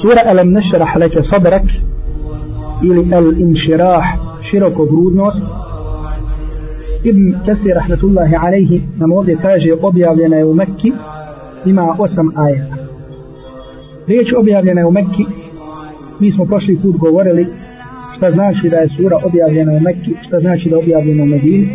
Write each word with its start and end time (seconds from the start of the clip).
Sura 0.00 0.22
Alam 0.24 0.48
nešrah 0.56 0.96
leke 0.96 1.20
sadrak 1.30 1.62
ili 2.82 3.02
al 3.14 3.26
inširah 3.40 4.04
široko 4.50 4.84
grudnost. 4.84 5.42
Ibn 7.04 7.34
Kasir 7.46 7.74
rahmetullahi 7.80 8.34
alaihi 8.46 8.82
nam 8.98 9.12
ovdje 9.12 9.36
kaže 9.42 9.72
objavljena 9.82 10.36
je 10.36 10.44
u 10.44 10.54
Mekki 10.54 10.92
ima 11.64 11.96
osam 11.98 12.32
ajeta. 12.36 12.76
Riječ 14.06 14.28
objavljena 14.38 14.80
je 14.80 14.86
u 14.86 14.90
Mekki 14.90 15.24
mi 16.20 16.32
smo 16.32 16.44
prošli 16.44 16.78
put 16.82 16.96
govorili 16.96 17.46
šta 18.16 18.30
znači 18.30 18.68
da 18.70 18.76
je 18.76 18.88
sura 18.96 19.16
objavljena 19.24 19.72
u 19.72 19.80
Mekki 19.80 20.12
šta 20.26 20.40
znači 20.40 20.68
da 20.68 20.76
je 20.76 20.82
objavljena 20.82 21.22
u 21.22 21.26
Medini. 21.26 21.68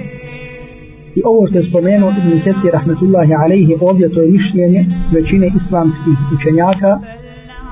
I 1.15 1.21
ovo 1.25 1.47
što 1.47 1.57
je 1.57 1.69
spomenuo 1.69 2.11
Ibn 2.19 2.31
Kasir 2.45 2.71
rahmetullahi 2.73 3.33
alaihi 3.43 3.77
ovdje 3.81 4.09
to 4.09 4.21
je 4.21 4.31
mišljenje 4.31 4.85
većine 5.13 5.47
islamskih 5.59 6.17
učenjaka 6.35 6.99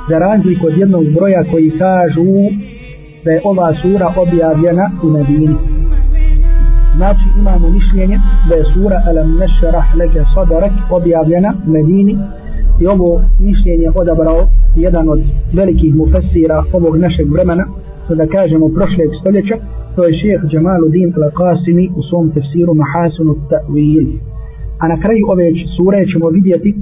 za 0.09 0.17
razliku 0.19 0.67
od 0.67 0.77
jednog 0.77 1.05
broja 1.17 1.43
koji 1.51 1.69
kažu 1.69 2.25
da 3.23 3.31
je 3.31 3.41
ova 3.43 3.73
sura 3.81 4.07
objavljena 4.23 4.85
u 5.03 5.07
Medini. 5.09 5.55
Znači 6.95 7.25
imamo 7.39 7.67
mišljenje 7.69 8.17
da 8.49 8.55
je 8.55 8.63
sura 8.73 8.97
Alam 9.09 9.29
nešrah 9.41 9.85
leke 9.99 10.21
sadarak 10.35 10.73
objavljena 10.89 11.53
u 11.67 11.69
Medini 11.71 12.15
i 12.81 12.87
ovo 12.87 13.21
mišljenje 13.39 13.87
odabrao 13.95 14.47
jedan 14.75 15.09
od 15.09 15.19
velikih 15.53 15.95
mufessira 15.95 16.63
ovog 16.73 16.97
našeg 16.97 17.31
vremena, 17.31 17.65
da 18.19 18.25
kažemo 18.27 18.65
prošlog 18.75 19.09
stoljeća, 19.19 19.55
to 19.95 20.03
je 20.05 20.17
šeheh 20.19 20.41
Jamaluddin 20.53 21.13
al-Qasimi 21.13 21.85
u 21.97 22.01
svom 22.09 22.31
tefsiru 22.33 22.73
Mahasinu 22.73 23.33
Ta'wil. 23.49 24.07
A 24.81 24.87
na 24.87 24.97
kraju 25.01 25.23
ove 25.33 25.47
sure 25.75 26.05
ćemo 26.11 26.27
vidjeti 26.29 26.75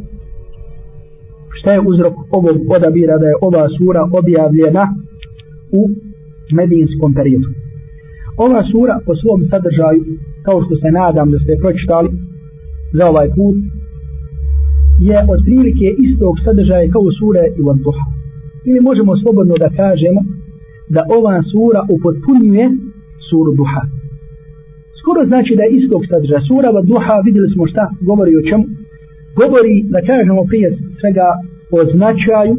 šta 1.59 1.69
je 1.73 1.85
uzrok 1.91 2.15
ovog 2.37 2.57
odabira 2.75 3.15
da 3.17 3.27
je 3.27 3.41
ova 3.47 3.63
sura 3.77 4.01
objavljena 4.19 4.83
u 5.79 5.81
medijinskom 6.59 7.13
periodu. 7.13 7.49
Ova 8.45 8.61
sura 8.71 8.95
po 9.05 9.13
svom 9.21 9.39
sadržaju, 9.51 10.01
kao 10.45 10.57
što 10.65 10.73
se 10.81 10.89
nadam 10.99 11.31
da 11.31 11.39
ste 11.39 11.61
pročitali 11.63 12.09
za 12.97 13.03
ovaj 13.11 13.27
put, 13.37 13.55
je 15.09 15.17
od 15.33 15.39
prilike 15.45 15.87
istog 16.07 16.33
sadržaja 16.45 16.93
kao 16.95 17.07
sura 17.19 17.43
i 17.57 17.61
vantuha. 17.67 18.05
Ili 18.69 18.79
možemo 18.89 19.11
slobodno 19.21 19.55
da 19.63 19.69
kažemo 19.81 20.21
da 20.95 21.01
ova 21.17 21.35
sura 21.51 21.81
upotpunjuje 21.95 22.65
suru 23.29 23.51
duha. 23.59 23.83
Skoro 24.99 25.21
znači 25.31 25.51
da 25.57 25.63
je 25.63 25.75
istog 25.79 26.01
sadržaja. 26.09 26.41
Sura 26.49 26.69
va 26.75 26.81
vidjeli 27.27 27.49
smo 27.53 27.63
šta 27.71 27.83
govori 28.09 28.33
o 28.35 28.45
čemu. 28.49 28.65
Govori, 29.41 29.75
da 29.93 29.99
kažemo 30.11 30.41
prije 30.49 30.67
svega, 31.01 31.27
o 31.75 31.79
značaju 31.93 32.53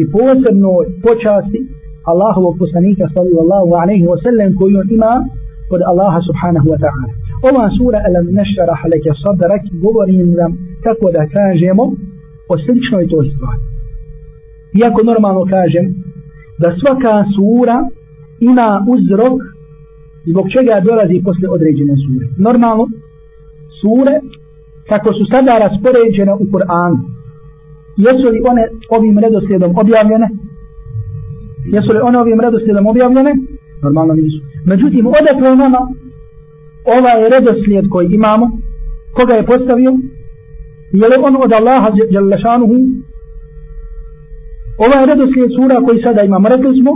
i 0.00 0.02
posebno 0.16 0.70
počasti 1.06 1.58
Allahovog 2.12 2.54
poslanika 2.62 3.06
sallallahu 3.14 3.70
alaihi 3.82 4.06
wa 4.12 4.18
sallam 4.24 4.48
koji 4.58 4.72
on 4.82 4.88
ima 4.98 5.14
kod 5.70 5.80
Allaha 5.90 6.18
subhanahu 6.28 6.66
wa 6.72 6.78
ta'ala. 6.84 7.12
Ova 7.48 7.66
sura 7.76 7.98
Alam 8.08 8.26
nešarah 8.38 8.80
leke 8.92 9.12
sadrak 9.22 9.62
govori 9.84 10.16
nam 10.40 10.50
kako 10.86 11.06
da 11.16 11.22
kažemo 11.36 11.84
o 12.52 12.54
sličnoj 12.64 13.04
toj 13.12 13.24
stvari. 13.32 13.62
Iako 14.80 15.00
normalno 15.10 15.42
kažem 15.56 15.86
da 16.62 16.68
svaka 16.80 17.14
sura 17.34 17.78
ima 18.50 18.68
uzrok 18.94 19.36
zbog 20.30 20.46
čega 20.54 20.74
dolazi 20.88 21.24
posle 21.26 21.46
određene 21.56 21.94
sure. 22.04 22.26
Normalno, 22.46 22.84
sure 23.80 24.14
kako 24.90 25.08
su 25.18 25.24
sada 25.32 25.52
raspoređene 25.64 26.32
u 26.42 26.44
Kur'anu, 26.52 26.98
jesu 27.96 28.26
li 28.32 28.40
one 28.50 28.62
ovim 28.96 29.18
redoslijedom 29.18 29.72
objavljene? 29.82 30.28
Jesu 31.74 31.92
li 31.92 32.00
one 32.08 32.18
ovim 32.18 32.40
redoslijedom 32.40 32.86
objavljene? 32.86 33.32
Normalno 33.82 34.14
nisu. 34.14 34.38
Međutim, 34.64 35.06
odakle 35.06 35.56
nama 35.56 35.80
ovaj 36.96 37.28
redoslijed 37.34 37.84
koji 37.88 38.06
imamo, 38.10 38.46
koga 39.16 39.34
je 39.34 39.46
postavio? 39.46 39.92
Je 40.92 41.06
li 41.08 41.16
on 41.26 41.36
od 41.44 41.52
Allaha 41.52 41.88
Đalešanuhu? 42.12 42.76
Ovaj 44.84 45.06
redoslijed 45.06 45.50
sura 45.56 45.76
koji 45.86 46.02
sada 46.02 46.22
imamo, 46.22 46.48
rekli 46.48 46.80
smo, 46.80 46.92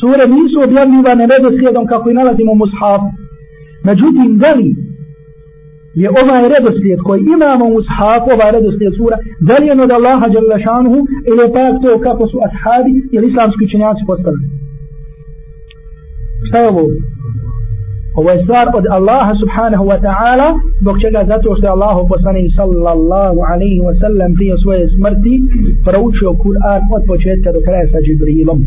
sure 0.00 0.24
nisu 0.36 0.56
objavljivane 0.66 1.26
redoslijedom 1.34 1.86
kako 1.86 2.10
i 2.10 2.14
nalazimo 2.14 2.52
u 2.52 2.60
mushafu. 2.62 3.08
Međutim, 3.84 4.38
da 4.42 4.50
li 4.58 4.68
je 6.00 6.08
ovaj 6.22 6.42
redoslijed 6.54 6.98
koji 7.06 7.20
imamo 7.36 7.64
u 7.66 7.74
mushafu, 7.76 8.28
ovaj 8.36 8.50
redoslijed 8.56 8.92
sura, 8.98 9.16
da 9.48 9.54
li 9.58 9.66
je 9.66 9.82
od 9.86 9.92
Allaha 9.98 10.26
Đalešanuhu 10.34 11.00
ili 11.28 11.40
je 11.44 11.52
pak 11.56 11.74
to 11.82 11.90
kako 12.06 12.24
su 12.30 12.36
ashabi 12.48 12.92
ili 13.14 13.28
islamski 13.30 13.64
učenjaci 13.64 14.02
postavili? 14.10 14.46
Šta 16.46 16.56
je 16.58 16.68
ovo? 16.72 16.84
Ovo 18.18 18.28
je 18.30 18.42
stvar 18.44 18.66
od 18.78 18.84
Allaha 18.98 19.32
subhanahu 19.42 19.84
wa 19.90 19.98
ta'ala 20.06 20.48
zbog 20.82 20.96
čega 21.04 21.20
zato 21.32 21.48
što 21.56 21.64
je 21.66 21.74
Allah 21.76 21.96
poslanik 22.12 22.48
sallallahu 22.58 23.38
alaihi 23.50 23.80
wa 23.88 23.94
sallam 24.02 24.30
prije 24.38 24.54
svoje 24.62 24.82
smrti 24.94 25.34
proučio 25.86 26.30
Kur'an 26.44 26.82
od 26.96 27.02
početka 27.10 27.48
do 27.56 27.60
kraja 27.66 27.86
sa 27.92 27.98
Džibrilom. 28.04 28.58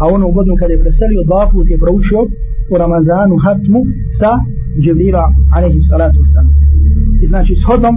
A 0.00 0.02
ono 0.14 0.24
u 0.28 0.32
godinu 0.36 0.56
kada 0.60 0.72
je 0.74 0.84
preselio 0.84 1.22
dva 1.30 1.42
put 1.52 1.66
je 1.72 1.82
proučio 1.84 2.20
u 2.72 2.78
Ramazanu 2.84 3.34
hatmu 3.44 3.80
sa 4.20 4.30
Džibrila 4.82 5.24
alaihi 5.56 5.80
salatu 5.90 6.18
wasalam. 6.22 6.48
I 7.22 7.26
znači 7.32 7.52
shodom 7.62 7.94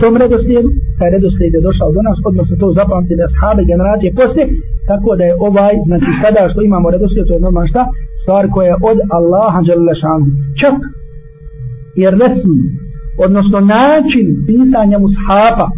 tom 0.00 0.14
redoslijedu, 0.22 0.68
taj 0.98 1.10
redoslijed 1.16 1.52
je 1.54 1.66
došao 1.68 1.90
do 1.96 2.00
nas, 2.08 2.18
odnosno 2.28 2.54
to 2.62 2.68
zapamtili 2.78 3.22
ashabe 3.28 3.62
generacije 3.72 4.10
poslije, 4.20 4.46
tako 4.90 5.10
da 5.18 5.24
je 5.28 5.34
ovaj, 5.48 5.74
znači 5.90 6.10
sada 6.22 6.40
što 6.52 6.60
imamo 6.68 6.86
redoslijed, 6.94 7.26
to 7.26 7.34
je 7.34 7.44
normalno 7.46 7.72
šta? 7.72 7.82
stvar 8.26 8.44
koja 8.54 8.66
je 8.68 8.76
od 8.90 8.98
Allaha 9.18 9.60
Đalešanu. 9.68 10.26
Čak 10.60 10.76
jer 12.02 12.12
resmi, 12.22 12.58
odnosno 13.26 13.58
način 13.76 14.26
pisanja 14.46 14.98
mushafa 15.04 15.68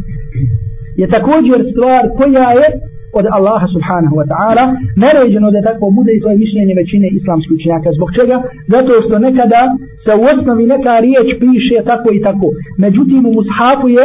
je 1.00 1.06
također 1.16 1.58
stvar 1.72 2.02
koja 2.18 2.48
je 2.60 2.68
od 3.20 3.26
Allaha 3.36 3.66
subhanahu 3.74 4.14
wa 4.20 4.26
ta'ala 4.32 4.64
naređeno 5.04 5.48
da 5.54 5.60
tako 5.68 5.86
bude 5.98 6.10
i 6.12 6.20
to 6.22 6.28
je 6.30 6.42
mišljenje 6.44 6.74
većine 6.82 7.06
islamskih 7.18 7.52
učenjaka. 7.58 7.88
Zbog 7.96 8.10
čega? 8.18 8.36
Zato 8.74 8.92
što 9.04 9.14
nekada 9.26 9.60
se 10.04 10.12
u 10.20 10.22
osnovi 10.32 10.64
neka 10.74 10.94
riječ 11.06 11.28
piše 11.42 11.78
tako 11.90 12.08
i 12.12 12.20
tako. 12.26 12.48
Međutim 12.84 13.20
u 13.28 13.32
mushafu 13.38 13.86
je 13.98 14.04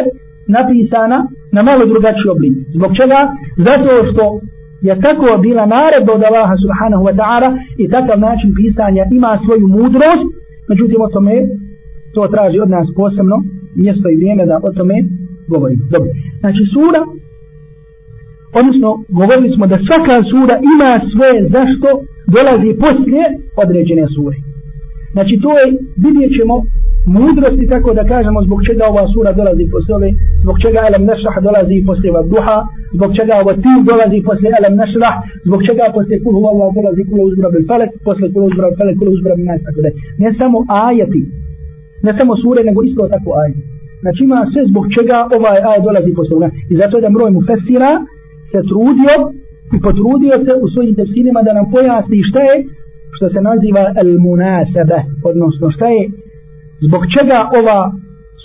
napisana 0.58 1.20
na 1.56 1.62
malo 1.70 1.84
drugačiji 1.92 2.34
oblik. 2.36 2.56
Zbog 2.78 2.92
čega? 3.00 3.20
Zato 3.68 3.92
što 4.10 4.24
je 4.88 4.94
tako 5.06 5.28
bila 5.46 5.64
naredba 5.76 6.12
od 6.14 6.24
Allaha 6.30 6.56
subhanahu 6.64 7.04
wa 7.08 7.14
ta'ala 7.20 7.50
i 7.82 7.84
takav 7.96 8.18
način 8.28 8.50
pisanja 8.60 9.04
ima 9.18 9.32
svoju 9.46 9.66
mudrost, 9.78 10.28
međutim 10.70 11.00
o 11.02 11.14
tome 11.16 11.36
to 12.16 12.22
traži 12.34 12.58
od 12.66 12.70
nas 12.76 12.88
posebno 13.00 13.38
mjesto 13.84 14.06
i 14.10 14.18
vrijeme 14.20 14.44
da 14.52 14.56
o 14.68 14.70
tome 14.78 14.96
govorimo. 15.54 15.84
Dobro. 15.96 16.12
Znači 16.42 16.62
sura, 16.74 17.02
odnosno 18.60 18.90
govorili 19.20 19.50
smo 19.56 19.66
da 19.72 19.78
svaka 19.88 20.16
sura 20.32 20.56
ima 20.74 20.92
svoje 21.12 21.38
zašto 21.56 21.90
dolazi 22.36 22.70
poslije 22.84 23.24
određene 23.64 24.06
sure. 24.16 24.38
Znači 25.16 25.34
to 25.44 25.52
je, 25.60 25.66
vidjet 26.06 26.32
ćemo 26.38 26.56
mudrosti 27.18 27.66
tako 27.74 27.90
da 27.98 28.04
kažemo 28.14 28.40
zbog 28.48 28.60
čega 28.68 28.84
ova 28.92 29.04
sura 29.14 29.32
dolazi 29.40 29.66
poslije 29.74 29.94
ove, 30.00 30.10
zbog 30.44 30.56
čega 30.64 30.80
Alam 30.88 31.04
Nasrah 31.10 31.36
dolazi 31.48 31.76
poslije 31.90 32.10
ova 32.14 32.24
duha, 32.34 32.58
zbog 32.98 33.10
čega 33.18 33.34
ova 33.44 33.54
tim 33.64 33.80
dolazi 33.90 34.18
poslije 34.28 34.50
Alam 34.60 34.76
Nasrah, 34.82 35.16
zbog 35.48 35.60
čega 35.68 35.86
posle 35.96 36.16
Kulu 36.24 36.40
Allah 36.52 36.68
dolazi 36.78 37.02
Kulu 37.10 37.22
uzbra 37.30 37.48
bil 37.54 37.64
Falek, 37.72 37.92
posle 38.08 38.28
Kulu 38.34 38.46
uzbra 38.50 38.66
bil 38.70 38.78
Falek, 38.80 38.96
Kulu 39.00 39.12
uzbra 39.18 39.34
bil 39.38 39.46
Nas, 39.50 39.62
tako 39.68 39.80
da. 39.86 39.90
Ne 40.24 40.30
samo 40.40 40.58
ajati, 40.88 41.22
ne 42.06 42.12
samo 42.18 42.34
sure, 42.44 42.62
nego 42.70 42.80
isto 42.90 43.02
tako 43.16 43.30
ajati. 43.42 43.62
Znači 44.04 44.20
ima 44.28 44.40
sve 44.52 44.62
zbog 44.72 44.86
čega 44.96 45.18
ovaj 45.38 45.58
aj 45.72 45.80
dolazi 45.88 46.12
poslije. 46.18 46.50
I 46.72 46.74
zato 46.80 46.94
je 46.96 47.04
da 47.06 47.10
mroj 47.16 47.32
mu 47.36 47.42
fesira 47.50 47.92
se 48.54 48.60
trudio 48.72 49.16
i 49.76 49.78
potrudio 49.86 50.34
se 50.46 50.54
u 50.64 50.66
svojim 50.74 50.94
tefsirima 50.98 51.42
da 51.48 51.52
nam 51.58 51.66
pojasni 51.76 52.28
šta 52.30 52.42
je 52.50 52.56
što 53.16 53.26
se 53.34 53.40
naziva 53.50 53.84
al-munasebe, 54.02 55.00
odnosno 55.30 55.66
šta 55.76 55.88
je 55.96 56.04
zbog 56.86 57.02
čega 57.16 57.40
ova 57.60 57.80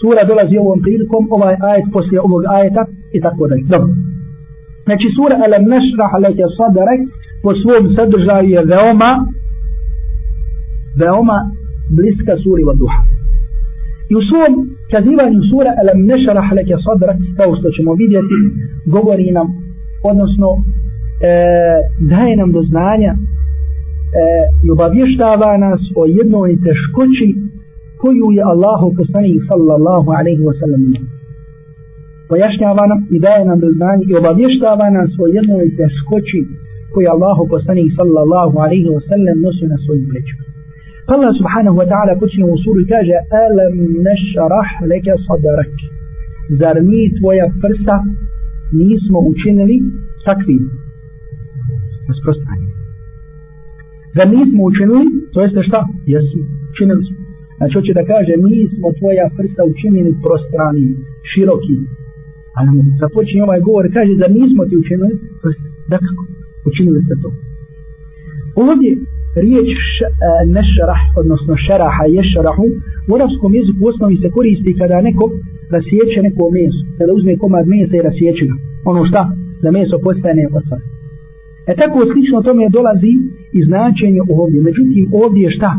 sura 0.00 0.22
dolazi 0.30 0.54
ovom 0.58 0.80
prilikom, 0.84 1.22
ovaj 1.36 1.56
ajet 1.68 1.86
poslije 1.94 2.20
ovog 2.28 2.42
ajeta 2.56 2.82
i 3.16 3.18
tako 3.24 3.42
dalje. 3.50 3.64
Dobro. 3.74 3.90
Znači 4.86 5.06
sura 5.16 5.36
Alam 5.46 5.64
Nešrah 5.72 6.12
Leke 6.24 6.46
Sadarek 6.58 7.00
po 7.44 7.50
svom 7.60 7.82
sadržaju 7.96 8.48
je 8.56 8.60
veoma 8.72 9.12
veoma 11.02 11.38
bliska 11.96 12.34
suri 12.42 12.62
wa 12.68 12.74
duha. 12.80 13.00
I 14.10 14.12
u 14.20 14.22
svom 14.28 14.52
kazivanju 14.92 15.40
sura 15.50 15.70
Alam 15.80 15.98
Nešrah 16.10 16.46
Leke 16.56 16.76
Sadarek 16.84 17.20
kao 17.38 17.50
što 17.58 17.68
ćemo 17.76 17.92
vidjeti 18.02 18.38
govori 18.94 19.28
nam 19.38 19.46
odnosno 20.10 20.48
e, 20.56 20.60
daje 22.12 22.36
nam 22.36 22.52
do 22.52 22.62
znanja 22.70 23.12
e, 23.14 23.18
i 24.64 24.70
obavještava 24.70 25.56
nas 25.56 25.80
o 26.00 26.02
jednoj 26.18 26.50
teškoći 26.66 27.28
koju 28.00 28.26
je 28.36 28.42
Allahu 28.52 28.86
poslanik 28.98 29.40
sallallahu 29.50 30.08
alaihi 30.18 30.42
wa 30.48 30.54
sallam 30.60 30.82
pojašnjava 32.28 32.84
nam 32.90 33.00
i 33.16 33.18
daje 33.26 33.44
nam 33.50 33.58
do 33.64 33.68
znanja 33.76 34.04
i 34.08 34.18
obavještava 34.20 34.86
nas 34.98 35.10
o 35.22 35.26
jednoj 35.36 35.64
teškoći 35.80 36.40
koju 36.90 37.04
je 37.04 37.14
Allahu 37.16 37.42
poslanik 37.54 37.88
sallallahu 37.98 38.54
alaihi 38.64 38.88
wa 38.96 39.02
sallam 39.10 39.36
nosio 39.46 39.68
na 39.74 39.78
svojim 39.84 40.06
plećima. 40.10 40.42
Pa 41.06 41.14
Allah 41.16 41.32
subhanahu 41.40 41.76
wa 41.80 41.86
ta'ala 41.90 42.12
počne 42.22 42.44
u 42.44 42.56
suru 42.62 42.78
i 42.80 42.90
kaže 42.92 43.16
Alam 43.46 43.74
nešarah 44.06 44.68
leke 44.90 45.14
sadarak 45.26 45.72
Zar 46.60 46.76
mi 46.88 47.00
tvoja 47.18 47.46
prsa 47.62 47.96
nismo 48.72 49.18
učinili 49.32 49.76
takvim? 50.28 50.62
Rasprostranjem. 52.08 52.70
Zar 54.16 54.26
nismo 54.36 54.60
učinili? 54.70 55.04
To 55.32 55.36
jeste 55.42 55.60
šta? 55.68 55.80
Jesu. 56.14 56.38
Učinili 56.72 57.02
smo. 57.06 57.16
Znači 57.58 57.74
hoće 57.78 57.92
da 57.98 58.08
kaže 58.12 58.32
mi 58.44 58.58
smo 58.74 58.86
tvoja 58.98 59.26
prsa 59.36 59.62
učinili 59.72 60.10
prostranim, 60.24 60.90
širokim. 61.30 61.80
Ali 62.58 62.70
započinje 63.00 63.42
ovaj 63.48 63.60
govor 63.68 63.84
kaže 63.96 64.12
da 64.22 64.34
nismo 64.38 64.62
ti 64.68 64.74
učinili, 64.82 65.14
to 65.40 65.44
jeste, 65.50 65.68
da 65.90 65.96
kako? 66.04 66.22
Učinili 66.70 67.00
ste 67.04 67.14
to. 67.22 67.28
Ovdje 68.64 68.90
riječ 69.46 69.68
š, 69.94 69.96
e, 70.04 70.08
nešrah, 70.56 71.00
odnosno 71.20 71.52
šaraha, 71.66 72.04
ješrahu, 72.16 72.66
u 73.08 73.12
arabskom 73.16 73.50
jeziku 73.58 73.80
u 73.82 73.88
osnovi 73.92 74.16
se 74.22 74.28
koristi 74.36 74.78
kada 74.80 75.06
neko 75.08 75.24
rasjeće 75.74 76.18
neko 76.26 76.44
meso, 76.56 76.80
kada 76.98 77.10
uzme 77.18 77.40
komad 77.42 77.66
mesa 77.74 77.94
i 77.96 78.06
rasjeće 78.08 78.44
ga. 78.50 78.56
Ono 78.90 79.02
šta? 79.10 79.22
Da 79.62 79.68
meso 79.78 79.96
postane 80.06 80.44
otvore. 80.58 80.84
E 81.70 81.72
tako 81.80 81.98
slično 82.10 82.46
tome 82.46 82.64
dolazi 82.78 83.12
i 83.58 83.60
značenje 83.68 84.20
ovdje. 84.40 84.58
Međutim, 84.68 85.04
ovdje 85.22 85.46
šta? 85.56 85.72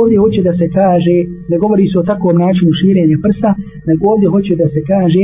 Ovdje 0.00 0.16
hoće 0.24 0.40
da 0.48 0.52
se 0.60 0.66
kaže, 0.78 1.16
ne 1.50 1.56
govori 1.62 1.84
se 1.90 1.96
o 1.98 2.08
takvom 2.10 2.36
načinu 2.44 2.70
širenja 2.80 3.16
prsa, 3.24 3.50
nego 3.88 4.02
ovdje 4.12 4.28
hoće 4.34 4.52
da 4.62 4.66
se 4.74 4.80
kaže, 4.92 5.22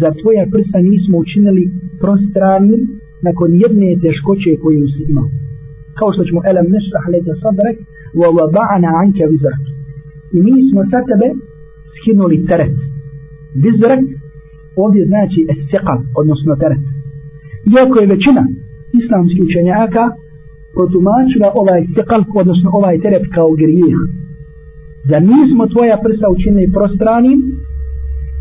za 0.00 0.08
tvoja 0.20 0.44
prsa 0.54 0.78
nismo 0.90 1.14
učinili 1.24 1.64
prostranim 2.02 2.80
nakon 3.26 3.50
jedne 3.64 3.88
teškoće 4.04 4.50
koju 4.62 4.84
si 4.92 5.02
imao 5.10 5.28
kao 5.98 6.10
što 6.14 6.22
ćemo 6.28 6.40
elem 6.50 6.66
nešrah 6.74 7.04
leke 7.14 7.32
sadrek 7.42 7.76
wa 8.20 8.28
wada'na 8.36 8.90
anke 9.02 9.24
vizrak 9.32 9.62
i 10.36 10.38
mi 10.46 10.54
smo 10.68 10.80
sa 10.90 11.00
tebe 11.08 11.28
skinuli 11.96 12.46
teret 12.48 12.76
vizrak 13.64 14.00
ovdje 14.84 15.02
znači 15.10 15.40
esjeqal 15.52 15.98
odnosno 16.20 16.56
teret. 16.62 16.82
Iako 17.72 17.96
je 18.00 18.12
većina 18.14 18.42
islamskih 19.00 19.42
učenjaka 19.46 20.04
protumačila 20.74 21.48
ovaj 21.60 21.80
esjeqal 21.86 22.22
odnosno 22.40 22.68
ovaj 22.78 22.96
teret 23.04 23.24
kao 23.36 23.50
grijeh. 23.62 23.96
Da 25.10 25.18
nismo 25.20 25.62
tvoja 25.72 25.96
prsa 26.04 26.26
učinili 26.36 26.74
prostranim 26.76 27.38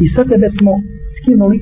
i 0.04 0.06
sa 0.16 0.24
tebe 0.32 0.48
smo 0.58 0.72
skinuli 1.18 1.58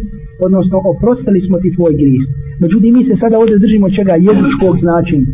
odnosno 0.45 0.77
oprostili 0.91 1.39
smo 1.47 1.55
ti 1.61 1.69
tvoj 1.75 1.93
grijeh. 2.01 2.23
Međutim 2.63 2.91
mi 2.97 3.03
se 3.07 3.15
sada 3.21 3.35
ovdje 3.41 3.63
držimo 3.65 3.87
čega? 3.97 4.13
Jezičkog 4.29 4.73
značenja. 4.85 5.27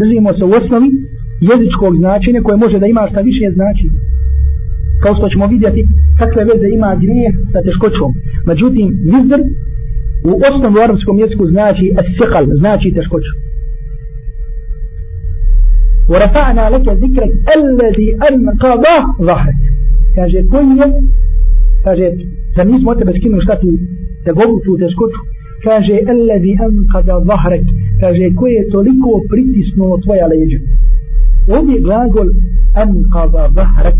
Držimo 0.00 0.30
se 0.36 0.44
u 0.44 0.52
osnovi 0.60 0.90
jezičkog 1.50 1.92
značenja 2.02 2.40
koje 2.46 2.56
može 2.64 2.76
da 2.78 2.86
ima 2.86 3.02
šta 3.10 3.20
više 3.30 3.46
značenja. 3.58 3.98
Kao 5.02 5.14
što 5.18 5.28
ćemo 5.32 5.46
vidjeti 5.54 5.82
kakve 6.18 6.42
veze 6.50 6.68
ima 6.68 6.90
grije 7.02 7.28
sa 7.52 7.58
teškoćom 7.66 8.10
međutim 8.48 8.86
vizr 9.12 9.40
u 10.30 10.32
osnovu 10.48 10.76
arabskom 10.84 11.16
jeziku 11.22 11.44
znači 11.54 11.84
esikal, 12.00 12.44
znači 12.60 12.88
teškoću 12.98 13.32
ورفعنا 16.12 16.64
لك 16.74 16.88
ذكرك 17.02 17.32
الذي 17.56 18.08
أنقض 18.28 18.84
ظهرك 19.28 19.60
kaže 20.16 20.38
koji 20.50 20.68
je 20.80 20.86
kaže 21.84 22.06
da 22.56 22.64
nismo 22.64 22.90
od 22.90 22.98
tebe 22.98 23.12
skinu 23.18 23.40
šta 23.40 23.54
ti 23.60 23.70
te 24.24 24.30
govu 24.32 24.56
tu 24.64 24.72
teškoću 24.82 25.20
kaže 25.66 25.96
الذي 26.14 26.52
أنقض 26.66 27.08
ظهرك 27.30 27.64
kaže 28.00 28.24
koje 28.38 28.54
je 28.54 28.70
toliko 28.70 29.10
pritisnulo 29.30 29.94
tvoja 30.04 30.26
leđa 30.32 30.58
ovdje 31.56 31.80
glagol 31.80 32.28
anqada 32.84 33.44
zahrak 33.58 33.98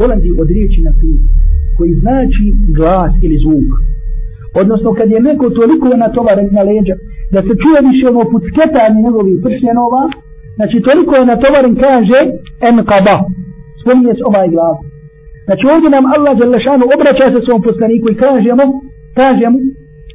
dolazi 0.00 0.30
od 0.42 0.48
riječi 0.54 0.80
na 0.88 0.92
fin 1.00 1.16
koji 1.76 1.92
znači 2.02 2.44
glas 2.78 3.12
ili 3.24 3.36
zvuk. 3.44 3.68
Odnosno 4.62 4.88
kad 4.98 5.08
je 5.10 5.26
neko 5.28 5.46
toliko 5.60 5.86
natovaren 6.04 6.48
na 6.56 6.62
leđa 6.68 6.94
da 7.34 7.40
se 7.46 7.52
čuje 7.62 7.78
više 7.90 8.04
ono 8.08 8.22
pucketanje 8.32 8.98
njegovih 9.06 9.36
pršljenova 9.46 10.02
znači 10.58 10.76
toliko 10.88 11.12
je 11.16 11.30
natovaren 11.32 11.74
kaže 11.86 12.20
anqada 12.68 13.16
spominje 13.80 14.14
se 14.18 14.24
ovaj 14.30 14.48
glas. 14.54 14.78
Znači 15.46 15.64
ovdje 15.72 15.88
nam 15.90 16.04
Allah 16.14 16.32
Đalešanu 16.38 16.84
obraća 16.94 17.26
se 17.32 17.40
svom 17.46 17.60
poslaniku 17.68 18.06
i 18.10 18.18
kaže 18.24 18.50
mu 18.58 18.66
kaže 19.20 19.46
mu 19.52 19.58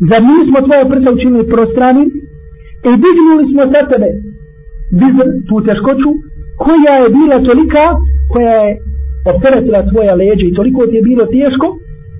zar 0.10 0.22
nismo 0.32 0.58
tvoje 0.66 0.84
prsa 0.92 1.10
učinili 1.12 1.52
prostranim? 1.54 2.08
I 2.90 2.92
dignuli 3.04 3.44
smo 3.52 3.62
sa 3.74 3.82
tebe 3.92 4.10
bizr, 5.02 5.28
tu 5.48 5.56
teškoću 5.68 6.10
koja 6.64 6.94
je 7.02 7.10
bila 7.18 7.38
tolika 7.48 7.86
koja 8.34 8.54
je 8.64 8.78
opteretila 9.34 9.88
tvoja 9.90 10.14
leđa 10.22 10.46
i 10.48 10.56
toliko 10.60 10.80
ti 10.88 10.96
je 10.98 11.08
bilo 11.10 11.24
teško 11.38 11.68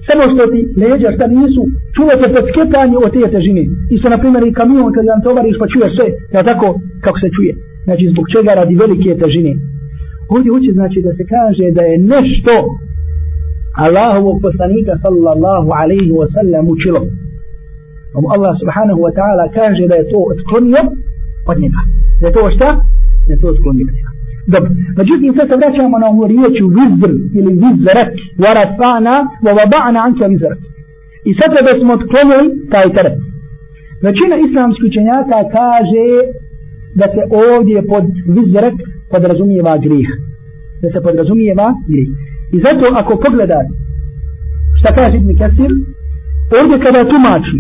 samo 0.08 0.24
što 0.32 0.44
ti 0.52 0.60
leđa 0.82 1.10
šta 1.16 1.26
nisu 1.40 1.62
čuva 1.96 2.14
se 2.22 2.28
pod 2.34 2.44
skepanje 2.50 2.98
od 3.06 3.12
te 3.16 3.24
težine 3.36 3.64
isto 3.96 4.08
na 4.14 4.18
primjer 4.22 4.44
i 4.48 4.56
kamion 4.60 4.92
kad 4.96 5.06
vam 5.12 5.22
tovariš 5.26 5.56
pa 5.62 5.66
čuješ 5.74 5.92
sve 5.98 6.08
ja 6.36 6.42
tako 6.50 6.68
kako 7.06 7.18
se 7.24 7.30
čuje 7.36 7.52
znači 7.86 8.04
zbog 8.14 8.26
čega 8.34 8.52
radi 8.60 8.74
velike 8.84 9.12
težine 9.24 9.54
ovdje 10.34 10.50
hoće 10.56 10.72
znači 10.80 11.00
da 11.06 11.12
se 11.18 11.24
kaže 11.36 11.66
da 11.78 11.84
je 11.90 11.96
nešto 12.16 12.56
Allahovog 13.86 14.38
poslanika 14.46 14.94
sallallahu 15.04 15.70
alaihi 15.82 16.12
wa 16.20 16.28
sallam 16.36 16.64
učilo 16.76 17.02
pa 18.12 18.18
Allah 18.36 18.54
subhanahu 18.62 19.00
wa 19.06 19.12
ta'ala 19.18 19.46
kaže 19.60 19.84
da 19.92 19.96
je 20.02 20.06
to 20.12 20.20
otklonio 20.32 20.82
od 21.52 21.58
njega. 21.64 21.82
Da 22.20 22.28
je 22.28 22.34
to 22.34 22.44
šta? 22.56 22.70
Da 23.26 23.32
je 23.34 23.40
to 23.42 23.48
otklonio 23.54 23.86
od 23.90 23.94
njega. 23.98 24.09
Dobro. 24.54 24.70
Međutim, 25.00 25.30
sad 25.38 25.46
se 25.50 25.56
vraćamo 25.62 25.98
na 26.04 26.08
ovu 26.14 26.24
riječu 26.32 26.66
vizr 26.78 27.12
ili 27.40 27.52
vizrak. 27.64 28.12
Varafana 28.44 29.16
vavabana 29.46 30.00
anka 30.08 30.26
vizrak. 30.34 30.60
I 31.30 31.32
sad 31.40 31.50
da 31.68 31.74
smo 31.80 31.92
otklonili 31.98 32.46
taj 32.74 32.88
teret. 32.96 33.18
Većina 34.08 34.36
islamskih 34.48 34.86
učenjaka 34.90 35.38
kaže 35.58 36.08
da 37.00 37.06
se 37.14 37.22
ovdje 37.44 37.78
pod 37.92 38.06
vizrak 38.38 38.76
podrazumijeva 39.12 39.74
grih. 39.86 40.08
Da 40.82 40.88
se 40.94 41.00
podrazumijeva 41.06 41.68
grih. 41.92 42.10
I 42.56 42.58
zato 42.66 42.86
ako 43.02 43.12
pogledate 43.26 43.74
šta 44.80 44.90
kaže 45.00 45.16
Ibn 45.18 45.32
Kasir, 45.42 45.72
ovdje 46.60 46.76
kada 46.86 47.10
tumači 47.12 47.58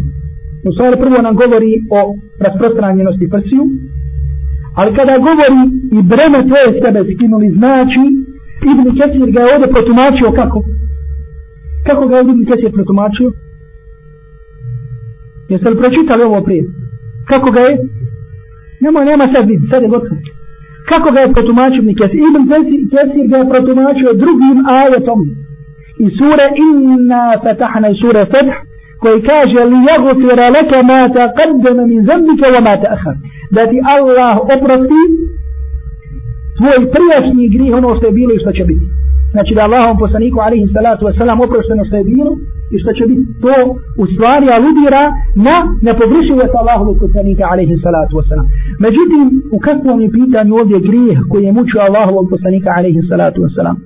u 0.67 0.69
stvari 0.73 0.95
prvo 1.03 1.17
nam 1.21 1.35
govori 1.43 1.73
o 1.97 1.99
rasprostranjenosti 2.45 3.29
prsiju, 3.33 3.63
ali 4.79 4.95
kada 4.97 5.23
govori 5.27 5.59
i 5.97 5.99
breme 6.11 6.39
tvoje 6.47 6.67
sebe 6.83 6.99
skinuli, 7.09 7.47
znači 7.59 8.03
Ibn 8.71 8.85
Kesir 8.97 9.29
ga 9.35 9.39
je 9.41 9.53
ovdje 9.53 9.67
protumačio 9.75 10.29
kako? 10.39 10.59
Kako 11.87 12.03
ga 12.07 12.15
je 12.15 12.21
Ibn 12.21 12.45
Kesir 12.49 12.71
protumačio? 12.77 13.29
Jeste 15.49 15.69
li 15.69 15.81
pročitali 15.81 16.23
ovo 16.23 16.41
prije? 16.47 16.63
Kako 17.31 17.51
ga 17.51 17.61
je? 17.67 17.73
Nema, 18.81 18.99
nema 19.03 19.25
sad 19.33 19.43
vidi, 19.49 19.65
sad 19.71 19.81
je 19.83 19.89
gotovo. 19.93 20.21
Kako 20.91 21.07
ga 21.13 21.19
je 21.19 21.33
protumačio 21.35 21.81
Ibn 21.81 21.93
Kesir? 21.99 22.19
Ibn 22.27 22.41
Kesir 22.93 23.25
ga 23.31 23.37
je 23.37 23.49
protumačio 23.53 24.19
drugim 24.23 24.57
ajetom. 24.79 25.19
I 26.03 26.07
sure 26.17 26.45
Inna 26.65 27.23
fatahna 27.43 27.87
i 27.89 27.99
sure 28.01 28.21
Fetah 28.31 28.59
koji 29.01 29.21
kaže 29.29 29.61
li 29.71 29.77
jagfira 29.89 30.47
leke 30.55 30.79
ma 30.89 30.99
ta 31.15 31.23
qaddama 31.37 31.83
min 31.91 32.01
zambike 32.09 32.47
wa 32.55 32.61
ma 32.67 32.73
ta 32.81 32.87
ahar 32.95 33.15
da 33.55 33.61
ti 33.69 33.77
Allah 33.95 34.33
oprosti 34.55 35.03
tvoj 36.57 36.77
prijašnji 36.95 37.45
grih 37.55 37.71
ono 37.79 37.89
što 37.97 38.05
je 38.07 38.17
bilo 38.19 38.31
i 38.33 38.41
što 38.43 38.51
će 38.57 38.63
biti. 38.71 38.85
Znači 39.33 39.51
da 39.55 39.61
Allahom 39.67 39.97
poslaniku 40.03 40.37
alaihi 40.45 40.67
salatu 40.77 41.01
wasalam 41.07 41.37
oprošteno 41.45 41.83
što 41.87 41.95
je 41.97 42.09
bilo 42.11 42.31
i 42.73 42.75
što 42.81 42.91
će 42.97 43.03
biti 43.11 43.25
to 43.43 43.55
u 44.01 44.03
stvari 44.13 44.47
aludira 44.57 45.03
na 45.47 45.55
nepogrišivost 45.87 46.53
Allahovog 46.61 46.95
poslanika 47.03 47.43
alaihi 47.53 47.75
salatu 47.85 48.13
wasalam 48.19 48.47
međutim 48.85 49.23
u 49.55 49.57
kakvom 49.67 49.97
je 50.03 50.09
pitanju 50.19 50.51
ovdje 50.61 50.77
grijeh 50.87 51.19
koji 51.29 51.43
je 51.45 51.57
mučio 51.57 51.79
Allahovog 51.87 52.25
poslanika 52.33 52.69
alaihi 52.77 53.01
salatu 53.11 53.39
wasalam 53.45 53.77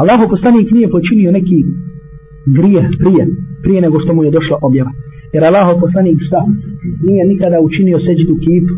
Allahov 0.00 0.28
poslanik 0.34 0.68
nije 0.76 0.94
počinio 0.96 1.30
neki 1.38 1.58
grije 2.56 2.82
prije, 3.00 3.24
prije 3.62 3.78
nego 3.86 3.96
što 4.00 4.14
mu 4.14 4.24
je 4.24 4.30
došla 4.36 4.56
objava. 4.68 4.90
Jer 5.34 5.42
Allah 5.44 5.68
poslanik 5.84 6.18
šta? 6.28 6.40
Nije 7.08 7.22
nikada 7.32 7.58
učinio 7.68 7.98
seđidu 8.06 8.34
kipu, 8.44 8.74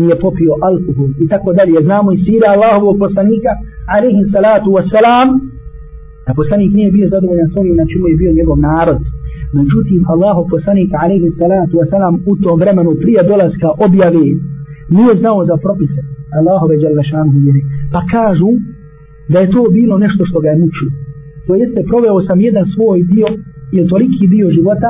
nije 0.00 0.14
popio 0.24 0.52
alkohol 0.68 1.10
i 1.24 1.26
tako 1.32 1.50
dalje. 1.58 1.86
Znamo 1.88 2.08
i 2.12 2.22
sira 2.24 2.48
Allahovog 2.56 2.96
poslanika, 3.04 3.50
alihi 3.96 4.22
salatu 4.34 4.68
wasalam, 4.76 5.28
a 6.28 6.30
poslanik 6.40 6.72
nije 6.78 6.90
bio 6.96 7.06
zadovoljan 7.14 7.48
s 7.52 7.56
onim 7.60 7.74
na 7.74 7.76
znači 7.76 7.92
čemu 7.92 8.04
je 8.08 8.20
bio 8.20 8.38
njegov 8.38 8.56
narod. 8.70 9.00
Međutim, 9.58 10.00
Allahov 10.14 10.44
poslanik, 10.54 10.90
alihi 11.04 11.28
salatu 11.40 11.74
wasalam, 11.80 12.14
u 12.30 12.32
tom 12.42 12.56
vremenu 12.62 12.90
prije 13.02 13.20
dolaska 13.32 13.68
objave, 13.86 14.26
nije 14.96 15.12
znao 15.20 15.40
za 15.50 15.56
propise 15.64 16.00
Allahove 16.38 16.74
djelašanu 16.82 17.32
vjeri. 17.44 17.62
Pa 17.92 18.00
kažu 18.14 18.50
da 19.32 19.38
je 19.40 19.52
to 19.54 19.62
bilo 19.78 19.94
nešto 20.04 20.22
što 20.28 20.38
ga 20.42 20.48
je 20.50 20.60
mučilo 20.62 20.92
to 21.48 21.52
jeste 21.62 21.80
proveo 21.90 22.18
sam 22.28 22.38
jedan 22.48 22.64
svoj 22.74 22.98
dio 23.12 23.28
ili 23.74 23.88
toliki 23.92 24.26
dio 24.34 24.46
života, 24.56 24.88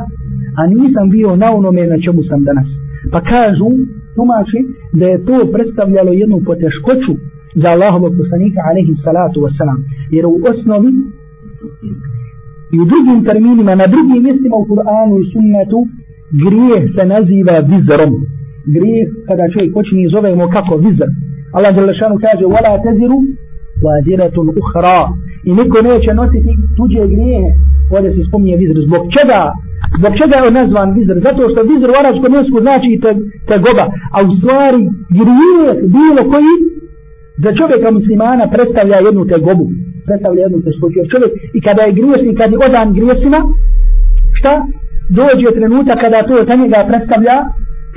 a 0.59 0.61
nisam 0.67 1.05
bio 1.11 1.37
na 1.37 1.49
onome 1.59 1.83
na 1.93 1.99
čemu 2.05 2.21
sam 2.29 2.41
danas. 2.49 2.69
Pa 3.13 3.21
kažu, 3.33 3.69
tumači, 4.17 4.61
da 4.99 5.05
je 5.13 5.25
to 5.29 5.37
predstavljalo 5.55 6.13
jednu 6.23 6.39
poteškoću 6.49 7.13
za 7.61 7.69
Allahovog 7.75 8.13
poslanika, 8.21 8.61
alaihi 8.69 8.95
salatu 9.05 9.39
wasalam. 9.47 9.79
Jer 10.17 10.25
u 10.27 10.37
osnovi 10.51 10.91
i 12.75 12.77
u 12.83 12.85
drugim 12.93 13.19
terminima, 13.29 13.73
na 13.83 13.87
drugim 13.95 14.21
mjestima 14.27 14.57
u 14.59 14.69
Kur'anu 14.71 15.15
i 15.23 15.29
sunnetu, 15.33 15.79
grijeh 16.45 16.83
se 16.95 17.03
naziva 17.15 17.57
vizrom. 17.71 18.13
Grijeh, 18.75 19.09
kada 19.29 19.53
čovjek 19.53 19.71
počini 19.77 20.13
zovemo 20.15 20.45
kako 20.57 20.75
vizr. 20.85 21.09
Allah 21.57 21.71
Đelešanu 21.75 22.17
kaže, 22.27 22.45
wala 22.55 22.73
teziru, 22.85 23.19
waziratun 23.87 24.49
uhra. 24.61 25.01
I 25.49 25.51
niko 25.59 25.79
neće 25.89 26.11
nositi 26.21 26.53
tuđe 26.77 27.03
grijehe. 27.15 27.51
Ovdje 27.95 28.11
se 28.15 28.23
spominje 28.29 28.57
vizr. 28.63 28.79
Zbog 28.87 29.03
čega? 29.17 29.41
Zbog 29.99 30.13
čega 30.21 30.35
je 30.37 30.47
on 30.49 30.55
nazvan 30.61 30.89
vizr? 30.99 31.17
Zato 31.29 31.43
što 31.51 31.69
vizr 31.73 31.89
u 31.91 31.99
arabskom 32.01 32.33
jesku 32.39 32.57
znači 32.67 32.91
te, 33.03 33.11
te 33.49 33.57
goba. 33.65 33.85
A 34.15 34.19
u 34.27 34.31
stvari 34.39 34.81
grijeh 35.21 35.77
bilo 35.97 36.23
koji 36.33 36.55
za 37.45 37.51
čovjeka 37.59 37.89
muslimana 37.99 38.45
predstavlja 38.55 38.97
jednu 39.07 39.23
te 39.31 39.39
gobu 39.47 39.67
predstavlja 40.09 40.41
jednu 40.47 40.61
teškoću. 40.67 40.97
Jer 41.01 41.09
čovjek 41.13 41.33
i 41.57 41.61
kada 41.67 41.83
je 41.83 41.97
griješni, 41.99 42.39
kada 42.41 42.53
je 42.55 42.63
odan 42.67 42.89
grijesima, 42.99 43.41
šta? 44.39 44.53
Dođe 45.19 45.49
trenutak 45.59 45.99
kada 46.05 46.21
to 46.29 46.37
za 46.49 46.55
njega 46.63 46.81
predstavlja, 46.91 47.37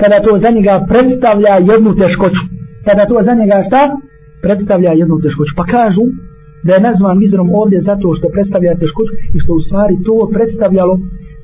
kada 0.02 0.18
to 0.26 0.32
za 0.44 0.50
njega 0.56 0.74
predstavlja 0.90 1.54
jednu 1.70 1.90
teškoću. 2.02 2.42
Kada 2.86 3.02
to 3.10 3.16
za 3.28 3.34
njega 3.40 3.56
šta? 3.68 3.82
Predstavlja 4.44 4.92
jednu 5.00 5.16
teškoću. 5.24 5.52
Pa 5.58 5.64
kažu 5.76 6.04
da 6.66 6.70
je 6.74 6.84
nazvan 6.88 7.16
vizrom 7.24 7.48
ovdje 7.60 7.78
zato 7.90 8.06
što 8.16 8.26
predstavlja 8.34 8.72
teškoću 8.82 9.12
i 9.34 9.38
što 9.42 9.50
u 9.54 9.64
stvari 9.66 9.94
to 10.06 10.16
predstavljalo 10.36 10.94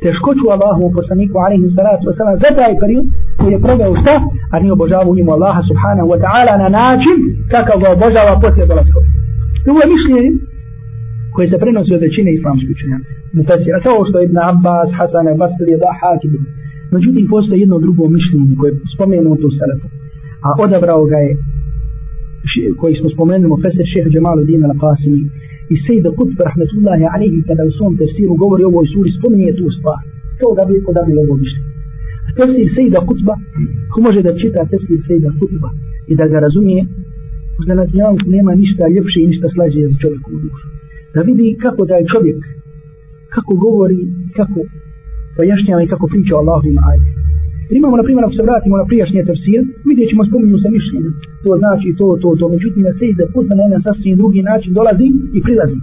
teškoću 0.04 0.44
Allahu 0.54 0.82
poslaniku 0.96 1.36
alaihi 1.44 1.68
salatu 1.78 2.02
wa 2.08 2.14
sallam 2.18 2.36
za 2.44 2.50
taj 2.58 2.72
period 2.82 3.06
koji 3.38 3.50
je 3.54 3.64
proveo 3.66 3.92
šta? 4.02 4.14
A 4.52 4.54
nije 4.60 4.72
obožavao 4.78 5.10
u 5.10 5.18
njemu 5.18 5.30
Allaha 5.36 5.60
subhanahu 5.70 6.08
wa 6.12 6.18
ta'ala 6.24 6.52
na 6.64 6.68
način 6.80 7.18
kakav 7.52 7.76
ga 7.82 7.88
obožava 7.96 8.32
poslije 8.42 8.64
dolazkova. 8.72 9.06
To 9.64 9.70
je 9.80 9.86
mišljenje 9.94 10.24
koje 11.34 11.46
se 11.50 11.62
prenosi 11.62 11.90
od 11.94 12.02
većine 12.06 12.30
islamskih 12.32 12.70
učenja. 12.74 12.98
Mufesira, 13.36 13.78
kao 13.86 14.00
što 14.08 14.16
je 14.18 14.24
Ibn 14.26 14.38
Abbas, 14.50 14.88
Hasan, 14.98 15.26
Basri, 15.40 15.74
Dahak, 15.84 16.22
Međutim, 16.94 17.24
postoje 17.34 17.60
jedno 17.60 17.78
drugo 17.84 18.02
mišljenje 18.16 18.54
koje 18.58 18.70
je 18.70 18.78
spomenuto 18.94 19.44
u 19.46 19.54
Selefu. 19.58 19.88
A 20.46 20.48
odabrao 20.64 21.02
ga 21.10 21.18
je, 21.26 21.32
koji 22.80 22.94
smo 23.00 23.08
spomenuli, 23.14 23.62
Fesir 23.62 23.86
šeha 23.92 24.08
Džemalu 24.12 24.42
Dina 24.48 24.66
Al-Qasimi 24.72 25.20
i 25.72 25.74
Sejda 25.86 26.10
Kutb, 26.18 26.36
rahmetullahi 26.48 27.04
alaihi, 27.14 27.46
kada 27.48 27.62
u 27.70 27.72
svom 27.76 27.92
tefsiru 28.00 28.34
govori 28.42 28.62
o 28.64 28.70
ovoj 28.72 28.86
suri, 28.92 29.10
spominje 29.18 29.52
tu 29.58 29.66
stvar. 29.78 30.00
To 30.40 30.46
da 30.58 30.62
bi 30.68 30.74
odabili 30.90 31.18
ovo 31.24 31.34
mišljenje. 31.42 31.70
A 32.28 32.30
tefsir 32.36 32.68
Sejda 32.76 33.00
Kutba, 33.08 33.34
ko 33.92 33.98
može 34.06 34.20
da 34.26 34.38
čita 34.42 34.68
tefsir 34.72 34.98
Sejda 35.08 35.30
Kutba 35.38 35.68
i 36.10 36.12
da 36.20 36.24
ga 36.32 36.38
razumije, 36.46 36.80
možda 37.58 37.74
na 37.80 37.84
dnjavku 37.92 38.26
nema 38.36 38.52
ništa 38.62 38.82
ljepše 38.94 39.18
i 39.20 39.28
ništa 39.30 39.46
slađe 39.54 39.80
za 39.90 39.96
čovjeku 40.02 40.28
u 40.36 40.40
dušu 40.44 40.66
da 41.14 41.20
vidi 41.20 41.56
kako 41.64 41.82
da 41.84 41.94
je 41.94 42.10
čovjek 42.12 42.40
kako 43.34 43.52
govori, 43.54 44.00
kako 44.36 44.60
pojašnjava 45.36 45.82
i 45.82 45.90
kako 45.92 46.06
priča 46.12 46.32
o 46.34 46.38
Allahu 46.42 46.66
ima 46.68 46.82
ajde. 47.68 47.78
Imamo, 47.78 47.96
na 47.96 48.02
primjer, 48.06 48.24
ako 48.24 48.36
se 48.38 48.48
vratimo 48.48 48.74
na 48.76 48.86
prijašnje 48.90 49.22
tafsir, 49.30 49.60
vidjet 49.88 50.08
ćemo 50.10 50.28
spominju 50.28 50.58
se 50.64 50.68
mišljenja. 50.76 51.10
To 51.44 51.50
znači 51.62 51.88
to, 51.98 52.06
to, 52.22 52.28
to. 52.40 52.46
Međutim, 52.54 52.82
na 52.88 52.92
sejde 52.98 53.24
put 53.34 53.46
na 53.48 53.62
jedan 53.66 53.82
sasvim 53.86 54.16
drugi 54.20 54.40
način 54.50 54.70
dolazi 54.78 55.08
i 55.36 55.40
prilazi. 55.46 55.78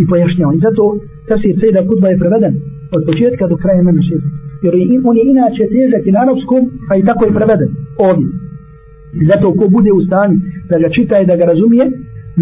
I 0.00 0.02
pojašnjava. 0.10 0.52
I 0.54 0.62
zato 0.66 0.82
tefsir 1.28 1.54
sejda 1.60 1.80
kutba 1.88 2.08
je 2.08 2.20
preveden 2.22 2.54
od 2.96 3.02
početka 3.08 3.44
do 3.50 3.56
kraja 3.62 3.82
na 3.82 4.02
šest. 4.08 4.26
Jer 4.64 4.72
on 5.08 5.16
je 5.16 5.24
inače 5.34 5.64
težak 5.74 6.02
i 6.06 6.14
na 6.14 6.20
arabskom, 6.24 6.62
pa 6.88 6.92
i 6.96 7.04
tako 7.08 7.22
je 7.24 7.36
preveden. 7.38 7.70
Ovdje. 8.08 8.26
I 9.20 9.22
zato 9.30 9.46
ko 9.58 9.64
bude 9.76 9.90
u 9.92 10.04
stanju 10.06 10.36
da 10.70 10.76
ga 10.82 10.88
čita 10.96 11.14
i 11.20 11.28
da 11.30 11.34
ga 11.40 11.44
razumije, 11.52 11.84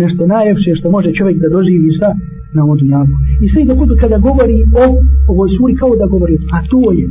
nešto 0.03 0.23
najljepše 0.35 0.71
što 0.79 0.91
može 0.97 1.11
čovjek 1.19 1.37
da 1.43 1.49
doživi 1.57 1.91
sa 2.01 2.09
na 2.55 2.61
ovom 2.65 2.79
dunjavu. 2.79 3.15
I 3.45 3.47
sve 3.53 3.65
dok 3.65 3.79
kada 4.03 4.19
govori 4.29 4.59
o 4.83 4.85
ovoj 5.33 5.49
suri 5.57 5.75
kao 5.81 5.93
da 6.01 6.07
govori, 6.15 6.37
a 6.57 6.59
to 6.71 6.93
je, 6.99 7.05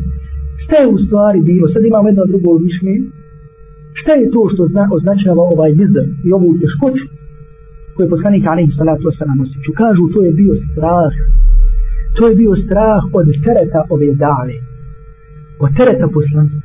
šta 0.68 0.76
je 0.82 0.88
u 0.96 0.98
stvari 1.06 1.40
bilo, 1.50 1.66
sad 1.74 1.82
imamo 1.86 2.08
jedno 2.08 2.26
drugo 2.32 2.60
mišljenje, 2.68 3.02
šta 4.00 4.12
je 4.20 4.32
to 4.34 4.42
što 4.54 4.64
zna, 4.72 4.84
označava 4.98 5.44
ovaj 5.54 5.72
mizr 5.80 6.06
i 6.28 6.30
ovu 6.38 6.50
teškoću 6.62 7.06
koju 7.94 8.06
je 8.06 8.14
poslanik 8.16 8.44
Alim 8.54 8.72
Salatu 8.78 9.06
Osalam 9.12 9.40
osjeću. 9.46 9.72
Kažu, 9.82 10.04
to 10.14 10.20
je 10.28 10.32
bio 10.42 10.54
strah. 10.72 11.14
To 12.18 12.22
je 12.28 12.36
bio 12.42 12.54
strah 12.66 13.02
od 13.20 13.28
tereta 13.46 13.82
ove 13.94 14.10
dale. 14.26 14.56
Od 15.64 15.72
tereta 15.78 16.08
poslanstva. 16.16 16.62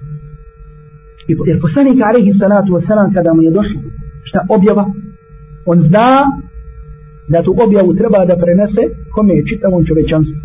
Jer 1.48 1.56
poslanik 1.66 1.98
Alim 2.08 2.34
Salatu 2.40 2.70
Osalam 2.80 3.08
kada 3.16 3.30
mu 3.34 3.42
je 3.46 3.50
došlo, 3.58 3.80
šta 4.28 4.40
objava, 4.56 4.84
on 5.70 5.78
zna 5.88 6.10
da 7.32 7.38
tu 7.44 7.50
objavu 7.64 7.90
treba 8.00 8.20
da 8.30 8.36
prenese 8.44 8.82
kome 9.14 9.32
je 9.34 9.48
čitavom 9.50 9.82
čovečanstvu. 9.88 10.38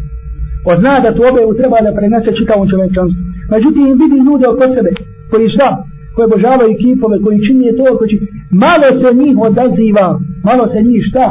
On 0.69 0.75
zna 0.81 0.93
da 1.05 1.09
tu 1.15 1.21
objavu 1.31 1.53
treba 1.59 1.77
da 1.87 1.97
prenese 1.99 2.29
čitavom 2.39 2.65
čovečanstvu. 2.71 3.26
Međutim, 3.53 3.85
vidi 4.01 4.17
ljude 4.25 4.45
oko 4.47 4.65
sebe, 4.75 4.91
koji 5.31 5.53
šta, 5.55 5.69
koji 6.13 6.25
obožavaju 6.29 6.79
kipove, 6.81 7.15
koji 7.23 7.45
čini 7.47 7.77
to, 7.77 7.85
koji 7.97 8.09
čini, 8.11 8.27
malo 8.65 8.87
se 8.99 9.09
njih 9.21 9.35
odaziva, 9.47 10.07
malo 10.49 10.63
se 10.73 10.79
njih 10.89 11.03
šta, 11.09 11.27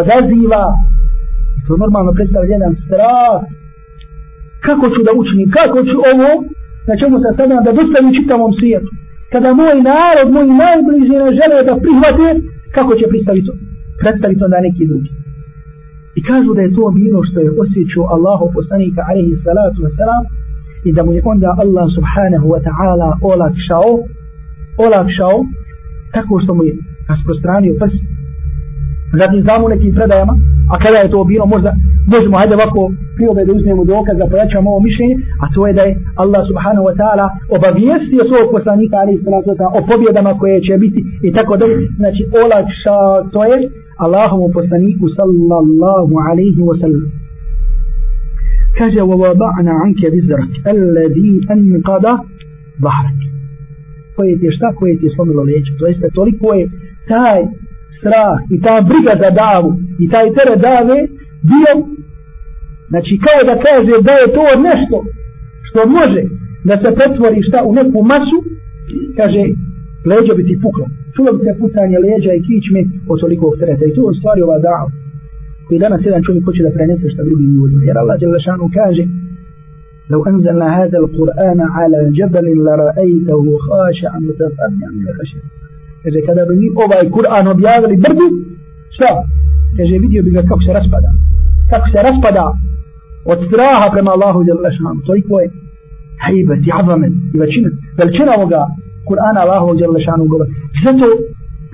odaziva. 0.00 0.64
To 1.66 1.72
normalno 1.82 2.10
predstavlja 2.16 2.52
jedan 2.56 2.74
strah. 2.84 3.38
Kako 4.66 4.84
ću 4.92 5.00
da 5.06 5.12
učinim, 5.20 5.48
kako 5.58 5.78
ću 5.88 5.96
ovo, 6.12 6.30
na 6.88 6.94
čemu 7.00 7.14
se 7.22 7.28
sada 7.38 7.56
da 7.66 7.76
dostavim 7.78 8.16
čitavom 8.18 8.52
svijetu. 8.58 8.90
Kada 9.32 9.48
moj 9.60 9.76
narod, 9.90 10.28
moj 10.36 10.46
najbliži 10.64 11.14
ne 11.22 11.30
žele 11.38 11.58
da 11.68 11.80
prihvate, 11.84 12.28
kako 12.76 12.92
će 12.98 13.04
pristaviti 13.12 13.46
to? 13.48 13.54
Predstaviti 14.02 14.44
onda 14.46 14.58
neki 14.68 14.84
drugi. 14.90 15.10
I 16.18 16.20
kažu 16.30 16.50
da 16.56 16.62
je 16.62 16.74
to 16.76 16.84
bilo 17.00 17.18
što 17.28 17.38
je 17.44 17.54
osjećao 17.62 18.04
Allahu 18.14 18.44
poslanika 18.56 19.00
alaihi 19.10 19.34
salatu 19.46 19.78
wasalam 19.86 20.22
i 20.88 20.92
da 20.92 21.02
mu 21.04 21.12
je 21.12 21.22
onda 21.32 21.48
Allah 21.62 21.86
subhanahu 21.96 22.46
wa 22.54 22.60
ta'ala 22.66 23.08
olakšao, 23.32 23.90
olakšao 24.86 25.36
tako 26.14 26.40
što 26.42 26.54
mu 26.54 26.62
je 26.64 26.72
rasprostranio 27.10 27.74
prst. 27.80 28.00
Zatim 29.20 29.40
znamo 29.46 29.68
nekim 29.68 29.92
predajama, 29.98 30.34
a 30.72 30.74
kada 30.82 30.98
je 30.98 31.10
to 31.14 31.24
bilo 31.24 31.46
možda 31.54 31.70
možemo 32.14 32.38
hajde 32.38 32.54
ovako 32.54 32.80
priobe 33.16 33.42
da 33.44 33.52
uzmemo 33.58 33.82
dokaz 33.84 34.14
da 34.18 34.30
pojačamo 34.32 34.70
ovo 34.70 34.80
mišljenje, 34.88 35.16
a 35.42 35.44
to 35.54 35.60
je 35.66 35.72
da 35.78 35.82
je 35.88 35.94
Allah 36.22 36.42
subhanahu 36.50 36.84
wa 36.88 36.94
ta'ala 37.00 37.26
obavijestio 37.56 38.22
svog 38.30 38.46
poslanika 38.56 38.96
ali 39.02 39.14
o 39.78 39.80
pobjedama 39.90 40.32
koje 40.40 40.58
će 40.66 40.74
biti 40.84 41.00
i 41.28 41.30
tako 41.36 41.52
da 41.60 41.66
znači 42.00 42.22
olakša 42.44 42.96
to 43.32 43.40
je 43.50 43.58
Allahomu 44.04 44.46
poslaniku 44.58 45.06
sallallahu 45.18 46.14
alaihi 46.28 46.60
wa 46.68 46.76
sallam 46.82 47.21
kaže 48.78 49.00
وَوَضَعْنَا 49.10 49.72
عَنْكَ 49.82 50.00
anke 50.04 50.70
الَّذِي 50.74 51.32
أَنْقَدَ 51.54 52.06
ظَهْرَكَ 52.84 53.20
koje 54.16 54.38
ti 54.38 54.44
je 54.46 54.52
šta? 54.52 54.72
Koje 54.78 54.98
ti 54.98 55.04
je 55.06 55.14
slomilo 55.14 55.42
leće? 55.42 55.70
to 55.78 55.86
jeste 55.86 56.08
toliko 56.14 56.46
je 56.58 56.64
taj 57.08 57.40
strah 57.98 58.36
i 58.54 58.56
ta 58.66 58.74
briga 58.90 59.14
za 59.22 59.30
davu 59.42 59.70
i 60.02 60.04
taj 60.12 60.26
tere 60.36 60.56
dave 60.68 60.98
bio 61.50 61.72
znači 62.90 63.14
kao 63.26 63.40
da 63.48 63.54
kaže 63.66 63.94
da 64.08 64.14
je 64.20 64.28
to 64.38 64.46
nešto 64.68 64.96
što 65.66 65.80
može 65.98 66.22
da 66.68 66.74
se 66.82 66.88
pretvori 66.98 67.42
šta 67.48 67.58
u 67.68 67.72
neku 67.78 67.98
masu 68.12 68.38
kaže 69.18 69.42
leđa 70.10 70.32
bi 70.38 70.42
ti 70.48 70.54
puklo. 70.64 70.86
Čulo 71.14 71.30
bi 71.36 71.40
se 71.46 71.52
pucanje 71.60 71.96
leđa 72.06 72.32
i 72.34 72.44
kičme 72.46 72.80
od 73.10 73.16
toliko 73.22 73.46
tereta. 73.60 73.84
I 73.86 73.94
to 73.96 74.02
je 74.10 74.18
stvari 74.18 74.40
ova 74.42 74.58
dava. 74.68 74.88
Koji 75.66 75.78
danas 75.84 76.00
jedan 76.04 76.22
čovjek 76.26 76.44
hoće 76.44 76.62
da 76.66 76.76
prenese 76.76 77.06
šta 77.12 77.22
drugim 77.28 77.50
ljudima 77.56 77.84
jer 77.88 77.96
Allah 77.98 78.16
Đelešanu 78.20 78.66
kaže 78.78 79.04
لو 80.12 80.26
أنزلنا 80.26 80.68
هذا 80.78 80.98
القرآن 80.98 81.60
على 81.76 81.98
جبل 82.18 82.46
لرأيته 82.66 83.44
خاشعا 83.66 84.18
متصدعا 84.28 84.90
من 84.98 85.06
الخشية 85.08 85.42
kaže 86.04 86.20
kada 86.28 86.42
bi 86.48 86.54
mi 86.60 86.68
ovaj 86.84 87.04
Kur'an 87.16 87.46
objavili 87.54 87.96
brdu 88.04 88.26
šta 88.94 89.10
kaže 89.76 89.94
vidio 90.04 90.22
bi 90.26 90.30
ga 90.36 90.42
kako 90.50 90.62
se 90.66 90.72
raspada 90.78 91.10
kako 91.70 91.86
se 91.92 91.98
raspada 92.08 92.44
od 93.32 93.38
straha 93.48 93.86
prema 93.94 94.10
Allahu 94.16 94.40
Đelešanu 94.48 95.00
toliko 95.08 95.32
je 95.40 95.46
hajbet 96.24 96.60
i 96.68 96.70
azamet 96.80 97.14
i 97.34 97.36
većina 97.44 97.68
veličina 97.98 98.30
ovoga 98.38 98.60
Kur'ana 99.08 99.38
Allahu 99.44 99.68
Đelešanu 99.80 100.24
govori 100.32 100.50
zato 100.84 101.06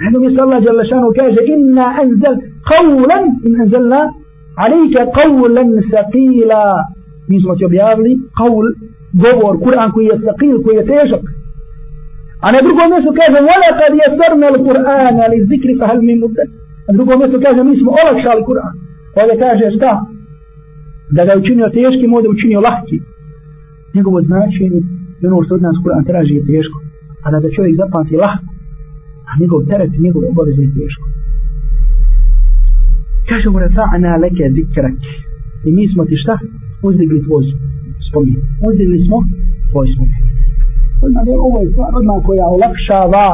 jednom 0.04 0.22
je 0.24 0.30
Allah 0.44 0.60
Đelešanu 0.66 1.08
kaže 1.20 1.40
inna 1.54 1.86
anzel 2.02 2.34
قولا 2.72 3.18
إن 3.46 3.60
أنزلنا 3.60 4.10
عليك 4.58 4.98
قولا 4.98 5.80
ثقيلا. 5.92 6.84
من 7.28 7.40
سمت 7.40 7.62
يبيار 7.62 8.02
لي 8.02 8.18
قول 8.36 8.76
قبر 9.24 9.56
قرآن 9.56 9.90
كوية 9.90 10.08
ثقيل 10.08 10.62
كوية 10.64 10.80
تيشق 10.80 11.22
أنا 12.44 12.58
أدركوا 12.58 12.86
ميسو 12.86 13.12
كيف 13.12 13.34
ولقد 13.48 13.92
يسرنا 14.04 14.48
القرآن 14.48 15.30
للذكر 15.30 15.68
فهل 15.80 15.98
من 16.04 16.20
مدد 16.20 16.48
أدركوا 16.90 17.16
ميسو 17.16 17.40
كيف 17.40 17.58
ميسو 17.58 17.90
أولك 17.90 18.24
شال 18.24 18.38
القرآن 18.38 18.74
وهذا 19.16 19.34
كاش 19.34 19.60
يشتا 19.60 20.06
da 21.16 21.24
ga 21.24 21.38
učinio 21.38 21.68
teški, 21.68 22.06
mo 22.06 22.22
da 22.22 22.28
učinio 22.28 22.60
lahki. 22.60 23.00
Njegovo 23.94 24.22
značenje 24.22 24.80
je 25.20 25.28
ono 25.28 25.42
što 25.44 25.54
od 25.54 25.62
nas 25.62 25.76
Kur'an 25.84 26.04
traži 26.06 26.34
je 26.34 26.46
teško, 26.46 26.78
a 27.24 27.30
da 27.30 27.40
ga 27.40 27.48
čovjek 27.56 27.76
zapamti 27.76 28.16
lahko, 28.16 28.44
a 29.28 29.30
njegov 29.40 29.60
teret. 29.70 29.90
Kaže 33.28 33.48
mu 33.52 33.58
rafa'na 33.58 34.12
leke 34.24 34.44
zikrak. 34.56 34.94
I 35.66 35.68
mi 35.76 35.84
smo 35.92 36.02
ti 36.08 36.16
šta? 36.22 36.34
Uzdigli 36.88 37.20
tvoj 37.26 37.44
spomin. 38.08 38.40
Uzdigli 38.68 38.98
smo 39.06 39.18
tvoj 39.70 39.86
spomin. 39.92 40.20
Odmah 41.04 41.24
je 41.30 41.36
ovo 41.46 41.58
je 41.62 41.70
stvar 41.72 41.90
odmah 41.98 42.18
koja 42.28 42.46
olakšava 42.56 43.26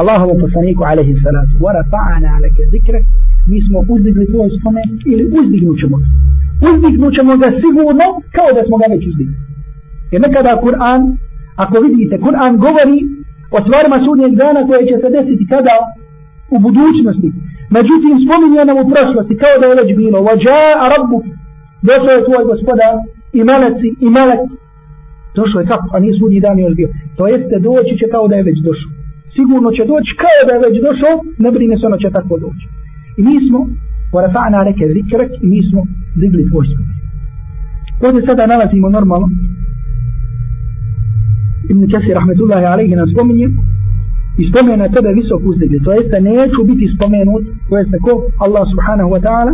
Allahovu 0.00 0.34
poslaniku 0.44 0.82
alaihi 0.90 1.14
salatu. 1.24 1.54
Wa 1.64 1.70
rafa'na 1.78 2.32
leke 2.44 2.62
zikrak. 2.72 3.04
Mi 3.50 3.58
smo 3.66 3.78
uzdigli 3.94 4.24
tvoj 4.32 4.48
spomin 4.56 4.88
ili 5.12 5.24
uzdignut 5.38 5.76
ćemo 5.82 5.96
ga. 6.02 6.08
Uzdignut 6.70 7.12
ćemo 7.16 7.32
ga 7.42 7.48
sigurno 7.62 8.06
kao 8.36 8.48
da 8.56 8.62
smo 8.66 8.76
ga 8.80 8.86
već 8.94 9.02
uzdigli. 9.10 9.36
Jer 10.12 10.20
nekada 10.26 10.52
Kur'an, 10.64 11.00
ako 11.64 11.74
vidite, 11.86 12.14
Kur'an 12.26 12.52
govori 12.66 12.98
o 13.56 13.58
stvarima 13.64 13.98
sudnjeg 14.04 14.32
dana 14.42 14.60
koje 14.68 14.82
će 14.88 14.96
se 15.02 15.08
desiti 15.16 15.44
kada 15.52 15.74
u 16.54 16.56
budućnosti. 16.64 17.28
Međutim, 17.76 18.14
spominje 18.24 18.62
nam 18.64 18.78
u 18.82 18.90
prošlosti, 18.92 19.34
kao 19.42 19.54
da 19.60 19.66
je 19.66 19.78
već 19.80 19.90
bilo. 20.02 20.18
Vađa 20.28 20.58
Rabbu, 20.92 21.18
došao 21.88 22.14
je 22.14 22.26
tvoj 22.26 22.42
gospoda, 22.50 22.88
i 23.38 23.40
meleci, 23.48 23.88
i 24.06 24.08
melec. 24.16 24.42
Došao 25.38 25.60
je 25.60 25.70
kako, 25.72 25.86
a 25.94 25.98
nije 26.02 26.18
sudnji 26.18 26.40
dan 26.46 26.58
još 26.58 26.74
bio. 26.80 26.88
To 27.16 27.22
jeste, 27.34 27.56
doći 27.68 27.94
će 28.00 28.06
kao 28.14 28.24
da 28.30 28.34
je 28.36 28.48
već 28.50 28.58
došao. 28.68 28.90
Sigurno 29.36 29.68
će 29.76 29.82
doći 29.92 30.10
kao 30.24 30.40
da 30.46 30.52
je 30.54 30.64
već 30.66 30.76
došao, 30.88 31.14
ne 31.44 31.50
brine 31.54 31.74
se 31.76 31.86
ono 31.86 31.98
će 32.02 32.08
tako 32.18 32.34
doći. 32.44 32.64
I 33.18 33.20
mi 33.28 33.36
smo, 33.46 33.60
porafa'na 34.12 34.58
reke 34.68 34.84
zikrek, 34.94 35.30
i 35.44 35.46
mi 35.52 35.60
smo 35.68 35.80
digli 36.20 36.48
tvoj 36.50 36.66
spomin. 36.70 36.94
Ovdje 38.06 38.20
sada 38.26 38.42
nalazimo 38.52 38.88
normalno, 38.96 39.28
Ibn 41.70 41.82
Kasi 41.92 42.10
rahmetullahi 42.18 42.66
alaihi 42.72 42.94
nas 43.00 43.10
spominje 43.14 43.48
i 44.42 44.76
na 44.76 44.88
tebe 44.88 45.10
visok 45.18 45.40
uzdigli. 45.50 45.78
To 45.84 45.92
jeste 45.92 46.20
neću 46.20 46.60
biti 46.70 46.86
spomenut, 46.96 47.44
to 47.68 47.72
jeste 47.78 47.96
ko 48.04 48.12
Allah 48.44 48.64
subhanahu 48.72 49.10
wa 49.14 49.20
ta'ala, 49.26 49.52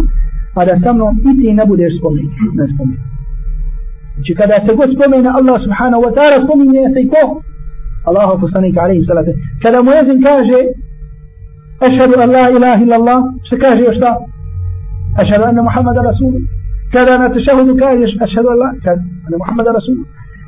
a 0.59 0.61
da 0.69 0.75
sa 0.83 0.93
mnom 0.93 1.15
i 1.31 1.33
ti 1.41 1.49
ne 1.59 1.65
budeš 1.71 1.93
spomenut. 1.99 2.33
Ne 2.59 2.65
spomenut. 2.73 3.03
Znači 4.15 4.33
kada 4.41 4.57
se 4.67 4.73
god 4.79 4.89
spomene 4.95 5.31
Allah 5.39 5.57
subhanahu 5.67 6.03
wa 6.07 6.13
ta'ala, 6.17 6.37
spominje 6.45 6.83
se 6.95 7.01
i 7.03 7.09
ko? 7.13 7.23
Allahu 8.09 8.41
poslanik 8.45 8.75
alaihi 8.85 9.05
salatu. 9.11 9.33
Kada 9.63 9.79
mu 9.83 9.91
jezin 9.99 10.19
kaže 10.29 10.61
Ašhadu 11.87 12.15
an 12.25 12.31
la 12.37 12.45
ilaha 12.57 12.81
illallah, 12.85 13.19
se 13.49 13.57
kaže 13.65 13.81
još 13.89 13.97
šta? 14.01 14.13
Ašhadu 15.23 15.45
anna 15.51 15.63
Muhammada 15.69 16.01
Rasul. 16.11 16.35
Kada 16.93 17.13
na 17.23 17.29
tešahudu 17.35 17.73
kažeš 17.85 18.13
Ašhadu 18.27 18.49
an 18.55 18.59
la, 18.63 18.69
anna 19.27 19.37
Muhammada 19.43 19.71
Rasul. 19.79 19.97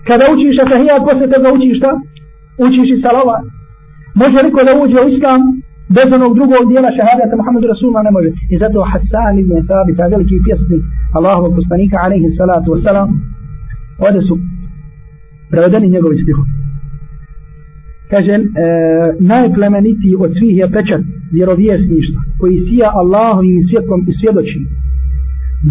kada 0.09 0.25
učiš 0.33 0.57
atahija, 0.65 0.97
ko 1.05 1.11
se 1.19 1.27
tebe 1.33 1.49
učiš 1.57 1.75
šta? 1.81 1.93
Učiš 2.65 2.89
i 2.95 3.03
salavat. 3.05 3.45
Može 4.21 4.38
li 4.45 4.50
da 4.69 4.73
uđe 4.83 4.99
u 5.04 5.09
islam 5.14 5.40
bez 5.97 6.09
onog 6.19 6.33
drugog 6.38 6.62
dijela 6.71 6.90
šahadata 6.97 7.35
Muhammedu 7.40 7.66
Rasulullah 7.73 8.02
ne 8.09 8.12
može. 8.16 8.31
I 8.52 8.54
zato 8.62 8.78
Hassan 8.92 9.35
ibn 9.42 9.54
Thabit, 9.69 9.99
a 10.00 10.12
veliki 10.14 10.37
pjesnik 10.47 10.83
Allahovog 11.16 11.52
poslanika, 11.59 11.97
alaihi 12.04 12.28
salatu 12.38 12.69
wasalam, 12.75 13.09
ovdje 14.04 14.23
su 14.28 14.35
prevedeni 15.50 15.95
njegovi 15.95 16.16
stihovi. 16.23 16.50
Kaže, 18.12 18.35
e, 18.35 18.42
najplemenitiji 19.35 20.14
od 20.25 20.31
svih 20.38 20.54
je 20.61 20.66
pečat 20.76 21.02
vjerovjesništva, 21.37 22.21
koji 22.40 22.64
sija 22.66 22.88
Allahovim 23.00 23.59
svjetlom 23.69 24.00
i 24.11 24.12
svjedoči. 24.21 24.61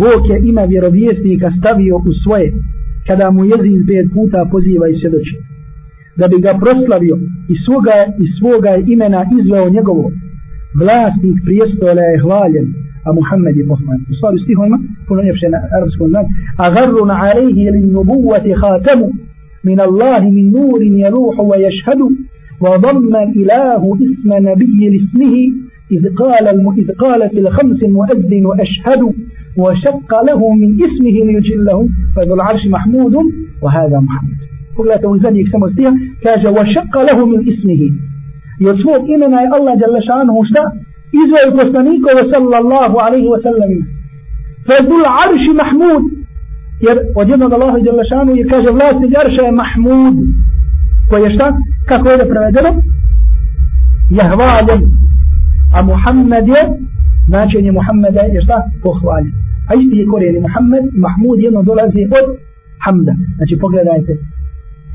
Bog 0.02 0.20
je 0.32 0.36
ima 0.52 0.64
vjerovjesnika 0.74 1.48
stavio 1.60 1.96
u 2.10 2.14
svoje 2.24 2.48
kada 3.08 3.32
mu 3.32 3.42
jezin 3.52 3.82
pet 3.88 4.08
puta 4.16 4.40
poziva 4.52 4.86
i 4.90 5.00
svjedoči. 5.00 5.36
Da 6.20 6.26
bi 6.28 6.38
ga 6.46 6.54
proslavio 6.64 7.16
i 7.54 7.56
svoga, 7.66 7.98
i 8.24 8.26
svoga 8.38 8.72
imena 8.94 9.22
izveo 9.40 9.70
njegovo, 9.70 10.06
vlasnik 10.80 11.38
prijestola 11.46 12.02
je 12.12 12.22
hvaljen, 12.24 12.68
a 13.08 13.10
Muhammed 13.18 13.56
je 13.58 13.68
pohman. 13.68 14.00
U 14.12 14.14
stvari 14.18 14.38
stiho 14.44 14.66
ima, 14.66 14.80
puno 15.08 15.22
ljepše 15.28 15.48
na 15.50 15.60
arabskom 15.78 16.08
znak, 16.10 16.26
a 16.64 16.66
garru 16.76 17.06
na 17.12 17.16
alejhi 17.28 17.62
ili 17.70 17.82
nubuvati 17.96 18.52
hatamu, 18.62 19.08
min 19.68 19.80
Allahi 19.88 20.28
min 20.38 20.48
nurin 20.56 20.94
jeruhu 21.04 21.42
wa 21.52 21.58
ješhadu, 21.66 22.08
dhamma 22.84 23.22
ilahu 23.42 23.88
isma 24.06 24.38
nabiji 24.40 24.88
lismihi, 24.96 25.44
إذ 25.92 26.04
قال 26.16 26.48
إذ 26.78 26.92
قال 26.92 27.30
في 27.30 27.40
الخمس 27.40 27.84
مؤذن 27.84 28.46
أشهد 28.60 29.02
وشق 29.58 30.12
له 30.28 30.54
من 30.56 30.70
اسمه 30.86 31.16
ليجله 31.28 31.90
فذو 32.16 32.34
العرش 32.36 32.68
محمود 32.68 33.16
وهذا 33.62 34.00
محمد 34.00 34.41
pogledajte 34.76 35.08
u 35.08 35.18
zadnjih 35.24 35.48
samo 35.52 35.66
stija, 35.74 35.92
kaže 36.26 36.48
وَشَقَّ 36.58 36.94
lehu 37.08 37.24
min 37.32 37.42
ismihi. 37.52 37.88
I 38.62 38.64
od 38.72 38.78
svog 38.84 39.02
imena 39.16 39.38
je 39.42 39.54
Allah 39.58 39.74
Đalešanuhu 39.82 40.42
šta? 40.50 40.64
Izvaju 41.22 41.50
poslanikovo 41.62 42.22
sallallahu 42.34 42.96
alaihi 43.06 43.30
wa 43.34 43.40
sallam. 43.46 43.72
فَذُلْ 44.68 45.04
arši 45.24 45.52
mahmud. 45.62 46.04
Jer 46.86 46.96
od 47.22 47.28
jednog 47.30 47.52
Allaha 47.54 47.80
Đalešanuhu 47.88 48.38
je 48.38 48.50
kaže 48.54 48.70
vlasnik 48.78 49.12
Arša 49.24 49.44
je 49.48 49.60
Mahmud. 49.62 50.16
Koji 51.10 51.22
je 51.24 51.34
šta? 51.36 51.48
Kako 51.90 52.06
je 52.10 52.18
da 52.18 52.26
prevedeno? 52.32 52.72
Jahvaljen. 54.20 54.82
A 55.76 55.78
Muhammed 55.92 56.48
je, 56.56 56.62
značenje 57.28 57.72
Muhammed 57.72 58.16
je 58.36 58.42
šta? 58.46 58.58
Pohvalim. 58.84 59.34
A 59.70 59.72
isti 59.80 59.98
je 59.98 60.12
korijeni 60.14 60.40
Muhammed 60.46 60.84
i 60.96 61.00
Mahmud 61.06 61.38
jedno 61.40 61.62
dolazi 61.70 62.02
od 62.20 62.26
Hamda. 62.86 63.14
Znači 63.38 63.54
pogledajte, 63.64 64.12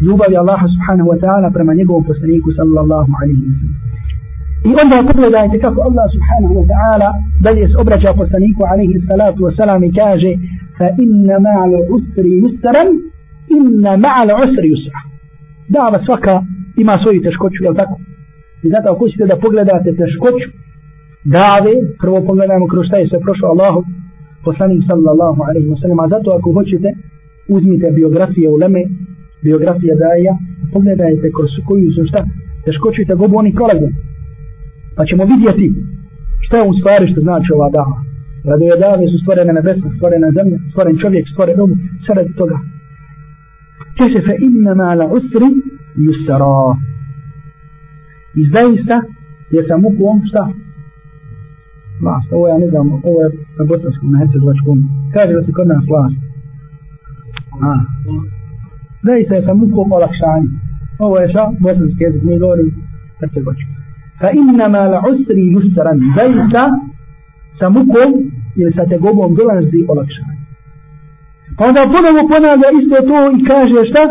ljubavi 0.04 0.36
Allaha 0.42 0.66
subhanahu 0.74 1.08
wa 1.12 1.18
ta'ala 1.22 1.48
prema 1.56 1.72
njegovom 1.74 2.04
poslaniku 2.10 2.48
sallallahu 2.58 3.10
alaihi 3.20 3.42
wa 3.48 3.54
sallam. 3.58 3.96
I 4.68 4.70
onda 4.82 4.96
pogledajte 5.10 5.56
kako 5.64 5.78
Allah 5.88 6.06
subhanahu 6.16 6.54
wa 6.60 6.66
ta'ala 6.72 7.08
dalje 7.46 7.64
se 7.68 7.76
obraća 7.82 8.10
poslaniku 8.20 8.60
alaihi 8.72 8.96
salatu 9.08 9.40
wa 9.46 9.52
salam 9.58 9.80
i 9.84 9.90
kaže 10.00 10.32
fa 10.78 10.88
inna 11.04 11.36
ma'al 11.46 11.74
usri 11.96 12.30
yusran 12.42 12.88
inna 13.58 13.92
ma'al 14.04 14.30
usri 14.44 14.66
yusra. 14.72 14.98
Dava 15.74 15.98
svaka 16.06 16.34
ima 16.82 16.94
svoju 17.02 17.22
teškoću, 17.26 17.60
jel 17.66 17.74
tako? 17.80 17.96
I 18.64 18.66
zato 18.74 18.86
ako 18.92 19.08
ćete 19.08 19.24
da 19.30 19.36
pogledate 19.44 19.88
teškoću 20.00 20.48
dave, 21.36 21.72
prvo 22.00 22.18
pogledajmo 22.28 22.66
kroz 22.72 22.84
šta 22.88 22.96
je 22.96 23.08
se 23.08 23.18
prošao 23.26 23.50
Allahu, 23.54 23.80
poslanik 24.46 24.82
sallallahu 24.90 25.40
alaihi 25.48 25.68
wa 25.72 25.78
sallam, 25.80 26.00
a 26.00 26.08
zato 26.14 26.28
ako 26.38 26.48
hoćete, 26.56 26.88
uzmite 27.56 27.86
biografije 27.98 28.48
uleme, 28.56 28.82
biografija 29.48 29.94
daja, 30.04 30.34
pogledajte 30.72 31.26
kroz 31.36 31.50
koju 31.66 31.88
su 31.94 32.02
šta, 32.10 32.20
teškoćite 32.64 33.12
gobu 33.20 33.34
oni 33.38 33.52
prolaze. 33.58 33.88
Pa 34.96 35.02
ćemo 35.08 35.22
vidjeti 35.32 35.66
šta 36.44 36.54
je 36.58 36.68
u 36.70 36.76
stvari 36.78 37.04
što 37.10 37.20
znači 37.26 37.48
ova 37.56 37.68
dava. 37.76 37.98
Radove 38.48 38.76
dave 38.84 39.04
su 39.12 39.16
stvorene 39.22 39.52
nebesa, 39.58 39.88
stvorene 39.96 40.28
zemlje, 40.38 40.56
stvoren 40.70 40.96
čovjek, 41.02 41.24
stvoren 41.32 41.56
robu, 41.60 41.74
sve 42.04 42.12
radi 42.18 42.32
toga. 42.40 42.58
Kaže 43.98 44.18
fe 44.26 44.34
inna 44.46 44.72
ma 44.80 44.90
la 44.98 45.06
usri 45.16 45.48
yusra. 46.04 46.56
I 48.40 48.42
zaista 48.54 48.96
je 49.54 49.60
sa 49.68 49.76
mukom 49.84 50.16
šta? 50.30 50.44
vlast. 52.00 52.32
Ovo 52.32 52.48
ja 52.48 52.58
ne 52.58 52.68
znam, 52.68 52.86
ovo 53.08 53.18
je 53.22 53.28
na 53.58 53.64
bosanskom, 53.64 54.10
na 54.12 54.18
hercegovačkom. 54.18 54.78
Kaže 55.14 55.32
da 55.32 55.42
se 55.42 55.52
kod 55.52 55.66
nas 55.68 55.84
vlast. 55.90 56.18
A. 57.70 57.72
Zaista 59.08 59.34
je 59.34 59.42
sa 59.46 59.54
mukom 59.54 59.88
olakšanje. 59.98 60.50
Ovo 61.04 61.14
je 61.18 61.28
šta? 61.32 61.42
bosanski 61.64 62.02
jezik, 62.04 62.22
mi 62.22 62.38
govorim 62.44 62.68
hercegovački. 63.20 63.72
Fa 64.20 64.28
innama 64.40 64.82
la 64.92 65.00
usri 65.10 65.42
yusran. 65.54 65.98
Zaista 66.18 66.62
sa 67.58 67.66
mukom 67.76 68.10
ili 68.60 68.72
sa 68.76 68.84
tegobom 68.92 69.30
dolazi 69.40 69.80
olakšanje. 69.92 70.36
Pa 71.56 71.62
onda 71.68 71.82
ponovo 71.94 72.20
ponavlja 72.32 72.68
isto 72.80 72.96
to 73.10 73.18
i 73.36 73.38
kaže 73.50 73.80
šta? 73.90 74.02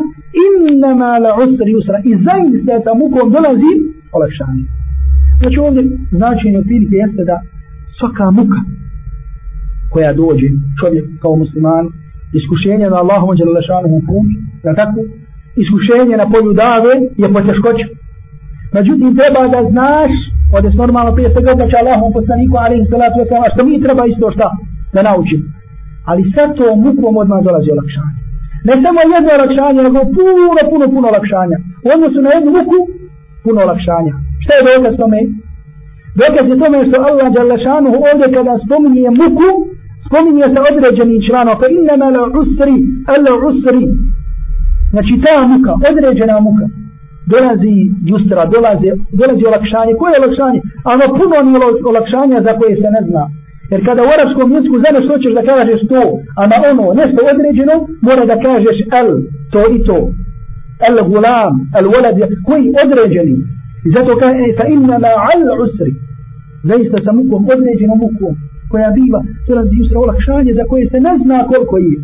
Innama 0.47 1.11
la 1.25 1.31
usri 1.43 1.69
yusran. 1.75 2.01
I 2.09 2.11
zaista 2.27 2.73
sa 2.85 2.91
mukom 3.01 3.27
dolazi 3.35 3.73
olakšanje. 4.17 4.65
Znači 5.39 5.57
ovdje 5.65 5.81
značenje 6.19 6.57
otprilike 6.59 6.95
jeste 7.03 7.21
da 7.29 7.37
svaka 7.97 8.27
muka 8.37 8.59
koja 9.91 10.11
dođe 10.13 10.49
čovjek 10.79 11.05
kao 11.21 11.33
musliman 11.43 11.85
iskušenje 12.39 12.87
na 12.89 12.97
Allahom 13.03 13.31
dželešanom 13.37 13.93
put 14.07 14.29
na 14.67 14.73
tako? 14.79 14.99
Iskušenje 15.63 16.15
na 16.17 16.27
polju 16.31 16.51
dave 16.63 16.93
je 17.21 17.27
poteškoća. 17.35 17.87
Međutim 18.77 19.09
treba 19.19 19.41
da 19.53 19.59
znaš 19.73 20.11
ovdje 20.53 20.69
se 20.71 20.77
normalno 20.83 21.11
prije 21.15 21.29
svega 21.31 21.51
obraća 21.55 21.77
Allahom 21.81 22.11
poslaniku 22.17 22.55
alaihi 22.63 22.89
salatu 22.93 23.17
wasalam 23.21 23.51
što 23.53 23.61
mi 23.67 23.83
treba 23.85 24.03
isto 24.05 24.25
šta? 24.35 24.47
Da 24.93 25.01
naučim. 25.09 25.41
Ali 26.09 26.31
sa 26.35 26.43
to 26.57 26.65
mukom 26.85 27.13
odmah 27.21 27.39
dolazi 27.47 27.69
olakšanje. 27.75 28.15
Ne 28.67 28.73
samo 28.83 28.99
jedno 29.13 29.29
olakšanje 29.37 29.79
nego 29.87 29.99
puno 30.15 30.61
puno 30.71 30.85
puno 30.93 31.05
olakšanja. 31.13 31.57
U 31.85 31.87
odnosu 31.95 32.17
na 32.25 32.29
jednu 32.35 32.49
muku 32.57 32.77
puno 33.43 33.59
olakšanja. 33.65 34.13
Šta 34.43 34.51
je 34.55 34.65
dokaz 34.67 34.93
tome? 35.01 35.19
Dokaz 36.21 36.45
je 36.51 36.57
tome 36.63 36.77
što 36.87 36.97
Allah 37.09 37.27
Đalešanuhu 37.35 37.97
ovdje 38.09 38.27
kada 38.35 38.53
spominje 38.65 39.09
muku, 39.21 39.49
spominje 40.07 40.45
se 40.53 40.59
određeni 40.69 41.23
člano, 41.27 41.51
pa 41.59 41.65
innama 41.77 42.07
la 42.15 42.23
usri, 42.41 42.75
al 43.13 43.23
usri. 43.49 43.83
Znači 44.95 45.13
ta 45.25 45.35
muka, 45.51 45.71
određena 45.89 46.35
muka, 46.47 46.65
dolazi 47.33 47.75
justra, 48.11 48.41
dolazi, 48.55 48.87
dolazi 49.19 49.43
olakšanje. 49.51 49.91
Koje 49.99 50.11
je 50.11 50.21
olakšanje? 50.21 50.59
Ano 50.93 51.05
puno 51.17 51.35
nije 51.45 51.59
olakšanja 51.91 52.37
za 52.47 52.51
koje 52.59 52.73
se 52.81 52.89
ne 52.95 53.01
zna. 53.07 53.23
Jer 53.71 53.79
kada 53.87 54.01
u 54.03 54.11
arabskom 54.15 54.47
jeziku 54.55 54.75
za 54.83 54.89
nešto 54.93 55.09
hoćeš 55.13 55.33
da 55.37 55.43
kažeš 55.51 55.81
to, 55.91 56.01
a 56.39 56.41
na 56.51 56.57
ono 56.71 56.85
nešto 57.01 57.19
određeno, 57.33 57.75
mora 58.07 58.23
da 58.31 58.37
kažeš 58.47 58.77
el, 58.99 59.09
to 59.53 59.61
i 59.75 59.77
to. 59.87 59.99
El 60.87 60.97
gulam, 61.09 61.53
el 61.77 61.87
walad, 61.93 62.17
koji 62.47 62.65
određeni. 62.83 63.35
I 63.85 63.87
zato 63.95 64.11
kaže, 64.21 64.39
e, 64.47 64.55
fa 64.57 64.65
inna 64.75 64.97
ma 65.03 65.13
al 65.31 65.41
usri. 65.65 65.91
Zaista 66.69 66.97
sa 67.05 67.11
mukom, 67.17 67.41
određenom 67.53 67.97
mukom, 68.03 68.33
koja 68.71 68.89
biva, 68.97 69.19
dolazi 69.47 69.73
justra 69.79 69.97
olakšanje 70.05 70.51
za 70.59 70.63
koje 70.69 70.83
se 70.91 70.99
ne 71.07 71.13
zna 71.23 71.37
koliko 71.51 71.75
je. 71.85 71.95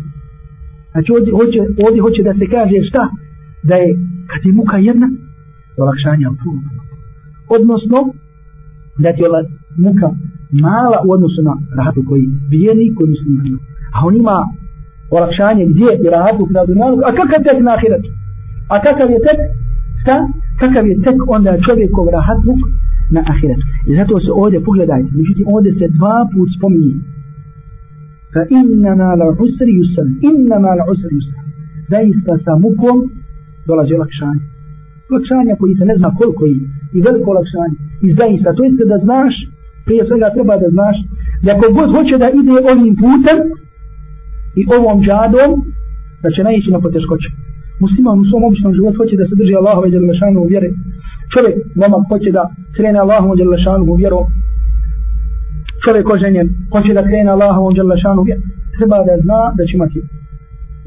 Znači 0.92 1.08
ovdje 1.16 1.32
hoće, 1.38 1.60
ovdje 1.86 2.00
hoće 2.06 2.20
da 2.28 2.32
se 2.38 2.46
kaže 2.54 2.76
šta? 2.88 3.04
Da 3.68 3.74
je, 3.82 3.88
kad 4.30 4.40
je 4.46 4.52
muka 4.60 4.76
jedna, 4.88 5.08
olakšanje 5.82 6.26
puno. 6.42 6.60
Odnosno, 7.56 7.98
da 9.02 9.08
ti 9.14 9.20
je 9.24 9.28
muka 9.86 10.08
mala 10.66 10.98
u 11.06 11.08
odnosu 11.16 11.40
na 11.48 11.54
rahatu 11.78 12.00
koji 12.08 12.24
vijeni 12.52 12.94
koji 12.96 13.08
muslima. 13.10 13.58
A 13.94 13.96
on 14.06 14.14
ima 14.22 14.38
olakšanje 15.16 15.64
gdje 15.72 15.88
je 16.02 16.10
rahatu 16.16 16.42
na 16.56 16.62
dunjalu, 16.68 16.96
a 17.08 17.10
kakav 17.18 17.40
tek 17.46 17.58
na 17.66 17.72
ahiretu? 17.76 18.10
A 18.72 18.76
kakav 18.86 19.08
je 19.14 19.20
tek? 19.26 19.38
Šta? 20.02 20.16
Kakav 20.62 20.84
je 20.90 20.94
tek 21.06 21.16
onda 21.36 21.52
čovjekov 21.66 22.04
rahatluk 22.16 22.60
na 23.14 23.20
ahiretu? 23.32 23.66
I 23.88 23.90
zato 23.98 24.14
se 24.24 24.30
ovdje 24.42 24.58
pogledajte, 24.68 25.10
međutim 25.20 25.46
ovdje 25.54 25.72
se 25.78 25.86
dva 25.98 26.16
put 26.32 26.48
spominje. 26.56 26.94
Fa 28.34 28.42
innama 28.58 29.08
la 29.20 29.26
usri 29.44 29.72
yusr, 29.78 30.06
innama 30.30 30.70
la 30.78 30.84
usri 30.92 31.12
yusr. 31.18 31.36
Zaista 31.92 32.32
sa 32.44 32.52
mukom 32.64 32.96
dolazi 33.68 33.92
olakšanje. 33.98 34.44
Olakšanje 35.10 35.54
koji 35.60 35.72
se 35.78 35.84
ne 35.90 35.94
zna 36.00 36.08
koliko 36.18 36.42
je 36.46 36.54
i 36.96 36.98
veliko 37.06 37.30
olakšanje. 37.34 37.76
I 38.06 38.08
zaista, 38.20 38.48
to 38.56 38.64
jeste 38.64 38.84
da 38.92 38.98
znaš 39.06 39.34
prije 39.86 40.02
svega 40.08 40.28
treba 40.36 40.54
da 40.62 40.68
znaš 40.76 40.96
da 41.46 41.52
kogod 41.60 41.88
hoće 41.96 42.14
da 42.22 42.28
ide 42.38 42.54
ovim 42.72 42.94
putem 43.02 43.38
i 44.60 44.62
ovom 44.76 44.98
džadom 45.06 45.50
da 46.22 46.28
će 46.34 46.40
naići 46.46 46.70
na 46.74 46.80
poteškoće 46.84 47.28
musliman 47.84 48.18
u 48.22 48.28
svom 48.28 48.42
običnom 48.48 48.72
životu 48.78 48.96
hoće 49.02 49.14
da 49.20 49.26
se 49.28 49.34
drži 49.40 49.54
Allahove 49.60 49.88
djelešanu 49.90 50.38
u 50.40 50.50
vjere 50.52 50.68
čovjek 51.32 51.56
mama 51.80 51.98
hoće 52.10 52.30
da 52.38 52.42
krene 52.76 52.98
Allahovom 53.04 53.36
djelešanu 53.40 53.84
u 53.92 53.98
vjeru 54.00 54.20
čovjek 55.84 56.06
oženjen 56.14 56.48
hoće 56.72 56.92
da 56.98 57.06
krene 57.08 57.30
Allahovom 57.34 57.72
djelešanu 57.74 58.20
u 58.20 58.26
vjeru 58.28 58.42
treba 58.76 58.98
da 59.08 59.14
zna 59.24 59.40
da 59.56 59.62
će 59.68 59.72
imati 59.76 60.00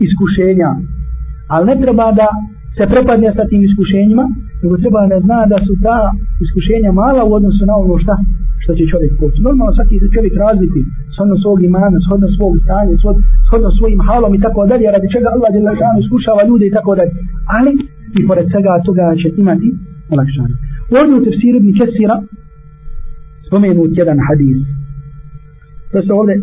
iskušenja 0.08 0.70
ali 1.54 1.66
ne 1.70 1.76
treba 1.84 2.08
da 2.20 2.28
se 2.78 2.84
prepadne 2.94 3.30
sa 3.38 3.44
tim 3.50 3.62
iskušenjima 3.68 4.26
nego 4.62 4.74
treba 4.84 5.02
da 5.12 5.18
zna 5.26 5.40
da 5.52 5.58
su 5.66 5.74
ta 5.86 5.98
iskušenja 6.46 6.92
mala 7.02 7.22
u 7.26 7.32
odnosu 7.38 7.62
na 7.70 7.76
ono 7.84 7.96
šta 8.04 8.16
što 8.66 8.72
će 8.78 8.92
čovjek 8.94 9.12
poći. 9.20 9.40
Normalno 9.48 9.72
svaki 9.78 9.96
se 10.02 10.08
čovjek 10.16 10.34
razviti 10.46 10.82
shodno 11.16 11.36
svog 11.44 11.58
imana, 11.70 11.98
shodno 12.06 12.28
svog 12.36 12.54
stanja, 12.64 12.94
shodno 13.48 13.70
svojim 13.78 14.00
halom 14.08 14.34
i 14.36 14.44
tako 14.46 14.62
dalje, 14.70 14.94
radi 14.96 15.08
čega 15.16 15.28
Allah 15.36 15.52
je 15.54 15.68
lažano 15.70 16.00
iskušava 16.04 16.42
ljude 16.50 16.66
i 16.68 16.76
tako 16.78 16.92
dalje. 17.00 17.12
Ali 17.58 17.72
i 18.18 18.22
pored 18.28 18.46
svega 18.52 18.74
toga 18.88 19.06
će 19.22 19.28
imati 19.44 19.68
olakšanje. 20.14 20.56
U 20.92 20.94
u 21.18 21.24
tefsiru 21.26 21.58
Ibn 21.60 21.72
Kesira 21.78 22.18
spomenut 23.48 23.92
jedan 24.02 24.20
hadis. 24.28 24.60
To 25.92 25.98
se 26.06 26.12
ovdje 26.20 26.36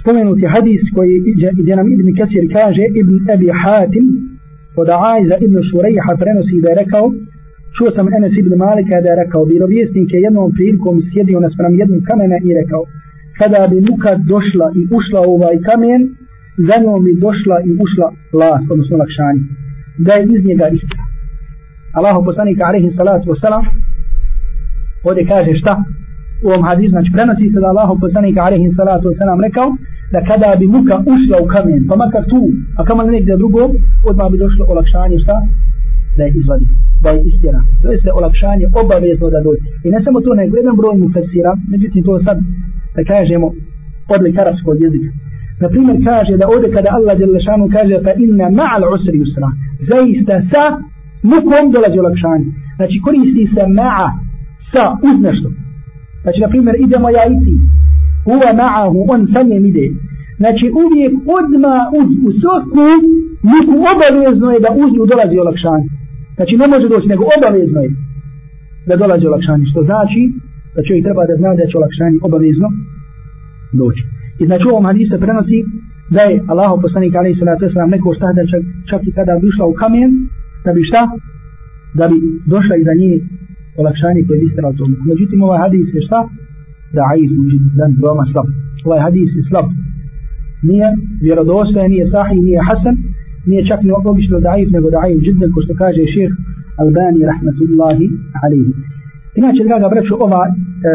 spomenuti 0.00 0.44
hadis 0.54 0.82
koji 0.96 1.14
gdje 1.60 1.72
nam 1.76 1.86
Ibn 1.94 2.08
Kasir 2.18 2.44
kaže 2.56 2.84
Ibn 3.00 3.14
Abi 3.34 3.48
Hatim 3.62 4.06
od 4.80 4.88
Aiza 5.12 5.36
Ibn 5.44 5.56
Surejha 5.68 6.12
prenosi 6.22 6.62
da 6.62 6.68
je 6.68 6.80
rekao 6.82 7.06
Čuo 7.76 7.90
sam 7.96 8.06
Enes 8.16 8.34
ibn 8.40 8.52
Malika 8.64 8.96
da 9.02 9.08
je 9.10 9.20
rekao, 9.22 9.42
vjerovjesnik 9.52 10.08
je 10.14 10.24
jednom 10.26 10.52
prilikom 10.56 10.94
sjedio 11.10 11.38
na 11.44 11.48
sprem 11.54 11.74
jednom 11.80 12.00
kamena 12.08 12.36
i 12.46 12.50
rekao, 12.60 12.82
kada 13.38 13.60
bi 13.70 13.78
muka 13.90 14.12
došla 14.32 14.66
i 14.78 14.82
ušla 14.98 15.20
u 15.28 15.30
ovaj 15.36 15.56
kamen, 15.68 16.00
za 16.68 16.76
njom 16.82 16.98
bi 17.06 17.12
došla 17.26 17.56
i 17.68 17.70
ušla 17.84 18.06
last 18.40 18.66
odnosno 18.72 18.94
lakšanje. 19.02 19.42
Da 20.06 20.12
je 20.14 20.22
iz 20.34 20.42
njega 20.48 20.66
istina. 20.76 21.04
Allahu 21.98 22.20
poslanika 22.28 22.62
alaihi 22.68 22.90
salatu 22.98 23.26
wasalam, 23.32 23.64
ovdje 25.08 25.22
kaže 25.32 25.52
šta? 25.60 25.74
U 26.44 26.46
ovom 26.50 26.62
hadisu, 26.68 26.90
znači 26.96 27.10
prenosi 27.16 27.52
se 27.52 27.58
da 27.62 27.68
Allahu 27.72 27.94
poslanik 28.04 28.36
alaihi 28.46 28.74
salatu 28.78 29.04
wasalam 29.10 29.38
rekao, 29.46 29.68
da 30.14 30.20
kada 30.30 30.48
bi 30.60 30.66
muka 30.76 30.96
ušla 31.14 31.36
u 31.44 31.46
kamen, 31.54 31.80
pa 31.88 31.94
makar 32.02 32.24
tu, 32.32 32.40
a 32.78 32.80
kamal 32.88 33.06
negdje 33.16 33.40
drugo, 33.42 33.62
odmah 34.08 34.26
bi 34.32 34.42
došlo 34.44 34.62
olakšanje 34.72 35.18
šta? 35.24 35.36
Da 36.16 36.22
je 36.24 36.32
izvadi 36.40 36.66
da 37.02 37.08
je 37.10 37.20
istjera. 37.30 37.60
To 37.82 37.86
je 37.92 37.98
se 38.02 38.10
olakšanje 38.18 38.66
obavezno 38.82 39.26
da 39.34 39.40
dođe. 39.46 39.66
I 39.86 39.88
ne 39.94 39.98
samo 40.04 40.18
to, 40.24 40.30
nego 40.40 40.56
jedan 40.56 40.76
broj 40.80 40.94
mu 41.00 41.06
fesira, 41.14 41.52
međutim 41.72 42.00
to 42.06 42.12
sad, 42.26 42.36
da 42.96 43.02
kažemo, 43.12 43.46
odlik 44.14 44.36
arabskog 44.38 44.76
jezika. 44.84 45.10
Na 45.62 45.68
primjer 45.72 45.96
kaže 46.10 46.32
da 46.40 46.48
ovdje 46.52 46.68
kada 46.76 46.88
Allah 46.96 47.14
Đelešanu 47.18 47.66
kaže 47.76 47.96
fa 48.04 48.12
inna 48.24 48.46
ma'al 48.58 48.84
usri 48.94 49.18
usra, 49.24 49.48
zaista 49.90 50.36
sa 50.50 50.64
mukom 51.30 51.64
dolazi 51.74 51.98
olakšanje. 52.04 52.48
Znači 52.78 52.96
koristi 53.04 53.44
se 53.54 53.62
ma'a 53.78 54.06
sa 54.72 54.84
uz 55.08 55.16
nešto. 55.26 55.48
Znači 56.22 56.38
na 56.44 56.48
primjer 56.52 56.74
idemo 56.86 57.08
ja 57.18 57.24
i 57.34 57.36
ti, 57.44 57.54
uva 58.34 58.50
ma'ahu, 58.60 58.98
on 59.14 59.20
sa 59.32 59.40
njem 59.48 59.64
ide. 59.70 59.86
Znači 60.40 60.66
uvijek 60.82 61.12
odma 61.38 61.76
uz, 62.00 62.08
u 62.28 62.30
svaku 62.40 62.86
muku 63.50 63.74
obavezno 63.92 64.48
je 64.54 64.60
da 64.64 64.70
uz 64.82 64.88
nju 64.94 65.04
dolazi 65.12 65.36
olakšanje. 65.44 65.88
Znači 66.36 66.54
ne 66.62 66.66
može 66.72 66.86
doći, 66.92 67.06
nego 67.12 67.24
obavezno 67.36 67.80
je 67.84 67.90
da 68.88 68.94
dolazi 69.02 69.24
olakšanje. 69.30 69.64
Što 69.70 69.80
znači 69.88 70.20
da 70.74 70.80
čovjek 70.86 71.02
treba 71.06 71.22
da 71.30 71.34
zna 71.40 71.50
da 71.58 71.64
će 71.70 71.74
olakšanje 71.80 72.18
obavezno 72.28 72.68
doći. 73.80 74.02
I 74.42 74.44
znači 74.48 74.64
u 74.64 74.72
ovom 74.72 74.86
hadisu 74.90 75.14
prenosi 75.24 75.58
da 76.14 76.22
je 76.30 76.36
Allah 76.52 76.70
poslanik 76.84 77.14
alaihi 77.14 77.38
sallatu 77.40 77.64
sallam 77.72 77.90
neko 77.94 78.08
šta 78.18 78.28
da 78.36 78.42
čak, 78.52 78.62
čak 78.90 79.00
i 79.08 79.12
kada 79.16 79.32
bi 79.40 79.48
ušla 79.50 79.64
u 79.66 79.74
kamen, 79.80 80.10
da 80.64 80.70
bi 80.76 80.82
šta? 80.90 81.02
Da 81.98 82.04
bi 82.10 82.16
došla 82.52 82.74
iza 82.76 82.94
njih 83.00 83.22
olakšanje 83.80 84.20
koje 84.26 84.36
je 84.38 84.44
istira 84.48 84.70
tomu. 84.78 84.94
Međutim 85.10 85.38
ovaj 85.46 85.58
hadis 85.64 85.88
je 85.96 86.02
šta? 86.08 86.20
Da 86.94 87.02
aiz 87.12 87.30
uđi 87.42 87.58
dan 87.78 87.90
veoma 88.02 88.24
slab. 88.32 88.48
Ovaj 88.88 89.00
hadis 89.06 89.30
je 89.38 89.42
slab. 89.48 89.66
Nije 90.68 90.88
vjerodostojan, 91.26 91.90
nije 91.94 92.06
sahih, 92.14 92.40
nije 92.48 92.60
hasan, 92.68 92.96
nije 93.50 93.62
čak 93.70 93.80
ni 93.82 93.90
obično 94.10 94.36
daif, 94.48 94.68
nego 94.76 94.86
daif 94.96 95.18
džidden, 95.24 95.50
ko 95.54 95.58
što 95.64 95.72
kaže 95.82 96.02
šeheh 96.14 96.32
Albani, 96.82 97.20
rahmatullahi 97.32 98.06
alihi. 98.44 98.72
Inače, 99.40 99.60
draga 99.68 99.88
braću, 99.92 100.14
ova 100.26 100.42
e, 100.48 100.52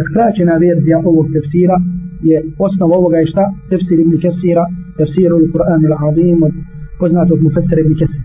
skraćena 0.08 0.56
verzija 0.66 0.98
ovog 1.10 1.26
tefsira 1.34 1.78
je 2.30 2.38
osnov 2.66 2.90
ovoga 3.00 3.18
je 3.18 3.28
šta? 3.32 3.44
Tefsir 3.70 4.00
ibn 4.00 4.13
Kesira, 4.24 4.66
tefsir 4.98 5.30
ul 5.38 5.46
Kur'an 5.54 5.82
il 5.88 5.94
Azim 6.08 6.40
poznatog 7.00 7.38
mufessera 7.46 7.82
ibn 7.82 7.94
Kesir. 8.00 8.22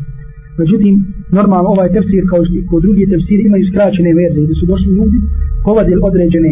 Međutim, 0.61 0.95
normalno 1.39 1.69
ovaj 1.75 1.89
tefsir 1.95 2.25
kao 2.31 2.41
i 2.59 2.67
kod 2.69 2.81
drugi 2.85 3.05
tefsir 3.13 3.39
imaju 3.41 3.65
skraćene 3.71 4.11
verzije 4.21 4.45
gdje 4.45 4.57
su 4.61 4.67
došli 4.73 4.91
ljudi, 4.99 5.19
povadili 5.67 6.01
određene 6.09 6.51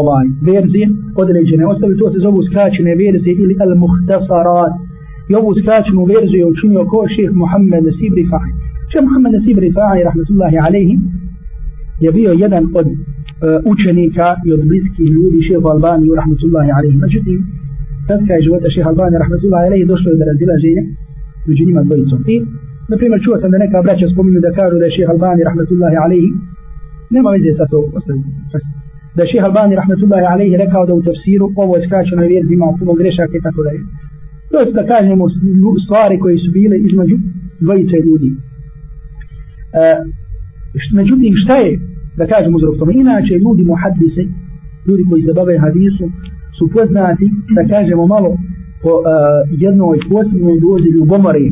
ovaj 0.00 0.26
verzije, 0.50 0.86
određene 1.22 1.64
ostavi, 1.72 1.98
to 2.00 2.06
se 2.12 2.18
zovu 2.26 2.40
skraćene 2.48 2.92
verzije 3.04 3.34
ili 3.42 3.54
al-muhtasarat, 3.64 4.74
i 5.30 5.32
ovu 5.40 5.50
skraćenu 5.60 6.02
verziju 6.14 6.40
je 6.42 6.52
učinio 6.54 6.82
ko 6.90 6.98
šeheh 7.14 7.32
Muhammed 7.42 7.82
Nasib 7.88 8.12
Rifai. 8.18 8.50
Šeheh 8.90 9.04
Muhammed 9.06 9.32
Nasib 9.36 9.58
Rifai, 9.64 10.06
rahmatullahi 10.08 10.56
alaihi, 10.66 10.94
je 12.04 12.10
bio 12.18 12.30
jedan 12.44 12.64
od 12.80 12.86
uh, 12.90 12.96
učenika 13.72 14.28
i 14.46 14.48
od 14.56 14.62
bliskih 14.70 15.06
ljudi 15.16 15.38
šehehu 15.46 15.68
Albaniju, 15.74 16.18
rahmatullahi 16.20 16.70
alaihi. 16.76 16.98
Međutim, 17.04 17.36
sad 18.06 18.18
kaj 18.28 18.46
života 18.46 18.66
šeheha 18.74 18.90
Albani, 18.92 19.22
rahmatullahi 19.24 19.64
alaihi, 19.68 19.90
došlo 19.92 20.08
je 20.10 20.18
do 20.20 20.24
razilaženja 20.32 20.82
među 21.48 21.62
njima 21.66 21.82
dvojicom. 21.88 22.20
I, 22.34 22.36
na 22.90 22.96
primjer, 23.00 23.20
čuo 23.24 23.36
sam 23.40 23.50
da 23.52 23.58
neka 23.64 23.78
braća 23.86 24.06
spominju 24.12 24.40
da 24.46 24.56
kažu 24.58 24.74
da 24.78 24.84
je 24.86 24.94
šeha 24.96 25.12
Albani, 25.14 25.48
rahmetullahi 25.48 25.96
alaihi, 26.04 26.30
nema 27.14 27.28
veze 27.34 27.52
sa 27.58 27.66
to, 27.72 27.80
da 29.16 29.20
je 29.22 29.30
šeha 29.32 29.46
Albani, 29.50 29.80
rahmetullahi 29.80 30.26
alaihi, 30.32 30.60
rekao 30.64 30.82
da 30.88 30.94
u 30.94 31.02
tafsiru 31.08 31.46
ovo 31.62 31.72
je 31.76 31.86
skraćeno 31.86 32.22
jer 32.22 32.44
ima 32.56 32.66
puno 32.78 32.92
grešaka 33.00 33.34
i 33.36 33.44
tako 33.46 33.60
da 33.66 33.70
je. 33.76 33.80
To 34.50 34.56
je 34.60 34.66
da 34.80 34.84
kažemo 34.94 35.24
stvari 35.84 36.16
koje 36.22 36.36
su 36.44 36.50
bile 36.58 36.76
između 36.88 37.16
dvojice 37.64 37.96
ljudi. 38.06 38.30
E, 39.82 39.84
međutim, 41.00 41.32
šta 41.42 41.56
je, 41.64 41.70
da 42.20 42.24
kažemo 42.32 42.56
uzrok 42.56 42.78
tome, 42.78 42.92
inače 42.94 43.34
ljudi 43.44 43.62
muhadise, 43.70 44.22
ljudi 44.86 45.02
koji 45.08 45.22
se 45.22 45.32
bave 45.38 45.54
hadisu, 45.64 46.06
su 46.58 46.64
poznati, 46.74 47.26
da 47.56 47.62
kažemo 47.74 48.02
malo, 48.14 48.30
po 48.82 48.92
uh, 48.98 49.04
jednoj 49.66 49.98
posebnoj 50.10 50.56
dozi 50.66 50.88
ljubomore 50.96 51.44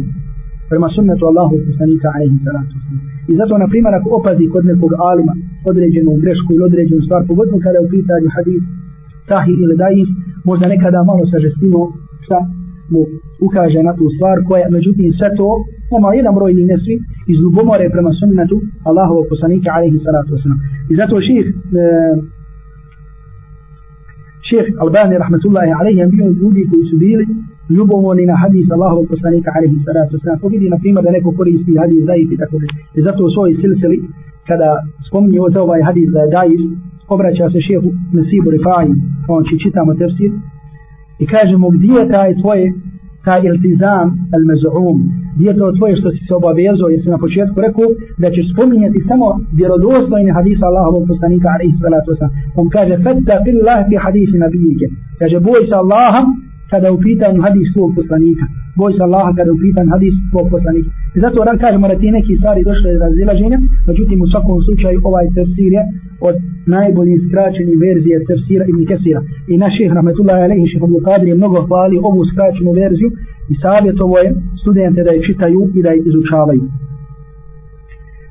prema 0.71 0.89
sunnetu 0.97 1.23
Allahu 1.31 1.55
poslanika 1.69 2.09
alaihi 2.15 2.39
salatu 2.47 2.75
I 3.31 3.35
zato, 3.41 3.53
na 3.63 3.69
primjer, 3.73 3.93
ako 3.95 4.09
opazi 4.19 4.45
kod 4.55 4.65
nekog 4.73 4.93
alima 5.11 5.35
određenu 5.71 6.11
grešku 6.25 6.49
ili 6.53 6.65
određenu 6.71 7.01
stvar, 7.07 7.21
pogotovo 7.31 7.59
kada 7.65 7.77
je 7.79 7.87
u 7.87 7.93
pitanju 7.97 8.29
hadis, 8.37 8.63
sahi 9.29 9.55
ili 9.63 9.75
daif, 9.85 10.09
možda 10.49 10.65
nekada 10.75 10.99
malo 11.11 11.23
sa 11.31 11.39
žestino 11.47 11.81
šta 12.25 12.39
mu 12.93 13.01
ukaže 13.47 13.81
na 13.89 13.93
tu 13.99 14.05
stvar 14.15 14.37
koja, 14.49 14.67
međutim, 14.77 15.09
sve 15.19 15.29
to, 15.39 15.49
ima 15.99 16.11
jedan 16.19 16.35
broj 16.39 16.53
ni 16.59 16.65
nesvi, 16.73 16.95
iz 17.33 17.37
ljubomore 17.43 17.87
prema 17.95 18.13
sunnetu 18.21 18.57
Allahovog 18.89 19.27
poslanika, 19.33 19.69
alaihi 19.77 19.99
salatu 20.07 20.31
wasalam. 20.35 20.59
I 20.91 20.95
zato 21.01 21.15
ših, 21.27 21.47
e, 21.83 21.87
ših 24.49 24.65
Albani, 24.83 25.15
rahmetullahi 25.25 25.71
alaihi, 25.79 25.99
je 26.03 26.07
bio 26.15 26.27
ljudi 26.41 26.63
koji 26.71 26.85
su 26.91 26.97
bili 27.05 27.25
ljubomorni 27.77 28.25
na 28.27 28.37
hadis 28.43 28.67
Allahovog 28.71 29.07
poslanika, 29.13 29.49
alaihi 29.57 29.79
salatu 29.87 30.17
wasalam. 30.17 30.41
To 30.41 30.49
vidi, 30.49 30.69
na 30.75 30.79
primjer, 30.83 31.03
da 31.05 31.11
neko 31.11 31.31
koristi 31.39 31.81
hadis 31.83 32.03
daif 32.11 32.29
i 32.33 32.37
tako 32.43 32.57
da. 32.63 32.67
I 32.99 33.01
zato 33.07 33.21
u 33.25 33.31
svojoj 33.35 33.55
silsili, 33.63 33.97
kada 34.49 34.69
spominje 35.09 35.39
ovaj 35.67 35.83
hadis 35.89 36.09
da 36.15 36.21
je 36.21 36.31
daif, 36.39 36.61
obraća 37.15 37.47
se 37.53 37.61
šehu 37.69 37.91
Nasibu 38.17 38.51
Rifai, 38.55 38.89
on 39.35 39.43
će 39.49 39.55
čitamo 39.65 39.95
tefsir, 40.01 40.31
i 41.23 41.27
kaže 41.27 41.57
mu 41.57 41.69
gdje 41.77 41.93
je 42.01 42.09
taj 42.15 42.31
tvoje 42.41 42.67
taj 43.27 43.41
iltizam 43.49 44.07
al 44.35 44.43
mezuum, 44.51 44.99
gdje 45.37 45.49
je 45.51 45.59
to 45.61 45.67
tvoje 45.79 45.95
što 46.01 46.09
si 46.15 46.21
se 46.27 46.33
obavezao 46.41 46.89
jesi 46.95 47.09
na 47.15 47.19
početku 47.25 47.57
rekao 47.67 47.87
da 48.23 48.27
ćeš 48.35 48.47
spominjati 48.53 49.07
samo 49.11 49.27
vjerodostojne 49.59 50.31
hadisa 50.39 50.65
Allahovog 50.71 51.05
poslanika 51.13 51.49
alaihi 51.55 51.77
salatu 51.85 52.09
wasalam 52.13 52.33
on 52.61 52.67
kaže 52.77 52.95
fatta 53.05 53.37
fillah 53.45 53.79
fi 53.89 53.95
hadisi 54.05 54.37
nabijike 54.45 54.87
kaže 55.21 55.37
boj 55.49 55.61
se 55.69 55.75
Allaha 55.83 56.23
kada 56.72 56.88
upitan 56.98 57.36
hadis 57.46 57.68
svog 57.74 57.90
poslanika 58.00 58.46
boj 58.80 58.92
se 58.96 59.02
Allaha 59.08 59.32
kada 59.38 59.52
upitan 59.58 59.88
hadis 59.94 60.14
svog 60.32 60.48
poslanika 60.54 60.90
i 61.16 61.20
zato 61.24 61.38
ran 61.48 61.58
kažemo 61.66 61.86
da 61.92 61.96
ti 62.02 62.08
neki 62.18 62.34
stvari 62.40 62.62
došle 62.70 62.88
iz 62.94 63.00
razilaženja 63.06 63.58
međutim 63.90 64.20
u 64.22 64.28
svakom 64.32 64.58
slučaju 64.66 64.98
ovaj 65.10 65.28
tefsir 65.36 65.72
je 65.78 65.84
od 66.30 66.36
najboljih 66.76 67.20
skraćenih 67.28 67.78
verzije 67.86 68.16
tefsira 68.28 68.66
Ibn 68.72 68.82
Kesira. 68.90 69.22
I 69.52 69.54
naš 69.64 69.74
šehr 69.78 69.94
Rahmetullahi 70.00 70.42
Alehi 70.46 70.70
šehr 70.72 70.84
Abdul 70.86 71.06
Qadir 71.08 71.28
je 71.30 71.40
mnogo 71.42 71.58
hvali 71.68 71.98
ovu 72.10 72.22
skraćenu 72.32 72.72
verziju 72.82 73.10
i 73.52 73.54
savjetovo 73.64 74.16
je 74.24 74.30
studente 74.62 75.02
da 75.04 75.12
je 75.12 75.26
čitaju 75.28 75.62
i 75.78 75.80
da 75.86 75.90
je 75.92 76.02
izučavaju. 76.10 76.64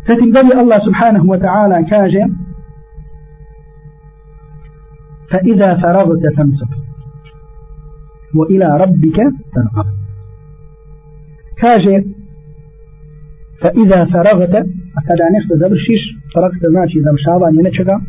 Zatim 0.09 0.29
dalje 0.37 0.53
Allah 0.63 0.81
subhanahu 0.89 1.27
wa 1.33 1.39
ta'ala 1.45 1.79
kaže 1.95 2.23
فإذا 5.33 5.69
فرغت 5.83 6.25
فانصب 6.37 6.71
وإلى 8.36 8.78
ربك 8.78 9.18
تنقل 9.56 9.90
كاجر 11.62 12.04
فإذا 13.62 14.06
فرغت 14.06 14.56
أكاد 14.98 15.20
عن 15.26 15.34
إخذ 15.40 15.60
درشيش 15.60 16.02
فرغت 16.36 16.64
ناشي 16.74 17.00
ذا 17.00 17.12
مشابا 17.12 17.52
نينتشكا 17.52 18.02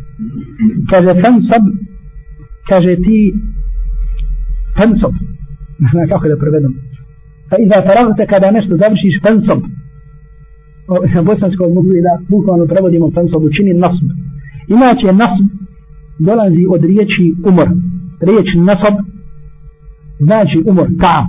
كاجر 0.91 1.23
تنصب 1.23 1.65
كاجر 2.69 2.95
تي 2.95 3.35
تنصب 4.77 5.15
نحن 5.81 6.13
أخذ 6.13 6.31
البربادم 6.31 6.75
فإذا 7.51 7.81
فرغت 7.81 8.23
كاد 8.23 8.45
عن 8.45 8.57
إخذ 8.57 8.77
درشيش 8.77 9.19
تنصب 9.25 9.63
بس 11.29 11.45
نسكول 11.45 11.69
مهو 11.75 11.91
إلى 11.91 12.19
بوكوان 12.31 12.61
البربادم 12.61 13.11
تنصب 13.11 13.43
وشيني 13.43 13.71
النصب 13.71 14.09
إماتي 14.73 15.11
النصب 15.11 15.47
دولان 16.21 16.57
زي 16.57 16.67
أدريتشي 16.75 17.35
أمر 17.47 17.69
ريتش 18.25 18.55
النصب 18.57 18.97
znači 20.27 20.57
umor, 20.71 20.89
kap. 21.03 21.29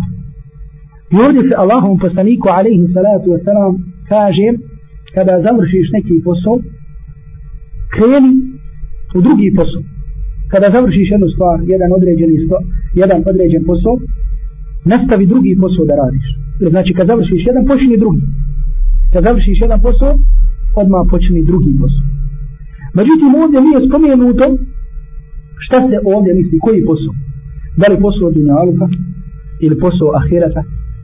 I 1.13 1.15
ovdje 1.25 1.41
se 1.47 1.55
Allahom 1.63 1.99
poslaniku 2.05 2.47
alaihi 2.57 2.85
salatu 2.95 3.27
wasalam 3.33 3.73
kaže 4.11 4.47
kada 5.15 5.33
završiš 5.47 5.87
neki 5.97 6.15
posao, 6.27 6.55
kreni 7.95 8.33
u 9.17 9.19
drugi 9.25 9.47
posao. 9.57 9.83
Kada 10.51 10.67
završiš 10.75 11.07
jednu 11.11 11.27
stvar, 11.35 11.57
jedan 11.73 11.89
određeni 11.97 12.37
stvar, 12.45 12.63
jedan 13.01 13.19
određen 13.31 13.63
posao, 13.69 13.95
nastavi 14.91 15.25
drugi 15.33 15.51
posao 15.63 15.85
da 15.89 15.95
radiš. 16.03 16.27
Znači, 16.73 16.91
kad 16.97 17.05
završiš 17.11 17.41
jedan, 17.49 17.63
počni 17.71 17.97
drugi. 18.03 18.23
Kad 19.13 19.21
završiš 19.27 19.57
jedan 19.65 19.79
posao, 19.87 20.13
odmah 20.81 21.01
počni 21.13 21.41
drugi 21.49 21.71
posao. 21.81 22.05
Međutim, 22.99 23.31
ovdje 23.41 23.59
nije 23.61 23.79
spomenuto 23.87 24.45
šta 25.65 25.77
se 25.87 25.95
ovdje 26.13 26.31
misli, 26.33 26.57
koji 26.65 26.85
posao. 26.89 27.13
Da 27.79 27.85
li 27.91 27.97
posao 28.05 28.31
dunjaluka 28.35 28.85
ili 29.65 29.75
posao 29.83 30.09
ahirata. 30.19 30.61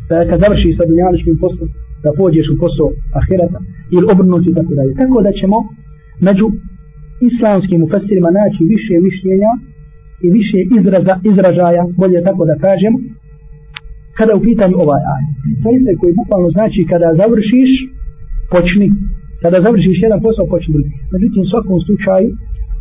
Da 0.09 0.15
kad 0.29 0.37
završi 0.43 0.69
sa 0.77 0.83
dunjaličkim 0.89 1.35
poslom, 1.43 1.69
da 2.03 2.09
pođeš 2.19 2.47
u 2.53 2.59
posao 2.63 2.89
ahirata 3.19 3.59
ili 3.95 4.05
obrnuti 4.13 4.55
tako 4.59 4.73
dalje. 4.77 4.91
Tako 5.01 5.17
da 5.25 5.31
ćemo 5.39 5.57
među 6.27 6.47
islamskim 7.29 7.79
ufasirima 7.85 8.29
naći 8.39 8.61
više 8.73 8.93
mišljenja 9.07 9.51
i 10.25 10.27
više 10.37 10.59
izraza, 10.77 11.13
izražaja, 11.31 11.83
bolje 12.01 12.19
tako 12.29 12.41
da 12.49 12.55
kažem, 12.67 12.93
kada 14.17 14.33
u 14.35 14.45
pitanju 14.47 14.75
ovaj 14.85 15.03
aj. 15.15 15.23
To 15.61 15.67
je 15.71 15.97
koji 16.01 16.13
bukvalno 16.19 16.49
znači 16.57 16.81
kada 16.91 17.07
završiš, 17.21 17.71
počni. 18.53 18.87
Kada 19.43 19.57
završiš 19.65 19.97
jedan 20.05 20.19
posao, 20.25 20.45
počni 20.53 20.71
drugi. 20.75 20.91
Međutim, 21.13 21.41
u 21.43 21.49
svakom 21.51 21.77
slučaju, 21.87 22.29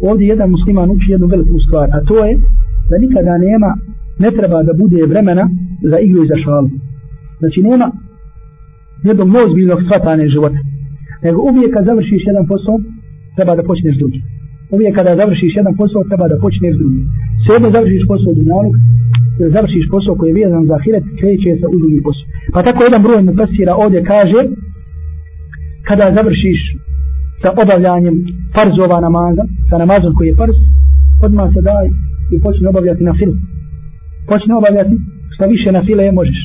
ovdje 0.08 0.24
jedan 0.32 0.48
musliman 0.54 0.90
uči 0.94 1.08
jednu 1.14 1.26
veliku 1.34 1.56
stvar, 1.66 1.86
a 1.96 1.98
to 2.08 2.16
je 2.26 2.32
da 2.90 2.94
nikada 3.04 3.34
nema, 3.46 3.70
ne 4.22 4.30
treba 4.36 4.58
da 4.68 4.72
bude 4.82 5.06
vremena 5.12 5.44
za 5.90 5.98
igru 6.06 6.24
i 6.24 6.30
za 6.32 6.36
šalu. 6.44 6.68
Znači, 7.40 7.58
nema 7.68 7.86
jednog 9.08 9.28
neozbiljnog 9.34 9.80
shvatanja 9.86 10.26
života. 10.34 10.58
Nego 11.24 11.38
uvijek 11.50 11.70
kad 11.74 11.84
završiš 11.90 12.22
jedan 12.30 12.44
posao, 12.52 12.76
treba 13.36 13.52
da 13.58 13.62
počneš 13.70 13.96
drugi. 14.00 14.20
Uvijek 14.74 14.94
kada 14.98 15.16
završiš 15.20 15.52
jedan 15.60 15.74
posao, 15.80 16.08
treba 16.10 16.26
da 16.32 16.42
počneš 16.44 16.74
drugi. 16.80 17.00
Sve 17.44 17.56
završiš 17.76 18.02
posao 18.10 18.30
od 18.32 18.36
dunjalog, 18.38 18.74
završiš 19.54 19.84
posao 19.92 20.14
koji 20.18 20.28
je 20.30 20.38
vezan 20.40 20.64
za 20.70 20.76
hiret, 20.84 21.04
kreće 21.20 21.50
se 21.60 21.66
u 21.74 21.78
drugi 21.82 22.00
posao. 22.06 22.26
Pa 22.54 22.62
tako 22.66 22.80
jedan 22.82 23.02
broj 23.02 23.22
mu 23.22 23.32
pasira 23.40 23.72
ovdje 23.84 24.00
kaže, 24.12 24.40
kada 25.88 26.14
završiš 26.16 26.60
sa 27.42 27.48
obavljanjem 27.62 28.16
farzova 28.54 28.98
namaza, 29.06 29.44
sa 29.68 29.76
namazom 29.82 30.12
koji 30.16 30.28
je 30.28 30.38
farz, 30.40 30.56
odmah 31.28 31.48
se 31.54 31.60
daj 31.70 31.86
i 32.34 32.36
počne 32.44 32.66
obavljati 32.68 33.02
na 33.08 33.14
filu. 33.18 33.36
Počne 34.30 34.52
obavljati 34.60 34.94
što 35.34 35.44
više 35.54 35.68
na 35.72 35.82
file 35.86 36.04
je 36.04 36.18
možeš. 36.20 36.40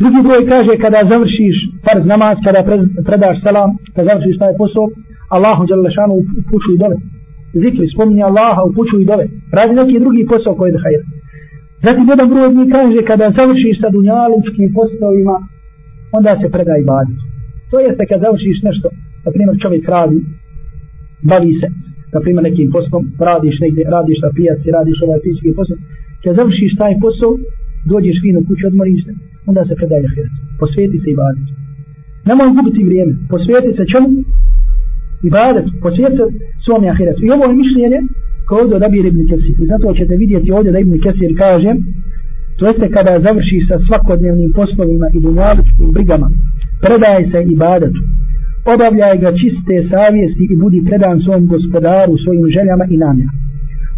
Drugi 0.00 0.20
broj 0.26 0.42
kaže 0.52 0.72
kada 0.84 1.00
završiš 1.12 1.56
farz 1.84 2.04
namaz, 2.12 2.36
kada 2.46 2.60
predaš 3.08 3.36
salam, 3.46 3.70
kada 3.94 4.06
završiš 4.10 4.36
taj 4.42 4.52
posao, 4.60 4.86
Allahu 5.36 5.62
Đalešanu 5.68 6.14
upućuj 6.40 6.76
dove. 6.82 6.96
Zikri, 7.62 7.86
spomni 7.94 8.22
Allaha, 8.28 8.62
upućuj 8.70 9.04
dove. 9.10 9.24
Radi 9.56 9.72
neki 9.74 10.02
drugi 10.04 10.22
posao 10.32 10.54
koji 10.58 10.68
je 10.68 10.74
da. 10.76 10.80
Zatim 11.84 12.04
jedan 12.12 12.28
broj 12.30 12.48
mi 12.54 12.64
kaže 12.76 13.00
kada 13.10 13.34
završiš 13.38 13.76
sa 13.82 13.88
dunjalučkim 13.94 14.68
poslovima, 14.78 15.36
onda 16.16 16.32
se 16.40 16.48
predaj 16.54 16.82
badi. 16.90 17.14
To 17.70 17.76
jeste 17.86 18.02
kad 18.10 18.18
završiš 18.24 18.58
nešto, 18.68 18.88
na 19.24 19.30
primjer 19.34 19.56
čovjek 19.62 19.84
radi, 19.94 20.18
bavi 21.30 21.52
se, 21.60 21.68
na 22.14 22.18
primjer 22.22 22.42
nekim 22.48 22.68
poslom, 22.76 23.02
radiš 23.30 23.56
negdje, 23.64 23.82
radiš 23.96 24.18
na 24.26 24.30
pijaci, 24.36 24.66
radiš 24.78 24.98
ovaj 25.04 25.20
fizički 25.24 25.56
posao, 25.58 25.76
kad 26.22 26.32
završiš 26.40 26.72
taj 26.80 26.94
posao, 27.04 27.32
dođeš 27.92 28.16
fino 28.22 28.40
kuću, 28.46 28.64
odmoriš 28.70 29.00
se, 29.06 29.12
onda 29.50 29.62
se 29.68 29.74
predaje 29.80 30.02
ahiret. 30.08 30.34
Posvijeti 30.60 30.98
se 31.02 31.08
ibadetu. 31.10 31.52
Nemoj 32.28 32.48
gubiti 32.56 32.88
vrijeme. 32.88 33.12
Posvijeti 33.32 33.70
se 33.78 33.84
čemu? 33.92 34.08
Ibadetu. 35.30 35.70
Posvijeti 35.84 36.16
se 36.20 36.26
svom 36.64 36.82
ahiretu. 36.92 37.20
I 37.24 37.32
ovo 37.36 37.44
je 37.46 37.60
mišljenje 37.62 38.00
koje 38.46 38.58
ovdje 38.62 38.76
odabir 38.80 39.04
Ibn 39.06 39.22
Kesir. 39.30 39.56
I 39.62 39.66
zato 39.72 39.86
ćete 39.98 40.14
vidjeti 40.22 40.48
ovdje 40.56 40.70
da 40.72 40.78
Ibn 40.80 40.94
Kesir 41.04 41.32
kaže 41.44 41.72
to 42.58 42.62
jeste 42.66 42.86
kada 42.96 43.12
završi 43.26 43.58
sa 43.68 43.76
svakodnevnim 43.86 44.50
poslovima 44.60 45.06
i 45.16 45.18
dunjavičkim 45.24 45.88
brigama 45.96 46.28
predaj 46.84 47.22
se 47.30 47.38
ibadetu. 47.54 48.00
Obavljaj 48.74 49.18
ga 49.24 49.30
čiste 49.40 49.74
savjesti 49.92 50.44
i 50.50 50.56
budi 50.56 50.80
predan 50.88 51.16
svom 51.24 51.46
gospodaru, 51.46 52.12
svojim 52.24 52.46
željama 52.56 52.84
i 52.94 52.96
namjerama. 52.96 53.38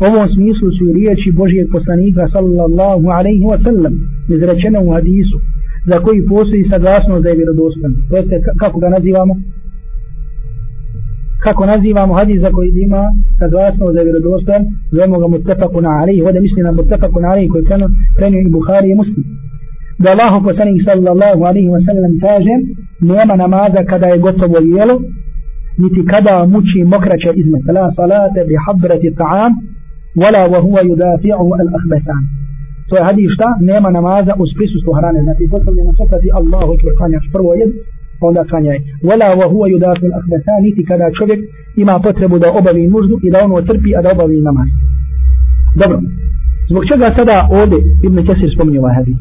U 0.01 0.03
ovom 0.11 0.29
smislu 0.35 0.69
su 0.77 0.83
i 0.87 0.93
riječi 0.99 1.37
Božijeg 1.41 1.67
poslanika 1.77 2.25
sallallahu 2.35 3.07
alaihi 3.19 3.45
wa 3.53 3.59
sallam 3.65 3.95
izrečene 4.35 4.79
u 4.87 4.93
hadisu 4.95 5.37
za 5.91 5.97
koji 6.05 6.29
postoji 6.33 6.71
saglasnost 6.73 7.23
da 7.23 7.29
je 7.29 7.37
vjerodostan. 7.41 7.93
To 8.09 8.17
jeste 8.17 8.37
kako 8.63 8.77
ga 8.81 8.89
nazivamo? 8.89 9.35
Kako 11.45 11.67
nazivamo 11.67 12.15
hadis 12.15 12.41
za 12.41 12.51
koji 12.51 12.71
ima 12.87 13.03
saglasnost 13.39 13.93
da 13.95 14.01
je 14.01 14.09
vjerodostan? 14.09 14.61
Zovemo 14.93 15.19
ga 15.19 15.27
mutafaku 15.27 15.79
alaihi. 15.79 16.23
Ovdje 16.23 16.41
misli 16.41 16.63
na 16.63 16.73
mutafaku 16.73 17.19
alaihi 17.31 17.49
koji 17.49 17.63
je 17.63 17.89
prenio 18.17 18.41
i 18.41 18.55
Bukhari 18.59 18.91
i 18.91 18.99
Muslim. 19.01 19.25
Da 20.03 20.11
Allah 20.15 20.33
poslanik 20.45 20.83
sallallahu 20.89 21.41
alaihi 21.49 21.71
wa 21.77 21.81
sallam 21.87 22.13
kaže 22.27 22.55
nema 23.01 23.35
namaza 23.37 23.81
kada 23.91 24.07
je 24.07 24.19
gotovo 24.19 24.59
jelo 24.77 24.97
niti 25.83 26.01
kada 26.13 26.35
muči 26.53 26.85
mokraće 26.93 27.31
izmet. 27.41 27.65
La 27.77 27.85
salate 27.97 28.41
bi 28.49 28.55
habrati 28.67 29.11
ta'am 29.21 29.53
wala 30.17 30.49
wa 30.49 30.59
huwa 30.61 30.83
yudafi'u 30.83 31.55
al-akhbathan 31.63 32.23
to 32.89 32.97
je 32.97 33.03
hadis 33.05 33.31
šta 33.35 33.49
nema 33.61 33.91
namaza 33.91 34.33
uz 34.43 34.51
prisustvu 34.57 34.93
hrane 34.93 35.23
znači 35.23 35.45
postavljeno 35.51 35.93
se 35.93 36.05
kad 36.11 36.23
Allahu 36.41 36.75
ekber 36.75 36.95
klanjaš 36.99 37.27
prvo 37.33 37.55
jed 37.55 37.71
onda 38.21 38.43
klanjaj 38.51 38.79
wala 39.09 39.29
wa 39.41 39.47
huwa 39.53 39.67
yudafi'u 39.75 40.07
al-akhbathan 40.11 40.61
niti 40.63 40.83
kada 40.91 41.07
čovjek 41.19 41.41
ima 41.83 41.95
potrebu 42.05 42.39
da 42.39 42.49
obavi 42.61 42.89
nuždu 42.95 43.17
i 43.23 43.31
da 43.31 43.39
ono 43.45 43.63
trpi 43.69 43.91
a 43.97 44.03
da 44.03 44.11
obavi 44.17 44.41
namaz 44.49 44.71
Dobro. 45.81 45.99
Zbog 46.71 46.83
čega 46.91 47.15
sada 47.19 47.37
ovdje 47.59 47.79
Ibn 48.07 48.19
Kesir 48.27 48.51
spominje 48.55 48.79
ovaj 48.81 48.95
hadis? 48.95 49.17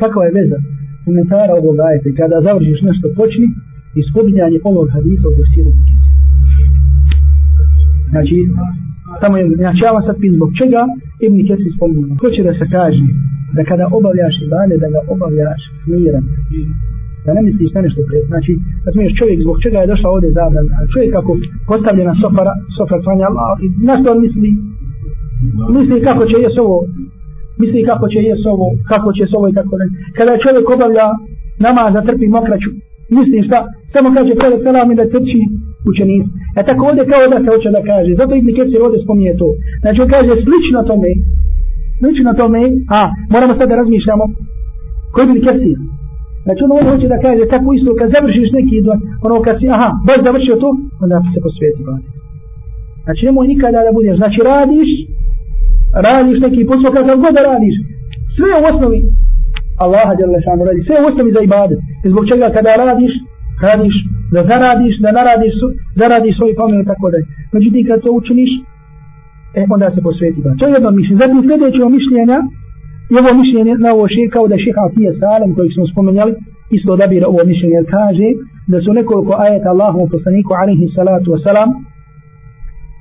Kakva 0.00 0.22
je 0.24 0.36
veza 0.38 0.58
komentara 1.04 1.52
ovog 1.60 1.76
ajeta? 1.88 2.08
Kada 2.20 2.44
završiš 2.46 2.80
nešto 2.88 3.06
počni 3.18 3.46
i 3.98 4.00
spominjanje 4.10 4.58
ovog 4.70 4.86
hadisa 4.94 5.24
od 5.28 5.36
Josira 5.40 5.70
Znači, 8.12 8.36
samo 9.20 9.34
je, 9.38 9.44
znači 9.62 9.80
ja 9.84 9.90
vam 9.96 10.04
sad 10.06 10.16
pin 10.22 10.32
zbog 10.38 10.50
čega 10.60 10.80
Ibn 11.24 11.38
Kesir 11.48 11.72
spominje. 11.76 12.14
Hoće 12.22 12.40
da 12.48 12.52
se 12.58 12.66
kaže 12.76 13.06
da 13.56 13.62
kada 13.70 13.84
obavljaš 13.98 14.34
ibane, 14.46 14.74
da 14.82 14.88
ga 14.94 15.00
obavljaš 15.14 15.60
miran. 15.90 16.24
Da 17.24 17.30
ne 17.36 17.42
misliš 17.48 17.70
na 17.74 17.80
nešto 17.86 18.00
prije. 18.08 18.22
Znači, 18.32 18.52
kad 18.82 18.90
smiješ 18.94 19.12
čovjek 19.20 19.38
zbog 19.44 19.56
čega 19.64 19.78
je 19.80 19.90
došla 19.92 20.08
ovdje 20.14 20.30
zabran. 20.38 20.66
Čovjek 20.92 21.10
kako 21.18 21.32
postavljena 21.70 22.14
sofara, 22.22 22.52
sofra 22.76 22.98
klanja 23.04 23.26
Allah, 23.30 23.52
i 23.64 23.66
na 23.88 23.94
što 23.98 24.06
on 24.12 24.20
misli? 24.24 24.50
Misli 25.76 26.06
kako 26.08 26.22
će 26.30 26.36
jes 26.44 26.56
ovo, 26.64 26.76
misli 27.60 27.88
kako 27.90 28.04
će 28.12 28.18
jes 28.28 28.42
ovo, 28.52 28.66
kako 28.92 29.08
će 29.16 29.24
s 29.30 29.32
ovo 29.38 29.46
i 29.48 29.56
tako 29.58 29.74
ne. 29.80 29.86
Kada 30.16 30.42
čovjek 30.44 30.66
obavlja 30.74 31.06
namaz, 31.66 31.90
da 31.94 32.06
trpi 32.08 32.26
mokraću, 32.36 32.70
misli 33.16 33.46
šta? 33.46 33.58
Samo 33.92 34.08
kaže 34.16 34.32
prele 34.40 34.56
selam 34.64 34.88
i 34.92 34.98
da 35.00 35.10
trči 35.14 35.40
učenic. 35.90 36.24
E 36.58 36.60
tako 36.68 36.82
ovdje 36.88 37.02
kao 37.10 37.22
da 37.32 37.38
se 37.40 37.48
hoće 37.52 37.70
da 37.76 37.82
kaže. 37.90 38.10
Zato 38.20 38.32
Ibn 38.34 38.50
Kesir 38.56 38.80
ovdje 38.82 38.98
spominje 39.04 39.34
to. 39.40 39.48
Znači 39.82 39.98
on 40.02 40.08
kaže 40.14 40.32
slično 40.46 40.80
tome, 40.90 41.10
slično 42.00 42.30
tome, 42.40 42.60
a 42.96 43.00
moramo 43.32 43.52
sad 43.58 43.66
da 43.70 43.80
razmišljamo, 43.82 44.24
ko 45.12 45.18
Ibn 45.22 45.38
Kesir? 45.46 45.78
Znači 46.44 46.60
ono 46.64 46.74
ovdje 46.74 46.90
hoće 46.92 47.08
da 47.14 47.18
kaže 47.26 47.42
tako 47.54 47.68
isto 47.76 47.90
kad 48.00 48.08
završiš 48.14 48.48
neki 48.58 48.76
do, 48.86 48.92
ono 49.26 49.36
kad 49.46 49.54
si, 49.58 49.66
aha, 49.76 49.88
baš 50.08 50.18
završio 50.26 50.56
to, 50.62 50.68
onda 51.02 51.16
se 51.32 51.38
posvjeti. 51.44 51.82
Znači 53.04 53.22
nemoj 53.26 53.46
nikada 53.52 53.78
da 53.86 53.92
budeš, 53.96 54.16
znači 54.22 54.38
radiš, 54.50 54.90
radiš 56.06 56.38
neki 56.44 56.68
posao 56.70 56.90
kakav 56.96 57.16
god 57.22 57.32
da 57.36 57.42
radiš, 57.52 57.76
sve 58.36 58.50
u 58.60 58.64
osnovi 58.70 59.00
Allaha 59.84 60.12
djela 60.18 60.38
šanu 60.44 60.62
radi, 60.68 60.80
sve 60.86 60.96
u 60.98 61.06
osnovi 61.10 61.30
za 61.36 61.40
ibadet. 61.48 61.80
I 62.04 62.06
zbog 62.12 62.24
čega 62.30 62.46
kada 62.56 62.72
radiš, 62.84 63.12
radiš, 63.68 63.94
da 64.34 64.40
zaradiš, 64.50 64.94
da 65.04 65.08
naradiš, 65.18 65.54
zaradiš 66.00 66.34
svoj 66.36 66.52
pomen 66.60 66.80
i 66.82 66.88
tako 66.90 67.06
da. 67.12 67.18
Međutim 67.54 67.82
kad 67.88 67.98
to 68.04 68.10
učiniš, 68.20 68.50
e, 69.58 69.60
onda 69.74 69.86
se 69.94 70.00
posveti 70.06 70.40
badi. 70.44 70.58
To 70.58 70.64
je 70.66 70.72
jedno 70.76 70.90
mišljenje. 70.98 71.20
Zatim 71.22 71.40
sljedeće 71.46 71.82
mišljenja, 71.98 72.38
I 73.10 73.14
ovo 73.20 73.30
mišljenje 73.40 73.74
na 73.84 73.88
ovo 73.94 74.04
še 74.14 74.24
kao 74.34 74.44
da 74.50 74.56
šeha 74.64 74.82
Atije 74.88 75.10
Salem 75.20 75.54
kojeg 75.54 75.70
smo 75.74 75.84
spomenjali, 75.92 76.32
isto 76.76 76.92
odabira 76.92 77.26
ovo 77.28 77.42
mišljenje 77.50 77.80
kaže 77.96 78.28
da 78.72 78.76
su 78.84 78.90
nekoliko 78.98 79.32
ajeta 79.44 79.68
Allahom 79.74 80.08
poslaniku 80.14 80.50
alaihi 80.60 80.86
salatu 80.96 81.28
wasalam 81.34 81.70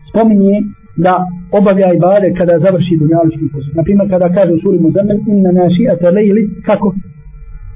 spominje 0.10 0.56
da 0.98 1.14
obavlja 1.60 1.94
ibade 1.94 2.28
kada 2.40 2.60
završi 2.66 3.00
dunjalički 3.02 3.46
posao. 3.54 3.74
Naprimjer 3.80 4.08
kada 4.14 4.28
kaže 4.38 4.52
u 4.54 4.60
suri 4.64 4.80
Muzamel 4.80 5.20
inna 5.34 5.52
naši'ata 5.62 6.08
lejli 6.18 6.44
kako? 6.68 6.88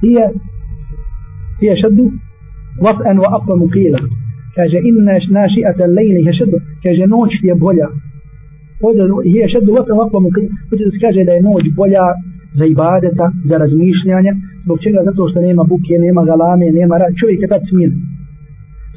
Ije 0.09 0.25
ije 1.63 1.73
šeddu 1.81 2.05
vat'an 2.85 3.17
wa 3.23 3.29
aqvamu 3.37 3.67
qila. 3.75 3.99
Kaže 4.55 4.77
inna 4.89 5.13
naši'ata 5.39 5.85
lejli 5.97 6.21
je 6.27 6.33
šeddu. 6.39 6.57
Kaže 6.83 7.03
noć 7.13 7.31
je 7.49 7.55
bolja 7.55 7.87
ovdje 8.85 9.03
je 9.39 9.49
šeddu 9.53 9.71
vatru 9.73 9.95
qila. 10.35 10.49
hoće 10.69 10.83
da 10.85 10.91
se 10.91 10.99
kaže 11.05 11.21
da 11.27 11.33
je 11.33 11.45
noć 11.49 11.65
bolja 11.79 12.05
za 12.59 12.65
ibadeta, 12.65 13.25
za 13.49 13.55
razmišljanje 13.63 14.31
zbog 14.63 14.77
čega? 14.83 14.99
zato 15.09 15.21
što 15.29 15.39
nema 15.47 15.63
buke, 15.71 15.95
nema 16.05 16.21
galame, 16.29 16.65
nema 16.79 16.95
rad, 17.01 17.13
čovjek 17.19 17.39
je 17.41 17.51
tad 17.53 17.61
smiren. 17.69 17.99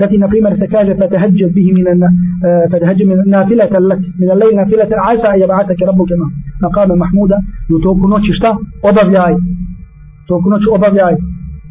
Zatim, 0.00 0.20
na 0.20 0.28
primjer, 0.28 0.52
se 0.60 0.66
kaže 0.74 0.92
fatahadjad 1.00 1.50
bihi 1.56 1.70
eh, 1.70 1.74
min 1.74 1.86
fatahadjad 2.72 3.06
min 3.08 3.18
nafilata 3.34 3.78
lak, 3.90 4.00
min 4.20 4.28
al-lejl 4.34 4.54
nafilata 4.60 4.96
asa 5.10 5.28
i 5.36 5.40
jab'atake 5.42 5.84
rabbuke 5.88 6.14
ma 6.20 6.26
maqame 6.64 6.94
mahmuda, 7.02 7.38
i 7.70 7.72
u 7.76 7.78
toku 7.86 8.08
noći 8.12 8.32
šta? 8.38 8.50
Obavljaj. 8.90 9.34
Toku 10.28 10.46
noći 10.52 10.66
obavljaj. 10.76 11.14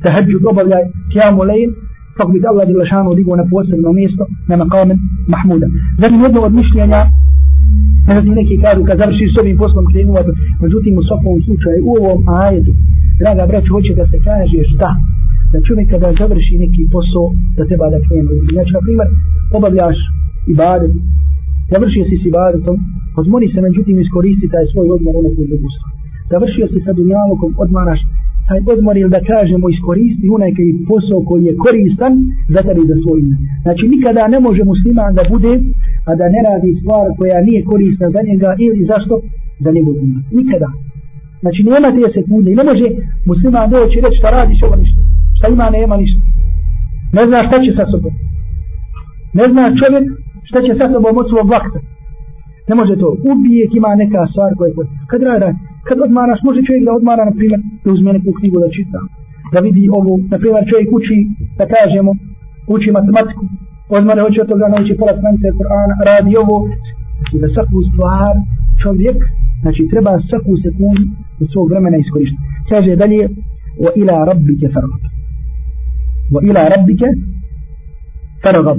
Tahadjud 0.04 0.44
obavljaj. 0.52 0.84
Kijamu 1.12 1.44
lejl, 1.50 1.70
kako 2.18 2.32
bi 2.32 2.42
te 2.42 2.48
Allah 2.52 2.66
dila 2.68 2.86
šanu 2.92 3.12
na 3.42 3.46
posebno 3.52 3.90
mjesto, 4.00 4.24
na 4.50 4.56
maqame 4.62 4.94
mahmuda. 5.34 5.68
Zatim, 6.02 6.20
jedno 6.22 6.40
od 6.42 6.54
mišljenja 6.62 7.02
Međutim, 8.08 8.34
neki 8.40 8.56
kažu 8.66 8.82
kad 8.88 8.98
završiš 9.02 9.30
s 9.34 9.40
ovim 9.42 9.58
poslom 9.64 9.86
krenuo, 9.92 10.22
međutim 10.64 10.94
u 10.98 11.04
svakom 11.08 11.42
slučaju 11.46 11.80
u 11.90 11.92
ovom 12.00 12.20
ajetu, 12.42 12.72
draga 13.20 13.44
braću, 13.50 13.70
hoće 13.76 13.92
da 14.00 14.06
se 14.12 14.18
kaže 14.30 14.60
šta? 14.74 14.90
Da 15.52 15.58
čovjek 15.68 15.88
kada 15.94 16.08
završi 16.22 16.54
neki 16.64 16.82
posao, 16.94 17.26
da 17.58 17.64
treba 17.70 17.88
da 17.94 18.00
krenu. 18.06 18.32
Znači, 18.56 18.72
na 18.78 18.82
primjer, 18.86 19.08
obavljaš 19.58 19.98
ibadet, 20.54 20.94
završio 21.74 22.04
si 22.10 22.16
s 22.22 22.26
ibadetom, 22.32 22.76
odmori 23.22 23.48
se, 23.54 23.60
međutim, 23.68 23.96
iskoristi 24.00 24.52
taj 24.54 24.66
svoj 24.72 24.88
odmor 24.96 25.14
u 25.16 25.22
neku 25.28 25.42
drugu 25.50 25.68
stvar. 25.76 25.92
Završio 26.34 26.66
si 26.72 26.80
sa 26.86 26.92
dunjalokom, 26.98 27.52
odmaraš, 27.64 28.02
taj 28.48 28.60
odmor 28.74 28.96
ili 28.98 29.12
da 29.16 29.22
kažemo 29.34 29.66
iskoristi 29.70 30.26
onaj 30.36 30.52
koji 30.58 30.72
posao 30.92 31.20
koji 31.30 31.44
je 31.50 31.60
koristan 31.66 32.14
za 32.54 32.62
tebi 32.68 32.84
za 32.92 32.98
svoj 33.04 33.20
ime. 33.20 33.36
Znači 33.66 33.84
nikada 33.94 34.24
ne 34.34 34.40
može 34.46 34.64
musliman 34.72 35.12
da 35.20 35.24
bude 35.34 35.54
a 36.10 36.12
da 36.20 36.26
ne 36.36 36.42
radi 36.50 36.70
stvar 36.80 37.06
koja 37.20 37.38
nije 37.48 37.68
korisna 37.72 38.08
za 38.16 38.22
njega 38.30 38.50
ili 38.66 38.90
zašto 38.92 39.14
za 39.64 39.70
njegov 39.76 39.96
ime. 40.06 40.20
Nikada. 40.40 40.70
Znači 41.44 41.60
nema 41.64 41.90
30 41.92 42.14
sekunde 42.18 42.50
i 42.52 42.60
ne 42.60 42.64
može 42.70 42.88
musliman 43.32 43.70
doći 43.70 43.98
reći 44.04 44.20
šta 44.20 44.30
radiš 44.38 44.60
ovo 44.68 44.76
ništa. 44.82 45.01
Šta 45.41 45.49
ima 45.49 45.67
nema 45.69 45.95
ništa. 46.01 46.21
Ne 47.17 47.23
zna 47.27 47.39
šta 47.47 47.58
će 47.63 47.71
sa 47.77 47.86
sobom. 47.91 48.13
Ne 49.39 49.45
zna 49.51 49.63
čovjek 49.80 50.06
šta 50.49 50.60
će 50.65 50.71
sa 50.80 50.86
sobom 50.93 51.13
od 51.21 51.27
svog 51.32 51.47
vakta. 51.56 51.80
Ne 52.69 52.73
može 52.80 52.93
to. 53.01 53.10
Uvijek 53.32 53.71
ima 53.80 53.91
neka 54.01 54.21
stvar 54.32 54.51
koja 54.58 54.67
je 54.69 54.75
Kad 55.12 55.19
rada, 55.30 55.49
kad 55.88 55.97
odmaraš, 56.06 56.39
može 56.47 56.60
čovjek 56.67 56.84
da 56.88 56.97
odmara, 56.99 57.23
na 57.30 57.34
primjer, 57.39 57.60
da 57.84 57.88
uzme 57.95 58.10
neku 58.15 58.32
knjigu 58.38 58.58
da 58.63 58.75
čita. 58.77 58.99
Da 59.54 59.60
vidi 59.67 59.84
ovu, 59.99 60.13
na 60.32 60.38
primjer, 60.41 60.63
čovjek 60.71 60.89
uči, 60.97 61.17
da 61.60 61.65
kažemo, 61.75 62.12
uči 62.73 62.95
matematiku. 62.97 63.43
Odmara 63.97 64.25
hoće 64.25 64.39
od 64.41 64.49
toga 64.51 64.65
nauči 64.73 64.99
pola 64.99 65.13
stranice 65.19 65.47
Kur'ana, 65.58 65.95
radi 66.10 66.34
ovo. 66.43 66.58
Znači 67.17 67.36
da 67.41 67.47
svaku 67.56 67.77
stvar 67.89 68.34
čovjek, 68.84 69.17
znači 69.63 69.82
treba 69.91 70.12
svaku 70.30 70.51
sekundu 70.63 71.04
od 71.41 71.47
svog 71.51 71.65
vremena 71.71 71.97
iskoristiti. 71.97 72.43
Kaže 72.71 72.91
dalje, 73.01 73.21
wa 73.84 73.91
ila 74.01 74.15
rabbike 74.30 74.67
fargab. 74.75 75.11
Wa 76.34 76.39
ila 76.50 76.62
rabbike 76.74 77.08
fargab. 78.44 78.78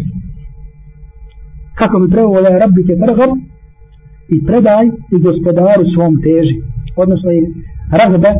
Kako 1.79 1.99
bi 2.01 2.12
pravo 2.12 2.29
wa 2.35 2.41
ila 2.41 2.59
rabbike 2.59 2.93
i 4.35 4.37
predaj 4.47 4.87
i 5.15 5.17
gospodaru 5.27 5.85
svom 5.95 6.15
teži. 6.25 6.57
Odnosno 6.97 7.31
i 7.33 7.41
razba 8.01 8.31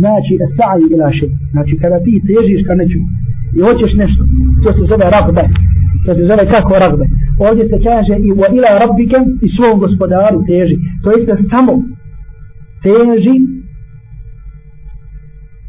znači 0.00 0.32
sa'i 0.58 0.84
ila 0.94 1.08
še. 1.18 1.26
Znači 1.52 1.72
kada 1.82 1.98
ti 2.04 2.22
težiš 2.28 2.60
ka 2.66 2.74
nečemu 2.74 3.06
i 3.56 3.58
hoćeš 3.66 3.92
nešto, 4.02 4.22
to 4.62 4.72
se 4.76 4.82
zove 4.92 5.06
razba. 5.16 5.42
To 6.04 6.14
se 6.14 6.22
zove 6.30 6.44
kako 6.54 6.72
razba. 6.84 7.04
Ovdje 7.46 7.64
se 7.70 7.76
kaže 7.88 8.14
i 8.26 8.30
wa 8.40 8.48
ila 8.56 8.70
rabbike 8.82 9.18
i 9.44 9.48
svom 9.56 9.76
gospodaru 9.84 10.38
teži. 10.50 10.76
To 11.02 11.06
jeste 11.10 11.34
samo 11.52 11.72
teži 12.86 13.36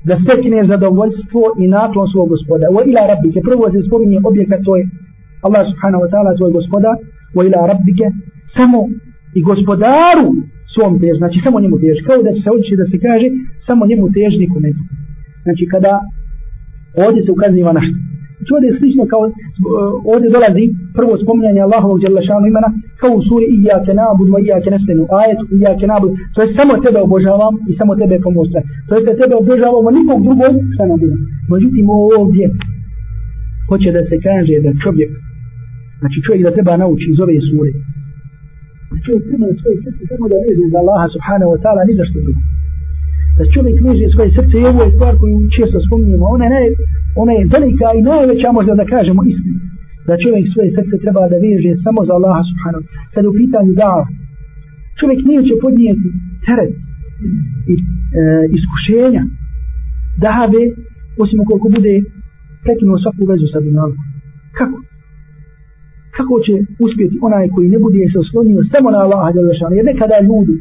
da 0.08 0.16
stekne 0.24 0.60
zadovoljstvo 0.72 1.44
i 1.62 1.66
naklon 1.78 2.08
svog 2.14 2.28
gospoda. 2.34 2.66
Wa 2.76 2.82
ila 2.90 3.04
rabbike. 3.12 3.40
Prvo 3.50 3.64
se 3.74 3.80
spominje 3.88 4.18
objekat 4.30 4.60
to 4.68 4.72
je 4.80 4.84
Allah 5.46 5.64
subhanahu 5.72 6.02
wa 6.04 6.10
ta'ala 6.14 6.38
tvoj 6.40 6.52
gospoda. 6.60 6.92
Wa 7.36 7.42
ila 7.48 7.60
rabbike. 7.72 8.06
Samo 8.58 8.80
i 9.38 9.40
gospodaru 9.50 10.28
svom 10.74 10.94
tež, 11.02 11.16
znači 11.22 11.38
samo 11.46 11.58
njemu 11.64 11.78
tež, 11.84 11.98
kao 12.08 12.18
da 12.26 12.32
će 12.36 12.42
se 12.44 12.50
odći 12.58 12.80
da 12.82 12.86
se 12.92 12.98
kaže 13.06 13.28
samo 13.68 13.82
njemu 13.90 14.06
tež 14.16 14.34
nikome. 14.44 14.70
Znači 15.44 15.64
kada 15.74 15.94
ovdje 17.06 17.22
se 17.26 17.32
ukaziva 17.32 17.72
na 17.78 17.82
što. 17.86 18.13
To 18.48 18.54
je 18.66 18.70
slično 18.80 19.04
kao 19.12 19.24
eh, 19.28 19.32
ovdje 20.14 20.28
dolazi 20.36 20.66
prvo 20.98 21.14
spominjanje 21.24 21.62
Allahovog 21.64 21.98
djelašanu 22.00 22.46
imena 22.48 22.70
kao 23.02 23.12
u 23.16 23.22
suri 23.28 23.46
Iyake 23.58 23.94
nabud 24.02 24.28
wa 24.34 24.40
Iyake 24.46 24.70
nestenu 24.76 25.04
ajet 25.20 25.40
Iyake 25.58 25.86
nabud 25.94 26.12
to 26.34 26.40
je 26.42 26.54
samo 26.58 26.74
tebe 26.86 27.00
obožavam 27.08 27.54
i 27.70 27.72
samo 27.80 27.92
tebe 28.02 28.16
pomostra. 28.28 28.62
to 28.88 28.92
je 28.96 29.20
tebe 29.22 29.36
obožavamo 29.44 29.90
nikog 30.00 30.20
drugog 30.28 30.54
šta 30.74 30.84
nam 30.90 30.98
bude 31.04 31.16
međutim 31.54 31.86
ovdje 32.20 32.46
hoće 33.70 33.90
da 33.98 34.02
se 34.10 34.16
kaže 34.28 34.56
da 34.66 34.72
čovjek 34.84 35.12
znači 36.00 36.18
čovjek 36.26 36.42
da 36.48 36.56
treba 36.56 36.82
nauči 36.84 37.08
iz 37.14 37.20
ove 37.24 37.36
sure 37.50 37.72
čovjek 39.06 39.24
treba 39.30 39.46
na 39.52 39.56
svoje 39.62 39.76
srce 39.84 40.02
samo 40.12 40.26
da 40.32 40.38
veže 40.46 40.66
za 40.74 40.78
Allaha 40.84 41.08
subhanahu 41.16 41.52
wa 41.54 41.60
ta'ala 41.64 41.82
ni 41.88 41.94
za 42.00 42.06
što 42.10 42.18
drugo. 42.26 42.42
Da 43.38 43.44
čovjek 43.54 43.78
veže 43.88 44.08
svoje 44.14 44.30
srce 44.38 44.56
i 44.58 44.68
ovo 44.72 44.82
je 44.84 44.96
stvar 44.96 45.14
koju 45.22 45.36
često 45.56 45.78
spominjemo. 45.88 46.26
Ona 46.36 46.46
je, 46.64 46.68
ona 47.22 47.34
je 47.38 47.50
velika 47.56 47.88
i 47.98 48.06
najveća 48.12 48.50
možda 48.58 48.74
da 48.80 48.92
kažemo 48.94 49.22
istinu. 49.32 49.60
Da 50.08 50.22
čovjek 50.24 50.46
svoje 50.54 50.70
srce 50.78 50.96
treba 51.04 51.22
da 51.32 51.38
veže 51.46 51.72
samo 51.86 52.00
za 52.08 52.14
Allaha 52.18 52.42
subhanahu. 52.50 52.86
Kad 53.14 53.24
u 53.26 53.34
pitanju 53.42 53.72
da 53.84 53.92
čovjek 55.00 55.20
nije 55.28 55.42
će 55.48 55.56
podnijeti 55.64 56.08
teret 56.46 56.74
i 57.72 57.74
e, 57.78 57.82
iskušenja 58.58 59.24
dave 60.26 60.64
osim 61.24 61.38
ukoliko 61.44 61.68
bude 61.78 61.96
prekinuo 62.64 62.98
svaku 63.04 63.24
vezu 63.32 63.48
sa 63.54 63.60
dunjalkom 63.66 64.06
Kako? 64.60 64.78
kako 66.18 66.36
će 66.46 66.54
uspjeti 66.86 67.16
onaj 67.28 67.46
koji 67.54 67.68
ne 67.74 67.80
bude 67.86 68.00
se 68.12 68.18
oslonio 68.24 68.60
samo 68.74 68.88
na 68.96 69.00
Allaha 69.06 69.30
Đelešanu, 69.36 69.76
jer 69.78 69.86
nekada 69.92 70.18
ljudi, 70.30 70.56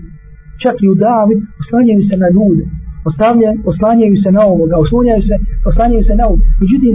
čak 0.64 0.76
i 0.84 0.88
u 0.92 0.94
davi, 1.06 1.34
oslanjaju 1.62 2.02
se 2.08 2.16
na 2.22 2.28
ljude, 2.36 2.64
oslanjaju 3.70 4.16
se 4.24 4.30
na 4.36 4.42
ovoga, 4.52 4.74
oslanjaju 4.84 5.22
se, 5.28 5.36
oslanjaju 5.70 6.02
se 6.08 6.14
na 6.20 6.24
ovoga. 6.28 6.44
Međutim, 6.62 6.90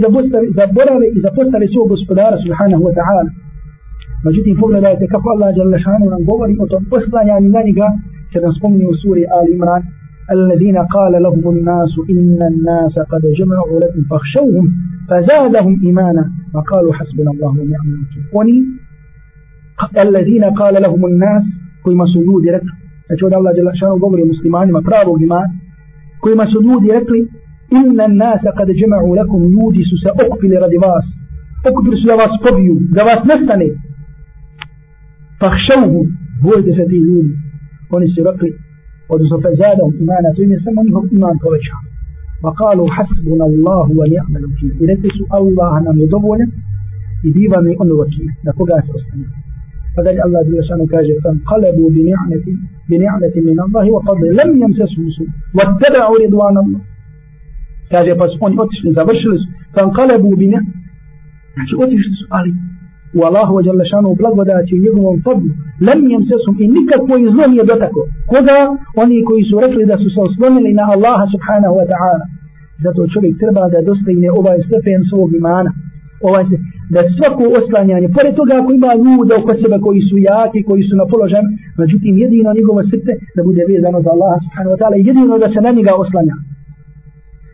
zaborave 0.58 1.06
i 1.16 1.18
zapostave 1.26 1.66
svog 1.72 1.86
gospodara, 1.94 2.36
subhanahu 2.44 2.82
wa 2.88 2.94
ta'ala. 2.98 3.30
Međutim, 4.26 4.54
pogledajte 4.62 5.04
kako 5.12 5.26
Allah 5.34 5.48
Đelešanu 5.56 6.06
nam 6.14 6.22
govori 6.30 6.54
o 6.62 6.66
tom 6.70 6.82
oslanjanju 6.98 7.48
na 7.56 7.60
njega, 7.66 7.88
kada 8.32 8.44
nam 8.46 8.54
spominje 8.58 8.86
u 8.92 8.94
suri 9.02 9.22
Ali 9.36 9.50
Imran, 9.56 9.82
الذين 10.32 10.76
قال 10.76 11.22
لهم 11.22 11.56
الناس 11.56 11.92
إن 12.10 12.38
الناس 12.52 12.94
قد 13.12 13.22
جمعوا 13.38 13.80
لكم 13.80 14.02
فاخشوهم 14.10 14.72
فزادهم 15.08 15.80
إيمانا 15.86 16.30
وقالوا 16.54 16.94
حسبنا 16.94 17.30
الله 17.30 17.50
ونعم 17.50 17.88
الوكيل 18.32 18.66
الذين 19.98 20.44
قال 20.44 20.82
لهم 20.82 21.06
الناس 21.06 21.42
كما 21.84 22.06
سجود 22.06 22.44
لك 22.44 22.62
أشهد 23.13 23.33
الله 23.39 23.51
جل 23.57 23.69
شانه 23.79 23.95
قبر 24.03 24.17
المسلمان 24.25 24.67
ما 24.71 24.81
pravog 24.81 25.21
imana 25.21 25.49
kojima 26.21 26.45
su 26.51 26.57
ljudi 26.67 26.87
rekli 26.99 27.19
inna 27.79 28.05
nasa 28.07 28.49
kad 28.57 28.67
džema'u 28.79 29.15
lakum 29.19 29.41
ljudi 29.55 29.81
su 29.89 29.95
se 30.03 30.09
okupili 30.23 30.55
radi 30.63 30.77
vas 30.85 31.05
okupili 31.69 31.95
su 32.01 32.05
da 32.11 32.15
vas 32.23 32.33
pobiju 32.45 32.75
da 32.95 33.01
vas 33.09 33.21
nestane 33.29 33.67
fahšavuhu 35.41 36.01
bojite 36.45 36.71
se 36.77 36.83
ti 36.89 36.97
ljudi 37.07 37.31
oni 37.95 38.07
su 38.13 38.19
rekli 38.29 38.49
odnosno 39.13 39.37
fazadom 39.45 39.89
imana 40.03 40.27
to 40.35 40.39
im 40.41 40.51
je 40.55 40.59
samo 40.65 40.79
njihov 40.85 41.03
iman 41.17 41.37
povećao 41.45 41.81
وقالوا 42.43 42.87
حسبنا 42.97 43.45
الله 43.51 43.85
ونعم 43.99 44.33
الوكيل 44.39 44.73
i 44.81 44.85
rekli 44.91 45.09
su 45.17 45.23
Allah 45.37 45.73
nam 45.85 45.97
je 46.01 46.07
dovoljan 46.15 46.49
i 47.27 47.29
diva 47.37 47.59
mi 47.65 47.71
on 47.81 47.89
vakil 47.99 48.27
na 48.45 48.51
koga 48.57 48.77
se 48.85 48.91
ostane 48.97 49.25
pa 49.95 49.99
dalje 50.05 50.19
Allah 50.25 50.39
dželle 50.45 50.63
šanu 50.69 50.85
kaže 50.93 51.13
fanqalabu 51.23 51.83
bi 51.95 52.01
ni'mati 52.07 52.51
بنعمة 52.90 53.34
من 53.36 53.60
الله 53.60 53.92
وفضل. 53.94 54.36
لم 54.36 54.62
يمسسه 54.62 55.02
سوء. 55.16 55.28
واتبعوا 55.54 56.16
رضوان 56.26 56.56
الله. 56.58 56.80
كذا 57.90 58.12
بس 58.12 58.30
أن 58.46 58.52
أتش 58.60 58.78
نزبشلس 58.86 59.42
فانقلبوا 59.74 60.36
بنا 60.36 60.60
يعني 61.56 61.72
أتش 61.84 62.04
سؤالي؟ 62.28 62.54
والله 63.14 63.62
جل 63.62 63.80
شأنه 63.86 64.14
بلغ 64.14 64.40
وداتي 64.40 64.76
يغم 64.76 65.20
فضل. 65.26 65.50
لم 65.80 66.10
يمسسهم. 66.10 66.56
إنك 66.60 66.90
كوي 67.06 67.28
ظلم 67.28 67.52
يدتك. 67.60 67.96
كذا 68.30 68.58
وني 68.98 69.22
كوي 69.22 69.42
سورك 69.50 69.70
لدى 69.70 69.96
سوء 70.14 70.32
سلم 70.38 70.58
لنا 70.58 70.94
الله 70.94 71.26
سبحانه 71.34 71.70
وتعالى. 71.70 72.24
ذاتو 72.84 73.06
شوري 73.06 73.32
تربا 73.40 73.68
دا 73.68 73.80
دستيني 73.80 74.28
أبا 74.30 74.54
يستفين 74.54 75.02
سوء 75.10 75.30
بمعنى. 75.32 75.70
أبا 76.24 76.40
يستفين. 76.40 76.77
Da 76.94 77.00
svako 77.16 77.44
oslanjanje, 77.58 78.08
pored 78.16 78.34
toga 78.40 78.52
ako 78.60 78.70
ima 78.72 78.90
ljude 79.04 79.32
oko 79.40 79.52
sebe 79.62 79.76
koji 79.86 80.00
su 80.08 80.16
jaki, 80.30 80.60
koji 80.68 80.82
su 80.88 80.94
na 81.00 81.06
položaju, 81.12 81.46
međutim 81.80 82.12
jedino 82.24 82.50
njegovo 82.58 82.80
srce 82.92 83.12
da 83.36 83.40
bude 83.48 83.62
vezano 83.72 83.98
za 84.04 84.10
Allah 84.14 84.34
subhanahu 84.44 84.72
wa 84.74 84.78
ta'ala, 84.80 84.96
jedino 85.08 85.34
da 85.42 85.48
se 85.54 85.60
na 85.66 85.70
njega 85.78 85.92
oslanja. 86.02 86.34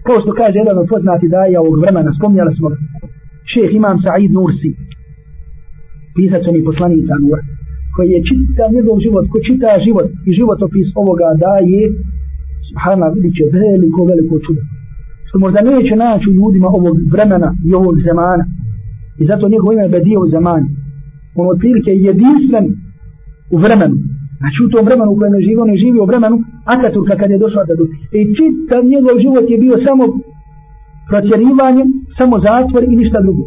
Kao 0.07 0.19
što 0.23 0.31
kaže 0.41 0.57
jedan 0.59 0.77
od 0.83 0.87
poznati 0.93 1.33
daja 1.37 1.59
ovog 1.61 1.77
vremena, 1.83 2.11
spomnjali 2.19 2.53
smo 2.57 2.67
ga, 2.73 2.79
šeh 3.53 3.71
imam 3.79 3.97
Sa'id 4.05 4.31
Nursi, 4.37 4.71
pisac 6.17 6.43
onih 6.51 6.63
poslanica 6.69 7.15
Nura, 7.23 7.43
koji 7.95 8.09
je 8.15 8.27
čita 8.31 8.65
njegov 8.77 8.97
život, 9.05 9.25
ko 9.33 9.39
čita 9.49 9.69
život 9.87 10.09
i 10.29 10.31
životopis 10.39 10.89
ovoga 11.03 11.29
daje, 11.45 11.83
subhanahu 12.69 13.15
vidit 13.17 13.33
će 13.39 13.45
veliko, 13.57 14.01
veliko 14.11 14.35
čudo 14.47 14.63
što 15.35 15.39
možda 15.39 15.61
neće 15.71 15.95
naći 15.97 16.31
u 16.31 16.37
ljudima 16.39 16.69
ovog 16.69 16.97
vremena 17.13 17.49
i 17.69 17.75
ovog 17.75 17.97
zemana. 18.07 18.45
I 19.21 19.27
zato 19.31 19.49
njegov 19.49 19.73
ime 19.73 19.83
je 19.83 20.19
u 20.19 20.29
zaman. 20.37 20.63
On 21.41 21.47
otprilike 21.55 21.91
je 21.91 22.05
jedinstven 22.09 22.67
u 23.55 23.57
vremenu. 23.65 23.97
Znači 24.41 24.59
u 24.67 24.71
tom 24.73 24.85
vremenu 24.89 25.11
u 25.13 25.19
kojem 25.19 25.35
je 25.35 25.47
živio, 25.47 25.63
on 25.63 25.71
je 25.71 25.83
živio 25.85 26.03
u 26.03 26.11
vremenu 26.13 26.37
Ataturka 26.75 27.15
kad 27.21 27.31
je 27.31 27.43
došao 27.45 27.63
Ataturk. 27.63 27.91
do. 27.91 28.19
I 28.19 28.21
čitav 28.39 28.81
njegov 28.93 29.15
život 29.25 29.47
je 29.51 29.59
bio 29.65 29.77
samo 29.87 30.05
procjerivanje, 31.11 31.85
samo 32.19 32.35
zatvor 32.47 32.83
i 32.85 32.97
ništa 33.01 33.19
drugo. 33.25 33.45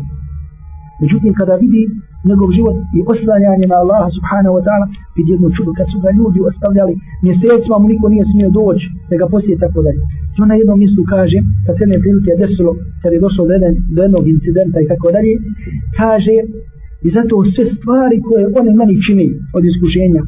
Međutim, 1.02 1.34
kada 1.40 1.56
vidi 1.64 1.82
njegov 2.30 2.50
život 2.58 2.78
i 2.98 3.00
oslanjanje 3.14 3.66
na 3.70 3.78
Allaha 3.84 4.10
subhanahu 4.18 4.54
wa 4.58 4.64
ta'ala, 4.66 4.86
vidi 5.16 5.30
jedno 5.36 5.50
čudo 5.56 5.72
kad 5.78 5.88
su 5.92 5.98
ga 6.04 6.10
ljudi 6.20 6.40
ostavljali 6.50 6.94
mjesecima, 7.28 7.76
mu 7.82 7.88
niko 7.94 8.06
nije 8.14 8.26
smio 8.32 8.50
doći 8.60 8.86
da 9.10 9.16
ga 9.22 9.26
posije 9.34 9.56
tako 9.64 9.80
dalje. 9.86 10.02
To 10.36 10.42
na 10.46 10.56
jednom 10.60 10.78
mjestu 10.84 11.02
kaže, 11.14 11.38
kad 11.66 11.74
se 11.74 11.84
jedne 11.84 11.98
prilike 12.04 12.32
desilo, 12.44 12.72
kad 13.02 13.10
je 13.14 13.24
došlo 13.26 13.42
do, 13.48 13.54
jedan, 13.58 13.74
do 13.96 14.00
jednog 14.06 14.26
incidenta 14.36 14.78
i 14.82 14.90
tako 14.92 15.08
dalje, 15.16 15.34
kaže, 16.00 16.36
i 17.06 17.08
zato 17.16 17.36
sve 17.54 17.66
stvari 17.76 18.18
koje 18.28 18.44
one 18.60 18.72
meni 18.80 18.96
čini 19.06 19.28
od 19.58 19.64
iskušenja, 19.72 20.22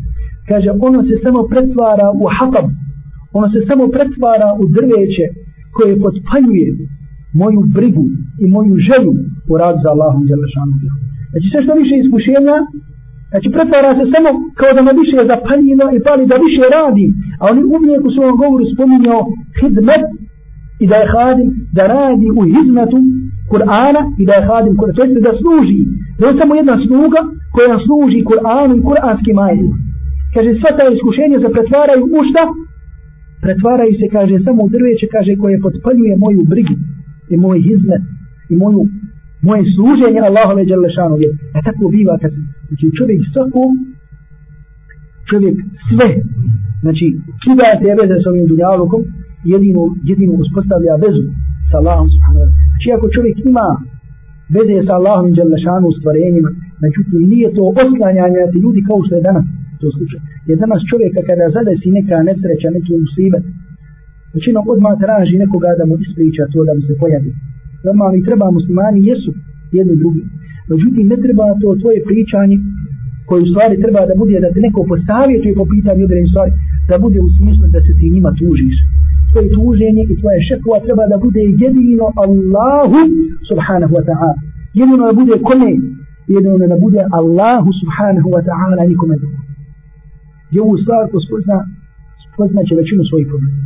kaže, 0.49 0.69
ono 0.87 0.99
se 1.07 1.15
samo 1.25 1.39
pretvara 1.53 2.07
u 2.21 2.25
hatab, 2.37 2.67
ono 3.37 3.47
se 3.53 3.59
samo 3.69 3.83
pretvara 3.95 4.49
u 4.61 4.63
drveće 4.77 5.25
koje 5.75 6.01
potpaljuje 6.03 6.69
moju 7.41 7.61
brigu 7.75 8.05
i 8.43 8.45
moju 8.55 8.73
želju 8.87 9.13
u 9.51 9.53
rad 9.61 9.75
za 9.83 9.89
Allahom 9.93 10.23
Đelešanu. 10.29 10.73
Znači 11.31 11.47
sve 11.51 11.59
što 11.63 11.73
više 11.81 11.95
iskušenja, 11.97 12.57
znači 13.31 13.47
pretvara 13.55 13.91
se 13.97 14.05
samo 14.13 14.29
kao 14.59 14.71
da 14.77 14.81
me 14.83 14.93
više 15.01 15.17
zapaljeno 15.31 15.85
i 15.95 16.03
pali 16.05 16.23
da 16.31 16.35
više 16.47 16.63
radi. 16.77 17.05
A 17.39 17.43
oni 17.51 17.61
uvijek 17.75 18.01
u 18.05 18.13
svom 18.15 18.31
govoru 18.41 18.63
spominjao 18.73 19.21
hidmet 19.59 20.05
i 20.83 20.85
da 20.91 20.95
je 20.99 21.11
hadim 21.13 21.49
da 21.77 21.83
radi 21.95 22.27
u 22.39 22.41
hizmetu 22.53 22.99
Kur'ana 23.51 24.01
i 24.21 24.23
da 24.27 24.33
je 24.35 24.47
hadim 24.49 24.73
Kur'ana. 24.79 24.95
To 24.97 25.03
jeste 25.03 25.21
da 25.27 25.33
služi. 25.41 25.79
Da 26.19 26.23
je 26.27 26.39
samo 26.39 26.53
jedna 26.55 26.75
sluga 26.87 27.19
koja 27.55 27.75
služi 27.87 28.27
Kur'anu 28.29 28.73
i 28.75 28.85
kur'anskim 28.87 29.37
ajetima. 29.47 29.75
Kaže, 30.33 30.49
sva 30.59 30.71
ta 30.77 30.85
iskušenja 30.95 31.37
se 31.39 31.49
pretvaraju 31.55 32.03
u 32.17 32.19
šta? 32.29 32.43
Pretvaraju 33.45 33.93
se, 33.99 34.05
kaže, 34.15 34.35
samo 34.45 34.59
u 34.63 34.69
drveće, 34.75 35.05
kaže, 35.15 35.31
koje 35.41 35.63
potpaljuje 35.65 36.21
moju 36.23 36.41
brigu 36.51 36.75
i 37.33 37.35
moj 37.43 37.59
hizmet 37.67 38.03
i 38.51 38.53
moju 38.61 38.81
moje 39.47 39.61
služenje 39.75 40.19
Allahove 40.29 40.63
Đelešanu 40.69 41.15
je 41.23 41.29
da 41.53 41.59
tako 41.67 41.83
biva 41.95 42.15
kad 42.21 42.31
znači 42.67 42.87
čovjek 42.97 43.21
svako 43.33 43.61
čovjek 45.29 45.55
sve 45.89 46.09
znači 46.83 47.05
kida 47.41 47.69
te 47.81 47.89
veze 47.99 48.15
s 48.23 48.25
ovim 48.31 48.45
dunjalukom 48.51 49.01
jedino, 49.51 49.83
jedino 50.09 50.33
uspostavlja 50.43 50.93
vezu 51.05 51.23
sa 51.69 51.75
Allahom 51.81 52.07
subhanahu 52.13 52.45
wa 52.45 52.51
znači 52.69 52.87
ako 52.95 53.05
čovjek 53.15 53.37
ima 53.51 53.67
veze 54.55 54.77
sa 54.87 54.93
Allahom 54.99 55.29
Đelešanu 55.37 55.85
u 55.89 55.97
stvarenjima 55.99 56.51
međutim 56.83 57.21
nije 57.33 57.47
to 57.57 57.63
oslanjanje 57.83 58.41
ti 58.51 58.57
ljudi 58.63 58.81
kao 58.89 58.99
što 59.05 59.13
je 59.15 59.27
danas 59.29 59.45
to 59.81 59.87
slučaj. 59.95 60.19
Jer 60.47 60.55
danas 60.63 60.81
čovjeka 60.91 61.19
kada 61.29 61.53
zadesi 61.57 61.89
neka 61.97 62.17
nesreća 62.27 62.69
neki 62.75 62.93
musibet 63.03 63.43
većinom 64.35 64.65
odmah 64.73 64.93
traži 65.03 65.35
nekoga 65.43 65.71
da 65.79 65.83
mu 65.89 65.95
ispriča 66.05 66.43
to 66.53 66.59
da 66.67 66.73
mu 66.77 66.81
se 66.87 66.93
pojavi 67.01 67.31
normalno 67.87 68.15
i 68.17 68.25
treba 68.27 68.55
muslimani 68.57 69.07
jesu 69.09 69.31
jedni 69.77 69.95
drugi. 70.01 70.23
Međutim, 70.71 71.03
ne 71.11 71.17
treba 71.23 71.45
to 71.61 71.67
tvoje 71.81 71.99
pričanje 72.09 72.57
koje 73.27 73.39
u 73.43 73.49
stvari 73.51 73.81
treba 73.83 74.01
da 74.09 74.15
bude 74.21 74.35
da 74.45 74.49
te 74.53 74.59
neko 74.67 74.81
posavjetuje 74.91 75.53
po 75.59 75.65
pitanju 75.73 76.01
određenih 76.05 76.31
stvari, 76.33 76.51
da 76.89 76.95
bude 77.05 77.19
u 77.27 77.29
smislu 77.37 77.65
da 77.75 77.79
se 77.85 77.91
ti 77.99 78.13
njima 78.15 78.31
tužiš. 78.39 78.75
Tvoje 79.31 79.47
tuženje 79.55 80.03
i 80.11 80.15
tvoje 80.21 80.39
šekova 80.49 80.77
treba 80.85 81.03
da 81.11 81.17
bude 81.25 81.41
jedino 81.63 82.07
Allahu 82.25 82.99
subhanahu 83.49 83.93
wa 83.97 84.03
ta'ala. 84.09 84.35
Jedino 84.79 85.03
da 85.09 85.15
bude 85.21 85.35
kome? 85.47 85.71
Jedino 86.33 86.67
da 86.73 86.77
bude 86.85 87.01
Allahu 87.19 87.69
subhanahu 87.81 88.29
wa 88.35 88.41
ta'ala 88.47 88.81
nikome 88.91 89.15
drugo. 89.21 89.39
Je 90.53 90.59
ovu 90.65 90.75
stvar 90.83 91.01
ko 91.11 91.17
spozna, 91.25 91.57
spozna 92.25 92.61
će 92.67 92.73
većinu 92.81 93.01
svojih 93.09 93.27
problema. 93.31 93.57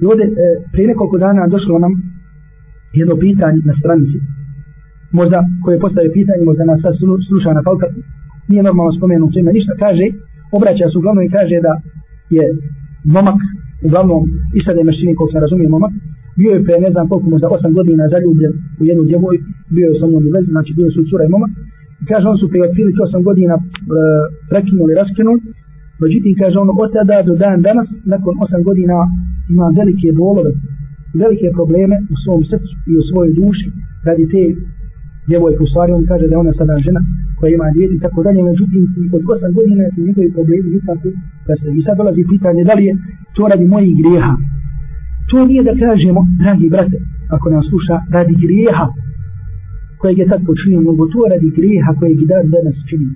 I 0.00 0.04
ovdje, 0.10 0.24
e, 0.26 0.32
prije 0.72 0.86
nekoliko 0.92 1.18
dana 1.24 1.52
došlo 1.54 1.78
nam 1.84 1.92
jedno 2.92 3.14
pitanje 3.16 3.60
na 3.64 3.74
stranici. 3.80 4.18
Možda 5.12 5.38
koje 5.64 5.82
postaje 5.84 6.12
pitanje 6.12 6.42
možda 6.44 6.64
nas 6.64 6.80
sad 6.82 6.94
sluša 7.28 7.52
na 7.52 7.62
falka 7.66 7.86
nije 8.48 8.62
normalno 8.62 8.92
spomenuti 8.98 9.38
ima 9.38 9.52
ništa. 9.52 9.72
Kaže 9.84 10.06
obraća 10.56 10.86
se 10.88 10.98
uglavnom 10.98 11.24
i 11.24 11.34
kaže 11.36 11.56
da 11.66 11.72
je 12.36 12.44
momak 13.04 13.38
uglavnom 13.86 14.22
i 14.56 14.60
sad 14.64 14.74
je 14.76 14.88
mašini 14.90 15.14
koliko 15.14 15.32
se 15.32 15.44
razumije 15.44 15.68
momak. 15.76 15.92
Bio 16.38 16.50
je 16.52 16.64
pre 16.66 16.76
ne 16.84 16.90
znam 16.94 17.08
koliko 17.08 17.28
možda 17.30 17.46
8 17.48 17.74
godina 17.78 18.12
zaljubljen 18.14 18.52
u 18.80 18.82
jednu 18.90 19.02
djevoj 19.10 19.36
bio 19.74 19.86
je 19.88 19.98
sa 20.00 20.06
njom 20.06 20.24
u 20.28 20.30
vezi 20.36 20.50
znači 20.56 20.70
bio 20.78 20.88
su 20.90 21.08
cura 21.10 21.24
i 21.24 21.32
momak. 21.34 21.52
I 22.02 22.04
kaže 22.10 22.24
on 22.32 22.38
su 22.38 22.46
prije 22.50 22.64
otprilike 22.68 23.00
8 23.00 23.22
godina 23.28 23.54
e, 23.58 23.62
prekinuli 24.50 24.98
raskinuli. 25.00 25.40
Međutim 26.02 26.32
kaže 26.40 26.56
on 26.58 26.68
od 26.82 26.90
tada 26.96 27.18
do 27.28 27.34
dan 27.42 27.58
danas 27.68 27.88
nakon 28.12 28.34
8 28.46 28.62
godina 28.68 28.96
ima 29.52 29.66
velike 29.78 30.08
bolove 30.20 30.52
velike 31.22 31.48
probleme 31.58 31.96
u 32.12 32.14
svom 32.22 32.40
srcu 32.50 32.74
i 32.90 32.92
u 33.00 33.02
svojoj 33.08 33.32
duši 33.40 33.68
radi 34.08 34.24
te 34.32 34.42
djevojke 35.28 35.60
u 35.64 35.70
stvari 35.70 35.90
on 35.92 36.04
kaže 36.10 36.26
da 36.28 36.36
ona 36.42 36.52
sada 36.58 36.74
žena 36.86 37.00
koja 37.38 37.50
ima 37.50 37.68
djeti 37.76 37.94
i 37.96 38.02
tako 38.04 38.20
dalje 38.26 38.40
međutim 38.50 38.82
od 39.16 39.22
8 39.22 39.52
godina 39.58 39.82
su 39.92 39.98
njegovi 40.06 40.34
problemi 40.36 40.68
nikako 40.76 41.08
prestaju. 41.46 41.72
i 41.78 41.84
sad 41.86 41.94
dolazi 42.00 42.22
pitanje 42.32 42.62
da 42.68 42.74
li 42.78 42.84
je 42.88 42.94
to 43.36 43.42
radi 43.52 43.66
mojih 43.72 43.94
grijeha 44.00 44.34
to 45.30 45.38
nije 45.48 45.62
da 45.68 45.74
kažemo 45.84 46.20
dragi 46.42 46.66
brate 46.74 46.98
ako 47.34 47.46
nam 47.52 47.62
sluša 47.70 47.96
radi 48.16 48.34
grijeha 48.44 48.86
kojeg 50.00 50.18
je 50.18 50.30
tad 50.30 50.40
počinio, 50.48 50.80
nego 50.88 51.04
to 51.14 51.20
radi 51.32 51.48
grijeha 51.58 51.90
kojeg 51.98 52.18
dan 52.32 52.44
danas 52.54 52.76
čini. 52.88 53.08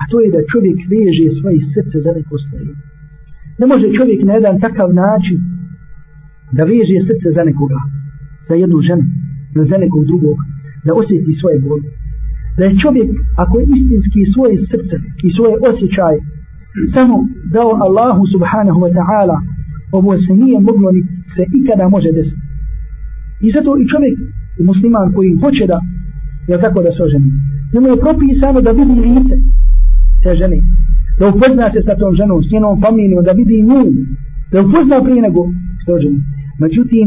A 0.00 0.02
to 0.10 0.16
je 0.20 0.28
da 0.34 0.48
čovjek 0.52 0.78
veže 0.92 1.26
svoje 1.38 1.58
srce 1.72 1.96
za 2.04 2.10
neko 2.16 2.36
stvari. 2.44 2.72
Ne 3.60 3.66
može 3.72 3.86
čovjek 3.98 4.20
na 4.24 4.32
jedan 4.38 4.56
takav 4.66 4.88
način 5.04 5.38
da 6.56 6.62
veže 6.64 6.96
srce 7.08 7.28
za 7.36 7.42
nekoga, 7.48 7.80
za 8.48 8.54
jednu 8.62 8.78
ženu, 8.88 9.04
ili 9.54 9.68
za 9.68 9.76
nekog 9.84 10.02
drugog, 10.10 10.36
da 10.86 10.90
osjeti 11.00 11.38
svoje 11.40 11.58
bol. 11.64 11.80
Da 12.58 12.64
je 12.64 12.78
čovjek, 12.82 13.10
ako 13.42 13.54
je 13.58 13.66
istinski 13.76 14.20
svoje 14.34 14.56
srce 14.70 14.96
i 15.26 15.28
svoje 15.36 15.54
osjećaje 15.70 16.18
samo 16.94 17.16
dao 17.56 17.70
Allahu 17.86 18.22
subhanahu 18.34 18.78
wa 18.84 18.90
ta'ala, 18.98 19.36
ovo 19.92 20.10
se 20.24 20.32
nije 20.42 20.58
moglo 20.60 20.88
ni 20.92 21.02
se 21.34 21.42
ikada 21.58 21.88
može 21.88 22.10
desiti. 22.18 22.42
I 23.46 23.48
zato 23.54 23.70
i 23.82 23.88
čovjek, 23.92 24.16
i 24.58 24.62
musliman 24.70 25.12
koji 25.16 25.38
hoće 25.42 25.64
da, 25.72 25.78
je 26.48 26.60
tako 26.64 26.78
da 26.86 26.90
se 26.92 27.02
oženi, 27.06 27.30
njemu 27.72 27.86
je 27.88 28.02
propisano 28.04 28.60
da 28.66 28.70
vidi 28.78 28.94
lice 29.06 29.36
te 30.22 30.30
žene, 30.40 30.58
da 31.18 31.24
upozna 31.32 31.66
se 31.74 31.80
sa 31.86 31.94
tom 32.00 32.12
ženom, 32.18 32.38
s 32.42 32.48
njenom 32.52 32.74
familijom, 32.84 33.24
da 33.24 33.32
vidi 33.40 33.66
nju, 33.68 33.82
da 34.52 34.56
upozna 34.66 34.96
prije 35.04 35.20
nego 35.26 35.40
se 35.86 35.92
oženi. 35.96 36.20
Međutim, 36.64 37.06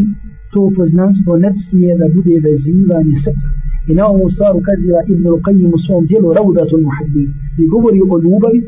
to 0.54 0.62
poznanstvo 0.78 1.32
ne 1.46 1.52
smije 1.66 1.94
da 2.02 2.08
bude 2.16 2.36
vezivanje 2.48 3.16
srca. 3.24 3.48
I 3.90 3.92
na 4.00 4.04
ovu 4.14 4.26
stvaru 4.36 4.60
kaziva 4.68 5.00
Ibn 5.14 5.24
Luqayyim 5.34 5.72
u 5.78 5.80
svom 5.86 6.04
dijelu 6.10 6.34
Raudatul 6.38 6.82
Muhabbi 6.88 7.24
i 7.62 7.64
govori 7.74 8.00
o 8.14 8.16
ljubavi, 8.26 8.60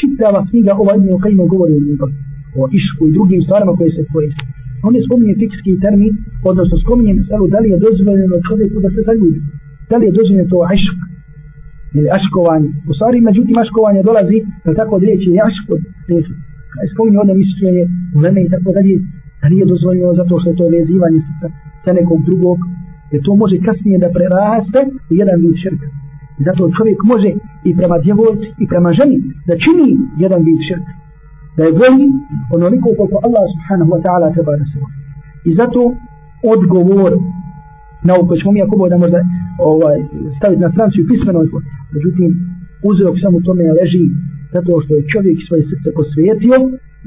čitava 0.00 0.40
knjiga 0.50 0.72
ova 0.82 0.92
Ibn 0.96 1.08
Luqayyim 1.14 1.40
govori 1.54 1.72
o 1.78 1.84
ljubavi, 1.86 2.14
o 2.60 2.62
išku 2.78 3.02
i 3.06 3.14
drugim 3.16 3.40
stvarima 3.46 3.72
koje 3.78 3.90
se 3.96 4.02
koriste. 4.12 4.42
On 4.86 4.92
je 4.96 5.02
spominje 5.06 5.34
fikski 5.42 5.72
termin, 5.84 6.12
odnosno 6.50 6.76
spominje 6.84 7.12
meselu 7.14 7.46
da 7.52 7.58
li 7.62 7.68
je 7.72 7.82
dozvoljeno 7.86 8.36
čovjeku 8.48 8.76
da 8.84 8.88
se 8.94 9.00
zaljubi. 9.08 9.40
Da 9.90 9.96
li 9.96 10.04
je 10.06 10.16
dozvoljeno 10.18 10.50
to 10.52 10.58
ašk 10.74 10.96
ili 11.98 12.08
aškovanje. 12.18 12.68
U 12.90 12.92
stvari, 12.96 13.18
međutim, 13.28 13.56
aškovanje 13.58 14.02
dolazi, 14.08 14.38
da 14.64 14.78
tako 14.80 14.92
od 14.96 15.02
riječi, 15.06 15.28
je 15.36 15.40
ašk 15.48 15.64
od 15.74 15.82
riječi. 16.08 16.32
Spominje 16.92 17.18
ovdje 17.18 17.34
mišljenje, 17.42 17.84
vreme 18.20 18.40
i 18.42 18.50
tako 18.54 18.68
dalje, 18.76 18.94
da 19.40 19.46
nije 19.52 19.64
dozvoljeno 19.72 20.12
zato 20.20 20.32
što 20.40 20.50
je 20.50 20.58
to 20.60 20.66
vezivanje 20.76 21.20
sa, 21.40 21.46
sa 21.84 21.90
nekog 21.98 22.18
drugog, 22.28 22.58
jer 23.12 23.20
to 23.26 23.32
može 23.42 23.56
kasnije 23.66 23.98
da 24.04 24.14
preraste 24.16 24.80
u 25.10 25.12
jedan 25.20 25.36
vid 25.42 25.56
širka. 25.62 25.88
I 26.38 26.40
zato 26.48 26.62
čovjek 26.78 26.98
može 27.12 27.30
i 27.68 27.70
prema 27.78 27.96
djevojci 28.04 28.48
i 28.62 28.64
prema 28.72 28.90
ženi 28.98 29.16
da 29.48 29.54
čini 29.64 29.88
jedan 30.24 30.40
vid 30.48 30.60
širka. 30.68 30.92
Da 31.56 31.62
je 31.64 31.76
voli 31.82 32.06
onoliko 32.56 32.88
koliko 32.98 33.16
Allah 33.26 33.44
subhanahu 33.54 33.90
wa 33.94 34.00
ta'ala 34.04 34.26
treba 34.34 34.52
da 34.60 34.64
se 34.70 34.76
voli. 34.82 34.96
I 35.48 35.50
zato 35.60 35.80
odgovor 36.54 37.12
na 38.06 38.10
ovo 38.14 38.22
koje 38.26 38.40
ćemo 38.40 38.52
mi 38.52 38.62
ako 38.62 38.88
da 38.92 38.98
možda 39.04 39.20
ovaj, 39.72 39.98
staviti 40.38 40.62
na 40.66 40.70
stranci 40.74 41.02
u 41.02 41.08
pismenoj 41.10 41.46
međutim 41.94 42.30
uzrok 42.90 43.14
samo 43.22 43.46
tome 43.46 43.64
leži 43.80 44.04
zato 44.54 44.72
što 44.82 44.92
je 44.94 45.08
čovjek 45.12 45.36
svoje 45.48 45.62
srce 45.70 45.88
posvijetio 45.98 46.58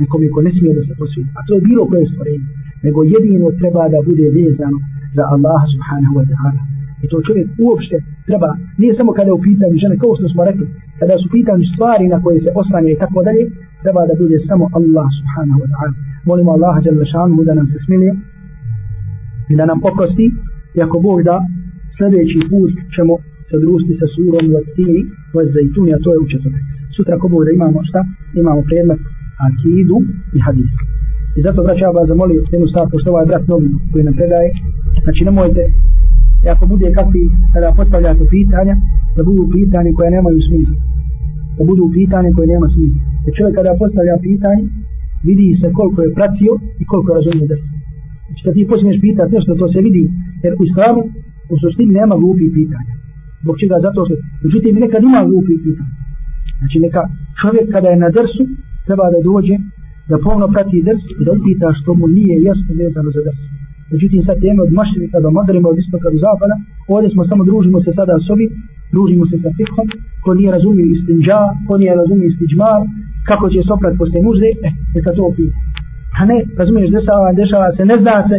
nekom 0.01 0.21
ko 0.33 0.39
ne 0.47 0.51
smije 0.57 0.73
da 0.77 0.83
se 0.87 0.93
posvijeti. 1.01 1.31
A 1.37 1.39
to 1.45 1.51
je 1.55 1.65
bilo 1.69 1.83
koje 1.91 2.05
stvorenje. 2.11 2.47
Nego 2.85 2.99
jedino 3.15 3.47
treba 3.59 3.83
da 3.93 3.99
bude 4.09 4.27
vezano 4.39 4.77
za 5.15 5.23
Allaha 5.33 5.65
subhanahu 5.73 6.13
wa 6.19 6.25
ta'ala. 6.31 6.61
I 7.03 7.05
to 7.11 7.17
čovjek 7.27 7.47
uopšte 7.65 7.97
treba, 8.27 8.49
nije 8.81 8.93
samo 8.99 9.11
kada 9.17 9.29
je 9.29 9.37
u 9.37 9.45
pitanju 9.49 9.75
žene, 9.83 9.95
kao 10.03 10.13
što 10.17 10.27
smo 10.33 10.41
rekli, 10.49 10.65
kada 10.99 11.13
su 11.21 11.25
pitanju 11.37 11.63
stvari 11.73 12.05
na 12.13 12.17
koje 12.23 12.37
se 12.45 12.49
oslanja 12.61 12.89
i 12.91 13.01
tako 13.03 13.19
dalje, 13.27 13.43
treba 13.83 14.01
da 14.09 14.13
bude 14.21 14.37
samo 14.49 14.63
Allah 14.77 15.07
subhanahu 15.19 15.59
wa 15.63 15.69
ta'ala. 15.73 15.93
Molimo 16.29 16.51
Allaha 16.57 16.79
jalla 16.85 17.05
šanu 17.13 17.43
da 17.47 17.53
nam 17.59 17.67
se 17.73 17.77
smilije 17.85 18.13
i 19.51 19.53
da 19.59 19.63
nam 19.71 19.79
oprosti. 19.89 20.27
I 20.75 20.79
ako 20.85 20.97
Bog 21.07 21.17
da, 21.29 21.37
sljedeći 21.97 22.39
put 22.51 22.71
ćemo 22.95 23.13
se 23.49 23.57
družiti 23.63 23.93
sa 24.01 24.07
surom 24.13 24.45
u 24.51 24.55
Atini, 24.61 25.01
u 25.33 25.37
a 25.95 25.97
to 26.03 26.09
je 26.13 26.19
u 26.23 26.27
četvrtak. 26.31 26.63
Sutra 27.01 27.17
ko 27.21 27.27
bude 27.33 27.51
imamo 27.53 27.79
šta? 27.89 28.01
Imamo 28.41 28.61
predmet 28.69 29.01
akidu 29.47 29.97
i 30.37 30.39
hadis. 30.45 30.71
I 31.37 31.39
zato 31.45 31.59
braća 31.65 31.83
ja 31.85 31.91
vas 31.97 32.07
zamolio 32.11 32.41
jednu 32.53 32.67
stav, 32.71 32.85
pošto 32.91 33.07
ovaj 33.09 33.25
brat 33.29 33.43
novi 33.51 33.69
koji 33.91 34.03
nam 34.07 34.15
predaje, 34.19 34.49
znači 35.03 35.21
nemojte, 35.27 35.63
ako 36.53 36.63
bude 36.73 36.87
kakvi, 36.97 37.23
kada 37.53 37.77
postavljate 37.79 38.23
pitanja, 38.37 38.75
da 39.15 39.21
budu 39.29 39.43
pitanje 39.57 39.89
koje 39.97 40.09
nemaju 40.17 40.39
smisla. 40.47 40.77
Da 41.57 41.63
budu 41.69 41.83
pitanje 41.99 42.29
koje 42.35 42.47
nema 42.53 42.67
smisla. 42.73 42.99
Jer 43.25 43.31
čovjek 43.37 43.53
kada 43.59 43.81
postavlja 43.83 44.15
pitanje, 44.29 44.63
vidi 45.27 45.47
se 45.59 45.67
koliko 45.77 45.99
je 46.01 46.15
pratio 46.17 46.53
i 46.81 46.83
koliko 46.89 47.07
je 47.09 47.17
razumio 47.19 47.47
da 47.51 47.57
Znači 48.27 48.41
kad 48.45 48.53
ti 48.57 48.69
počneš 48.71 48.97
pitati 49.05 49.33
nešto, 49.35 49.51
to 49.61 49.67
se 49.73 49.79
vidi, 49.87 50.03
jer 50.43 50.53
u 50.59 50.63
islamu 50.69 51.01
u 51.53 51.55
suštini 51.61 51.97
nema 51.99 52.15
glupih 52.23 52.49
pitanja. 52.59 52.93
Zbog 53.43 53.55
čega? 53.61 53.75
Zato 53.87 53.99
što, 54.05 54.13
međutim, 54.43 54.81
nekad 54.83 55.01
ima 55.03 55.21
glupih 55.29 55.57
pitanja. 55.65 56.00
Znači 56.61 56.77
neka 56.85 57.01
čovjek 57.41 57.65
kada 57.75 57.87
je 57.89 58.03
na 58.05 58.09
drsu, 58.17 58.43
treba 58.87 59.05
da 59.13 59.19
dođe 59.29 59.55
da 60.11 60.23
polno 60.25 60.47
prati 60.53 60.85
drs 60.87 61.03
i 61.19 61.23
da 61.25 61.31
upita 61.37 61.67
što 61.79 61.91
mu 61.99 62.05
nije 62.17 62.35
jasno 62.47 62.71
vezano 62.81 63.09
za 63.15 63.21
drs. 63.25 63.41
Međutim, 63.91 64.19
sad 64.27 64.35
teme 64.43 64.61
od 64.63 64.71
mašrika 64.79 65.17
do 65.25 65.29
modrima, 65.37 65.67
od 65.69 65.77
istoka 65.83 66.07
do 66.13 66.19
zapada, 66.25 66.55
ovdje 66.93 67.09
smo 67.13 67.21
samo 67.29 67.41
družimo 67.49 67.77
se 67.85 67.91
sada 67.99 68.15
sobi, 68.27 68.45
družimo 68.95 69.23
se 69.31 69.37
sa 69.43 69.49
fikhom, 69.57 69.87
ko 70.23 70.29
nije 70.39 70.49
razumio 70.57 70.85
istinđa, 70.95 71.37
ko 71.67 71.73
nije 71.81 71.93
razumio 72.01 72.27
istinđmar, 72.29 72.81
kako 73.29 73.45
će 73.53 73.59
se 73.65 73.71
oprati 73.75 73.99
posle 74.01 74.19
nužde, 74.27 74.49
eh, 74.67 74.73
neka 74.95 75.11
to 75.15 75.21
opita. 75.31 75.57
A 76.19 76.21
ne, 76.29 76.37
razumiješ, 76.59 76.89
dešava, 76.97 77.27
dešava 77.41 77.67
se, 77.75 77.81
ne 77.91 77.97
zna 78.01 78.15
se, 78.29 78.37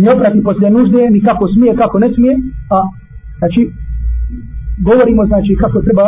ni 0.00 0.06
oprati 0.14 0.46
posle 0.48 0.68
nužde, 0.76 1.02
ni 1.14 1.20
kako 1.28 1.44
smije, 1.54 1.72
kako 1.82 1.96
ne 2.04 2.08
smije, 2.14 2.34
a, 2.76 2.78
znači, 3.40 3.60
govorimo, 4.88 5.22
znači, 5.30 5.52
kako 5.62 5.78
treba 5.86 6.06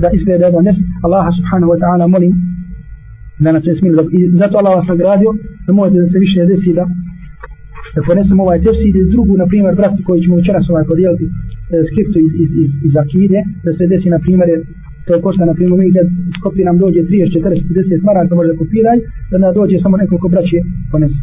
da 0.00 0.08
izgleda 0.16 0.44
jedan 0.46 0.64
nes, 0.68 0.78
Allaha 1.06 1.30
subhanahu 1.38 1.70
wa 1.72 1.78
ta'ala 1.82 2.04
molim 2.14 2.32
da 3.44 3.48
nas 3.52 3.64
ne 3.68 3.74
smije 3.78 3.92
da, 3.98 4.02
i 4.18 4.20
zato 4.40 4.54
Allah 4.58 4.72
vas 4.78 4.88
nagradio 4.92 5.30
da 5.66 5.70
možete 5.72 5.98
da 6.02 6.08
se 6.12 6.18
više 6.24 6.40
desi 6.50 6.72
da 6.78 6.84
da 7.94 8.00
ponesemo 8.08 8.42
ovaj 8.46 8.62
tefsir 8.64 8.94
iz 8.96 9.08
drugu, 9.14 9.32
na 9.42 9.46
primjer, 9.50 9.74
brati 9.80 10.00
koji 10.06 10.22
ćemo 10.22 10.36
večeras 10.40 10.64
ovaj 10.72 10.84
podijeliti 10.90 11.24
e, 11.26 11.30
skriptu 11.88 12.18
iz, 12.26 12.32
iz, 12.44 12.50
iz, 12.64 12.70
iz 12.86 12.94
akide, 13.02 13.38
da 13.64 13.70
se 13.76 13.84
desi, 13.92 14.08
na 14.14 14.20
primjer, 14.24 14.48
to 15.06 15.10
je 15.14 15.22
košta, 15.26 15.44
na 15.50 15.54
primjer, 15.56 15.76
mi 15.78 15.96
kad 15.96 16.06
skopi 16.38 16.62
nam 16.68 16.76
dođe 16.84 17.00
30, 17.00 17.08
40, 17.38 17.62
50 18.00 18.06
maraka, 18.08 18.34
može 18.34 18.50
da 18.52 18.60
kopiraj, 18.62 18.98
da 19.30 19.36
nam 19.38 19.54
dođe 19.58 19.76
samo 19.84 19.96
nekoliko 20.02 20.28
braće 20.34 20.58
ponese. 20.92 21.18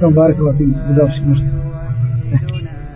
Samo 0.00 0.52
tim, 0.58 0.70
da 0.86 0.92
završi 0.98 1.22
možda. 1.30 1.46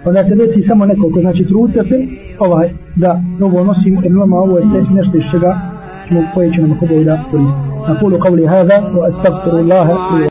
Onda 0.09 0.21
se 0.29 0.35
desi 0.41 0.69
samo 0.71 0.83
nekoliko, 0.93 1.19
znači 1.21 1.43
trudite 1.51 1.83
se, 1.91 1.99
ovaj, 2.40 2.70
da 2.96 3.22
ovo 3.42 3.64
nosimo, 3.64 4.02
jer 4.04 4.12
nama 4.12 4.36
ovo 4.38 4.58
je 4.58 4.66
nešto 4.66 5.18
iz 5.18 5.24
čega 5.32 5.60
ćemo, 6.08 6.22
koje 6.34 6.52
će 6.54 6.62
nam 6.62 6.78
hobovi 6.80 7.06
da 7.06 7.24
koristiti. 7.32 7.76
أقول 7.88 8.20
قولي 8.20 8.48
هذا 8.48 8.92
وأستغفر 8.96 9.60
الله 9.60 10.28